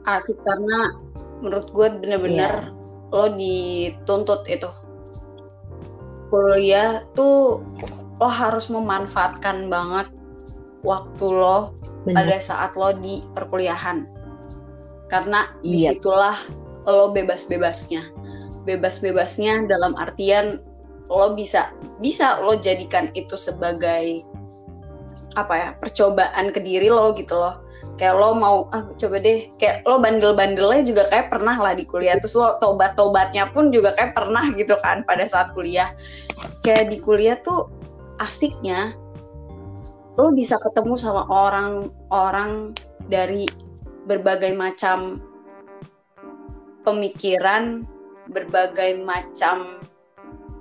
Asik 0.05 0.37
karena 0.43 0.93
menurut 1.41 1.71
gue 1.73 1.87
bener-bener 2.03 2.73
lo 3.13 3.31
dituntut 3.33 4.43
itu. 4.49 4.69
Kuliah 6.33 7.05
tuh 7.13 7.61
lo 8.19 8.29
harus 8.31 8.71
memanfaatkan 8.71 9.67
banget 9.67 10.07
waktu 10.85 11.25
lo 11.27 11.75
Bener. 12.05 12.15
pada 12.21 12.37
saat 12.39 12.71
lo 12.77 12.93
di 12.95 13.25
perkuliahan. 13.35 14.07
Karena 15.11 15.51
Iya. 15.61 15.69
di 15.69 15.77
situlah 15.99 16.37
lo 16.85 17.11
bebas-bebasnya. 17.11 18.01
Bebas-bebasnya 18.63 19.69
dalam 19.69 19.93
artian 19.97 20.61
lo 21.09 21.37
bisa 21.37 21.69
bisa 22.01 22.41
lo 22.41 22.57
jadikan 22.57 23.13
itu 23.13 23.37
sebagai 23.37 24.25
apa 25.35 25.53
ya 25.53 25.69
percobaan 25.77 26.49
ke 26.49 26.63
diri 26.63 26.87
lo 26.89 27.11
gitu 27.13 27.35
loh 27.35 27.61
kayak 27.99 28.15
lo 28.17 28.33
mau 28.33 28.57
ah 28.71 28.87
coba 28.97 29.19
deh 29.21 29.51
kayak 29.61 29.83
lo 29.85 29.99
bandel-bandelnya 30.01 30.81
juga 30.87 31.03
kayak 31.11 31.29
pernah 31.29 31.59
lah 31.59 31.75
di 31.75 31.85
kuliah 31.85 32.17
terus 32.17 32.33
lo 32.33 32.57
tobat-tobatnya 32.57 33.51
pun 33.51 33.69
juga 33.69 33.93
kayak 33.93 34.15
pernah 34.15 34.49
gitu 34.55 34.73
kan 34.81 35.03
pada 35.05 35.27
saat 35.27 35.51
kuliah 35.53 35.91
kayak 36.65 36.89
di 36.89 36.97
kuliah 37.03 37.37
tuh 37.43 37.69
asiknya 38.21 38.95
lo 40.15 40.31
bisa 40.31 40.55
ketemu 40.59 40.95
sama 40.95 41.27
orang-orang 41.27 42.71
dari 43.11 43.43
berbagai 44.07 44.55
macam 44.55 45.19
pemikiran 46.87 47.83
berbagai 48.29 49.01
macam 49.01 49.81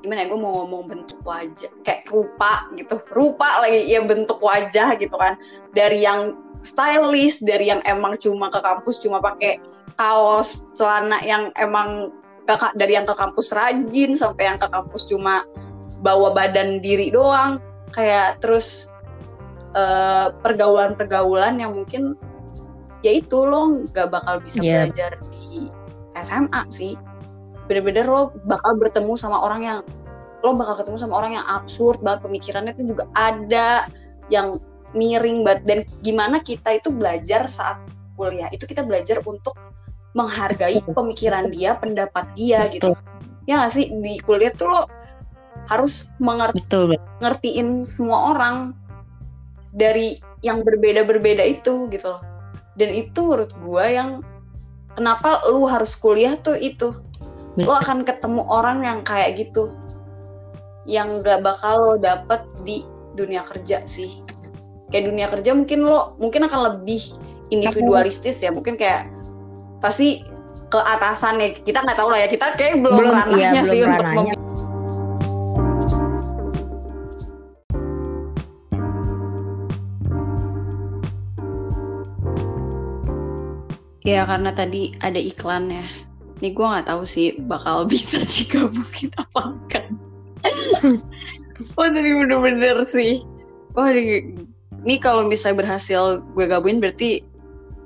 gimana 0.05 0.25
ya 0.25 0.29
gue 0.29 0.41
mau 0.41 0.53
ngomong 0.65 0.85
bentuk 0.85 1.21
wajah 1.25 1.73
kayak 1.81 2.05
rupa 2.13 2.69
gitu. 2.77 3.01
Rupa 3.09 3.65
lagi 3.65 3.89
ya 3.89 4.05
bentuk 4.05 4.37
wajah 4.37 5.01
gitu 5.01 5.17
kan. 5.17 5.41
Dari 5.73 6.05
yang 6.05 6.37
stylish 6.61 7.41
dari 7.41 7.73
yang 7.73 7.81
emang 7.89 8.21
cuma 8.21 8.53
ke 8.53 8.61
kampus 8.61 9.01
cuma 9.01 9.25
pakai 9.25 9.57
kaos 9.97 10.77
celana 10.77 11.25
yang 11.25 11.49
emang 11.57 12.13
ke, 12.45 12.53
dari 12.77 13.01
yang 13.01 13.09
ke 13.09 13.17
kampus 13.17 13.57
rajin 13.57 14.13
sampai 14.13 14.53
yang 14.53 14.59
ke 14.61 14.69
kampus 14.69 15.09
cuma 15.09 15.49
bawa 16.05 16.37
badan 16.37 16.85
diri 16.85 17.09
doang. 17.09 17.59
Kayak 17.97 18.45
terus 18.45 18.93
eh, 19.73 20.29
pergaulan-pergaulan 20.45 21.59
yang 21.59 21.73
mungkin 21.73 22.15
ya 23.01 23.17
itu 23.17 23.43
lo 23.45 23.81
nggak 23.91 24.09
bakal 24.13 24.39
bisa 24.45 24.61
Iya. 24.61 24.87
belajar 24.87 25.13
di 25.33 25.67
SMA 26.21 26.63
sih. 26.69 26.95
Bener-bener 27.67 28.05
lo 28.05 28.31
bakal 28.45 28.77
bertemu 28.77 29.17
sama 29.17 29.41
orang 29.41 29.61
yang 29.65 29.79
lo 30.45 30.53
bakal 30.53 30.85
ketemu 30.85 31.01
sama 31.01 31.17
orang 31.25 31.41
yang 31.41 31.47
absurd 31.49 32.05
banget. 32.05 32.21
Pemikirannya 32.29 32.73
itu 32.77 32.93
juga 32.93 33.09
ada 33.17 33.89
yang 34.29 34.61
miring 34.93 35.41
banget. 35.43 35.63
Dan 35.65 35.79
gimana 36.05 36.45
kita 36.45 36.77
itu 36.77 36.93
belajar 36.93 37.49
saat 37.49 37.81
kuliah? 38.15 38.53
Itu 38.53 38.69
kita 38.69 38.85
belajar 38.85 39.25
untuk 39.25 39.57
menghargai 40.15 40.79
pemikiran 40.87 41.51
dia 41.51 41.75
pendapat 41.75 42.29
dia 42.39 42.69
gitu. 42.71 42.95
Ya 43.49 43.59
nggak 43.59 43.73
sih? 43.73 43.91
Di 43.91 44.21
kuliah 44.23 44.53
tuh 44.55 44.69
lo 44.71 44.81
harus 45.69 46.13
mengerti 46.21 46.61
Betul. 46.65 46.97
ngertiin 47.25 47.89
semua 47.89 48.37
orang 48.37 48.77
dari 49.75 50.21
yang 50.45 50.61
berbeda-berbeda 50.61 51.43
itu 51.43 51.89
gitu 51.89 52.07
loh. 52.15 52.23
Dan 52.77 52.93
itu 52.93 53.23
menurut 53.25 53.53
gua 53.65 53.85
yang 53.89 54.11
kenapa 54.93 55.41
lu 55.49 55.65
harus 55.65 55.97
kuliah 55.97 56.37
tuh 56.37 56.59
itu. 56.59 56.93
Lu 57.55 57.71
akan 57.71 58.03
ketemu 58.03 58.43
orang 58.51 58.83
yang 58.83 58.99
kayak 59.07 59.39
gitu. 59.39 59.71
Yang 60.85 61.23
gak 61.25 61.41
bakal 61.47 61.75
lo 61.81 61.95
dapet 61.97 62.45
di 62.67 62.83
dunia 63.17 63.47
kerja 63.47 63.81
sih. 63.87 64.21
Kayak 64.93 65.05
dunia 65.11 65.27
kerja 65.31 65.51
mungkin 65.57 65.87
lo 65.87 66.19
mungkin 66.21 66.45
akan 66.45 66.61
lebih 66.75 67.01
individualistis 67.49 68.43
ya. 68.43 68.51
Mungkin 68.53 68.75
kayak 68.77 69.09
pasti 69.79 70.27
ke 70.75 70.81
atasan 70.83 71.39
ya 71.39 71.49
kita 71.55 71.87
nggak 71.87 71.99
tahu 71.99 72.11
lah 72.11 72.19
ya 72.25 72.29
kita 72.29 72.57
kayak 72.59 72.83
belum, 72.83 72.99
Belum, 72.99 73.15
ranahnya 73.15 73.51
iya, 73.55 73.63
sih 73.63 73.79
belum 73.79 73.95
untuk 73.95 74.07
ranahnya. 74.11 74.35
mem- 74.35 74.44
Ya 84.05 84.29
karena 84.29 84.53
tadi 84.53 84.93
ada 85.01 85.17
iklan 85.17 85.73
ya. 85.73 85.85
Nih 86.45 86.53
gue 86.53 86.67
nggak 86.67 86.87
tahu 86.89 87.03
sih 87.09 87.41
bakal 87.49 87.85
bisa 87.93 88.21
digabungin 88.21 89.11
apa 89.17 89.41
enggak. 89.51 89.87
oh 91.81 91.89
tadi 91.89 92.11
bener-bener 92.13 92.85
sih. 92.85 93.25
Wah 93.73 93.91
ini, 93.91 94.39
ini 94.85 94.95
kalau 95.01 95.27
misalnya 95.27 95.65
berhasil 95.65 96.21
gue 96.21 96.45
gabungin 96.45 96.79
berarti 96.85 97.25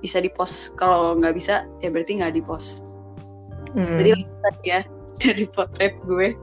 bisa 0.02 0.18
di 0.18 0.28
post. 0.28 0.74
Kalau 0.74 1.14
nggak 1.14 1.38
bisa 1.38 1.64
ya 1.80 1.88
berarti 1.88 2.18
nggak 2.18 2.34
di 2.34 2.42
post. 2.42 2.90
Hmm. 3.72 4.02
Berarti 4.02 4.66
ya 4.66 4.82
dari 5.22 5.46
potret 5.50 5.94
gue 6.06 6.34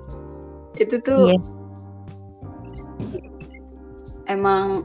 itu 0.76 1.00
tuh 1.00 1.32
Iya. 1.32 1.40
emang 4.28 4.84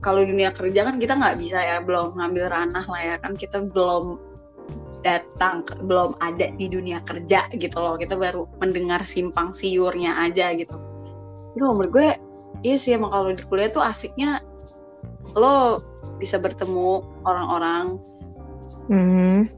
kalau 0.00 0.24
dunia 0.24 0.54
kerja 0.54 0.86
kan 0.86 0.96
kita 0.96 1.18
nggak 1.18 1.36
bisa 1.36 1.58
ya 1.60 1.76
belum 1.82 2.16
ngambil 2.16 2.48
ranah 2.48 2.86
lah 2.86 3.02
ya 3.02 3.16
kan 3.20 3.36
kita 3.36 3.60
belum 3.68 4.16
datang 5.04 5.66
belum 5.84 6.16
ada 6.22 6.52
di 6.56 6.66
dunia 6.70 7.02
kerja 7.04 7.48
gitu 7.52 7.76
loh 7.76 7.96
kita 7.98 8.16
baru 8.16 8.48
mendengar 8.60 9.02
simpang 9.04 9.52
siurnya 9.52 10.16
aja 10.22 10.52
gitu 10.56 10.76
itu 11.56 11.62
menurut 11.64 11.90
gue 11.92 12.08
iya 12.64 12.76
sih 12.76 12.96
emang 12.96 13.12
kalau 13.12 13.32
di 13.32 13.44
kuliah 13.44 13.68
tuh 13.72 13.84
asiknya 13.84 14.40
lo 15.36 15.84
bisa 16.16 16.40
bertemu 16.40 17.04
orang-orang 17.28 18.00
Hmm. 18.86 19.50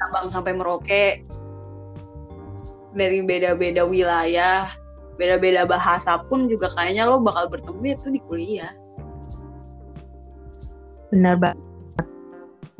Sabang 0.00 0.32
sampai 0.32 0.56
Merauke 0.56 1.20
dari 2.96 3.20
beda-beda 3.20 3.84
wilayah 3.84 4.72
beda-beda 5.20 5.68
bahasa 5.68 6.16
pun 6.26 6.48
juga 6.48 6.72
kayaknya 6.72 7.04
lo 7.04 7.20
bakal 7.20 7.52
bertemu 7.52 7.92
itu 7.92 8.08
di 8.08 8.20
kuliah 8.24 8.72
Benar 11.12 11.36
banget. 11.36 11.69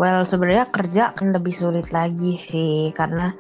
Well, 0.01 0.25
sebenarnya 0.25 0.73
kerja 0.73 1.13
kan 1.13 1.37
lebih 1.37 1.53
sulit 1.53 1.93
lagi 1.93 2.33
sih 2.41 2.89
karena 2.97 3.37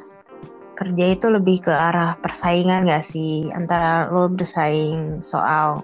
kerja 0.76 1.16
itu 1.16 1.32
lebih 1.32 1.64
ke 1.64 1.72
arah 1.72 2.20
persaingan 2.20 2.84
gak 2.84 3.00
sih 3.00 3.48
antara 3.48 4.12
lo 4.12 4.28
bersaing 4.28 5.24
soal 5.24 5.80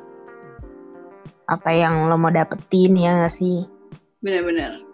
apa 1.48 1.70
yang 1.72 2.12
lo 2.12 2.20
mau 2.20 2.28
dapetin 2.28 2.92
ya 2.92 3.24
gak 3.24 3.32
sih 3.32 3.64
bener-bener 4.20 4.84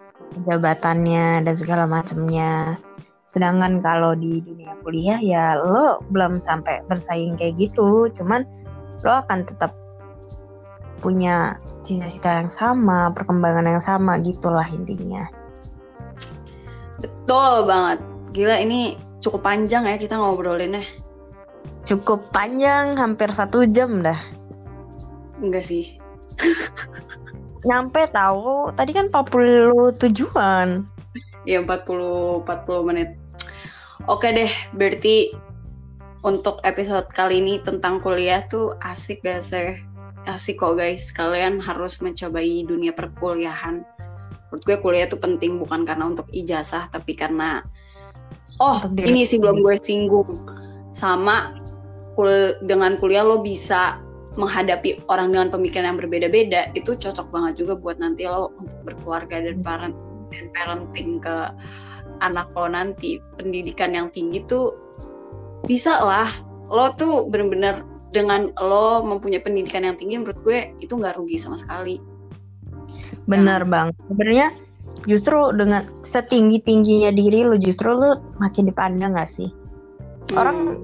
jabatannya 0.47 1.45
dan 1.45 1.55
segala 1.59 1.85
macamnya. 1.85 2.79
Sedangkan 3.27 3.81
kalau 3.81 4.15
di 4.15 4.39
dunia 4.39 4.79
kuliah 4.85 5.19
ya 5.19 5.59
lo 5.59 5.99
belum 6.15 6.39
sampai 6.39 6.85
bersaing 6.87 7.35
kayak 7.35 7.59
gitu, 7.59 8.07
cuman 8.13 8.45
lo 9.03 9.13
akan 9.25 9.45
tetap 9.45 9.75
punya 11.03 11.59
cita-cita 11.83 12.39
yang 12.39 12.51
sama, 12.53 13.11
perkembangan 13.11 13.67
yang 13.67 13.83
sama 13.83 14.21
gitulah 14.23 14.67
intinya. 14.71 15.27
Betul 17.03 17.67
banget. 17.67 17.99
Gila 18.33 18.57
ini 18.63 18.97
cukup 19.21 19.45
panjang 19.45 19.85
ya 19.85 19.99
kita 19.99 20.17
ngobrolinnya. 20.17 20.87
Cukup 21.83 22.31
panjang, 22.31 22.95
hampir 22.95 23.29
satu 23.35 23.67
jam 23.67 24.07
dah. 24.07 24.19
enggak 25.43 25.67
sih. 25.67 25.99
Nyampe 27.69 28.07
tahu, 28.11 28.71
tadi 28.79 28.95
kan 28.95 29.11
40 29.11 29.99
tujuan. 29.99 30.87
ya 31.43 31.59
40 31.59 32.47
40 32.47 32.87
menit. 32.87 33.19
Oke 34.07 34.31
deh 34.31 34.51
berarti 34.75 35.35
untuk 36.23 36.63
episode 36.63 37.11
kali 37.11 37.43
ini 37.43 37.59
tentang 37.59 37.99
kuliah 37.99 38.47
tuh 38.47 38.79
asik 38.83 39.27
gak 39.27 39.43
sih? 39.43 39.79
Asik 40.27 40.63
kok 40.63 40.79
guys. 40.79 41.11
Kalian 41.11 41.59
harus 41.59 41.99
mencobai 41.99 42.63
dunia 42.63 42.95
perkuliahan 42.95 43.83
menurut 44.53 44.69
gue 44.69 44.77
kuliah 44.85 45.09
tuh 45.09 45.17
penting 45.17 45.57
bukan 45.57 45.89
karena 45.89 46.13
untuk 46.13 46.29
ijazah 46.29 46.85
tapi 46.93 47.17
karena 47.17 47.65
oh 48.61 48.85
Untuk 48.85 49.09
ini 49.09 49.25
sih 49.25 49.41
belum 49.41 49.65
gue 49.65 49.81
singgung. 49.81 50.29
Sama 50.93 51.57
kul 52.13 52.61
dengan 52.69 53.01
kuliah 53.01 53.25
lo 53.25 53.41
bisa 53.41 53.97
menghadapi 54.37 55.09
orang 55.09 55.33
dengan 55.33 55.49
pemikiran 55.49 55.97
yang 55.97 55.99
berbeda-beda 56.01 56.69
itu 56.77 56.93
cocok 56.93 57.33
banget 57.33 57.65
juga 57.65 57.81
buat 57.81 57.97
nanti 57.97 58.29
lo 58.29 58.53
untuk 58.61 58.77
berkeluarga 58.85 59.41
dan 59.41 59.65
parent 59.65 59.97
dan 60.29 60.45
parenting 60.53 61.17
ke 61.17 61.37
anak 62.21 62.53
lo 62.53 62.69
nanti. 62.69 63.25
Pendidikan 63.41 63.97
yang 63.97 64.13
tinggi 64.13 64.45
tuh 64.45 64.77
bisa 65.65 65.97
lah. 65.97 66.29
Lo 66.69 66.93
tuh 66.93 67.25
bener-bener 67.33 67.89
dengan 68.13 68.53
lo 68.61 69.01
mempunyai 69.01 69.41
pendidikan 69.41 69.89
yang 69.89 69.97
tinggi 69.97 70.21
menurut 70.21 70.37
gue 70.45 70.77
itu 70.85 70.93
nggak 70.93 71.17
rugi 71.17 71.41
sama 71.41 71.57
sekali 71.57 72.12
Bener 73.27 73.63
bang. 73.67 73.95
Sebenarnya 74.11 74.49
justru 75.07 75.51
dengan 75.55 75.87
setinggi 76.03 76.63
tingginya 76.63 77.11
diri 77.11 77.43
lo 77.47 77.59
justru 77.59 77.95
lo 77.95 78.19
makin 78.39 78.71
dipandang 78.71 79.15
gak 79.15 79.31
sih? 79.31 79.51
Orang 80.35 80.81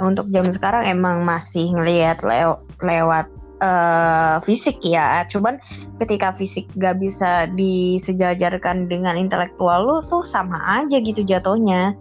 untuk 0.00 0.28
zaman 0.32 0.52
sekarang 0.52 0.88
emang 0.88 1.24
masih 1.24 1.72
ngelihat 1.72 2.24
lew 2.24 2.56
lewat 2.80 3.28
uh, 3.60 4.40
fisik 4.44 4.80
ya. 4.84 5.24
Cuman 5.28 5.60
ketika 6.00 6.32
fisik 6.32 6.68
gak 6.80 7.00
bisa 7.00 7.48
disejajarkan 7.52 8.88
dengan 8.88 9.16
intelektual 9.20 9.84
lu 9.84 9.98
tuh 10.08 10.24
sama 10.24 10.60
aja 10.80 11.00
gitu 11.00 11.24
jatuhnya. 11.24 11.96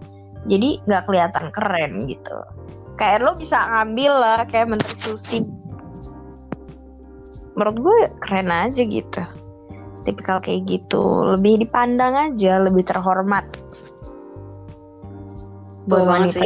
Jadi 0.47 0.79
gak 0.87 1.07
kelihatan 1.07 1.51
keren 1.51 2.07
gitu. 2.07 2.37
Kayak 2.95 3.27
lo 3.27 3.31
bisa 3.39 3.59
ngambil 3.59 4.11
lah 4.11 4.39
kayak 4.47 4.75
menteri 4.75 4.95
susi 5.03 5.39
menurut 7.59 7.77
gue 7.83 7.99
keren 8.23 8.47
aja 8.47 8.87
gitu 8.87 9.19
tipikal 10.03 10.39
kayak 10.39 10.65
gitu. 10.67 11.27
Lebih 11.35 11.67
dipandang 11.67 12.33
aja 12.33 12.59
lebih 12.59 12.83
terhormat. 12.87 13.45
Buat 15.89 16.05
wanita. 16.05 16.45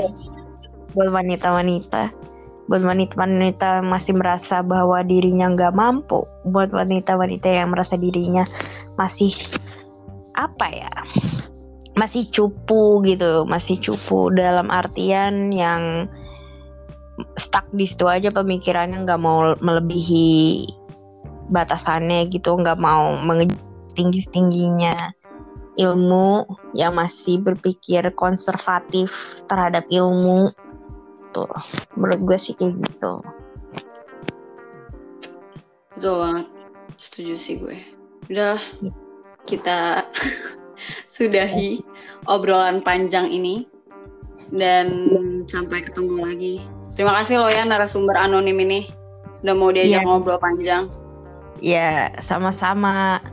buat 0.94 1.10
wanita-wanita. 1.10 2.02
Buat 2.70 2.84
wanita-wanita 2.86 3.84
masih 3.84 4.14
merasa 4.16 4.62
bahwa 4.64 5.02
dirinya 5.04 5.52
nggak 5.52 5.74
mampu. 5.76 6.24
Buat 6.48 6.72
wanita-wanita 6.72 7.50
yang 7.50 7.74
merasa 7.74 8.00
dirinya 8.00 8.46
masih 8.96 9.34
apa 10.34 10.70
ya 10.70 10.94
masih 11.98 12.30
cupu 12.30 13.04
gitu. 13.04 13.44
Masih 13.50 13.82
cupu 13.82 14.32
dalam 14.32 14.70
artian 14.72 15.52
yang 15.52 16.08
stuck 17.38 17.66
di 17.74 17.86
situ 17.86 18.10
aja 18.10 18.34
pemikirannya 18.34 19.06
nggak 19.06 19.22
mau 19.22 19.54
melebihi 19.62 20.66
batasannya 21.52 22.32
gitu 22.32 22.56
nggak 22.56 22.80
mau 22.80 23.18
tinggi 23.94 24.26
tingginya 24.32 25.12
ilmu 25.78 26.46
yang 26.78 26.94
masih 26.94 27.42
berpikir 27.42 28.06
konservatif 28.14 29.42
terhadap 29.50 29.86
ilmu 29.90 30.54
tuh. 31.34 31.50
Menurut 31.98 32.22
gue 32.22 32.38
sih 32.38 32.54
kayak 32.54 32.78
gitu. 32.78 33.14
Betul 35.98 36.16
banget. 36.22 36.48
Setuju 36.98 37.34
sih 37.34 37.56
gue. 37.58 37.78
Udah 38.30 38.58
ya. 38.86 38.92
kita 39.50 39.80
sudahi 41.14 41.82
obrolan 42.30 42.86
panjang 42.86 43.34
ini 43.34 43.66
dan 44.54 45.10
sampai 45.50 45.82
ketemu 45.82 46.16
lagi. 46.22 46.56
Terima 46.94 47.18
kasih 47.18 47.42
lo 47.42 47.50
ya 47.50 47.66
narasumber 47.66 48.14
anonim 48.14 48.62
ini. 48.62 48.86
Sudah 49.34 49.58
mau 49.58 49.74
diajak 49.74 50.06
yeah. 50.06 50.06
ngobrol 50.06 50.38
panjang 50.38 50.86
ya 51.64 52.12
sama-sama. 52.20 53.24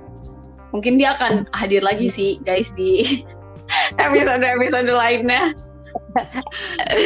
Mungkin 0.71 1.03
dia 1.03 1.19
akan 1.19 1.51
hadir 1.51 1.83
lagi 1.83 2.07
sih 2.07 2.39
guys 2.47 2.71
di 2.79 3.27
episode 4.07 4.47
episode 4.47 4.87
lainnya. 4.87 5.51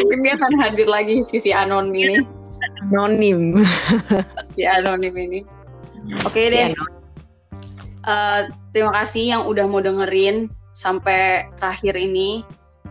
Mungkin 0.04 0.20
dia 0.20 0.36
akan 0.36 0.52
hadir 0.60 0.84
lagi 0.84 1.24
sisi 1.24 1.50
anonim 1.50 1.96
ini. 1.96 2.20
Anonim. 2.92 3.64
Si 4.54 4.68
anonim 4.68 5.16
ini. 5.16 5.40
Oke 6.28 6.28
okay 6.28 6.46
deh. 6.52 6.68
Uh, 8.04 8.52
terima 8.76 8.92
kasih 9.00 9.32
yang 9.32 9.42
udah 9.48 9.64
mau 9.64 9.80
dengerin 9.80 10.52
sampai 10.76 11.48
terakhir 11.56 11.96
ini. 11.96 12.44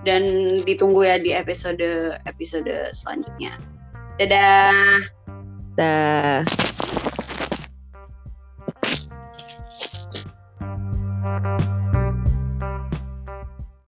Dan 0.04 0.60
ditunggu 0.68 1.08
ya 1.08 1.16
di 1.16 1.32
episode 1.32 2.20
episode 2.28 2.92
selanjutnya 2.92 3.56
dadah 4.20 6.44
dah 11.40 11.73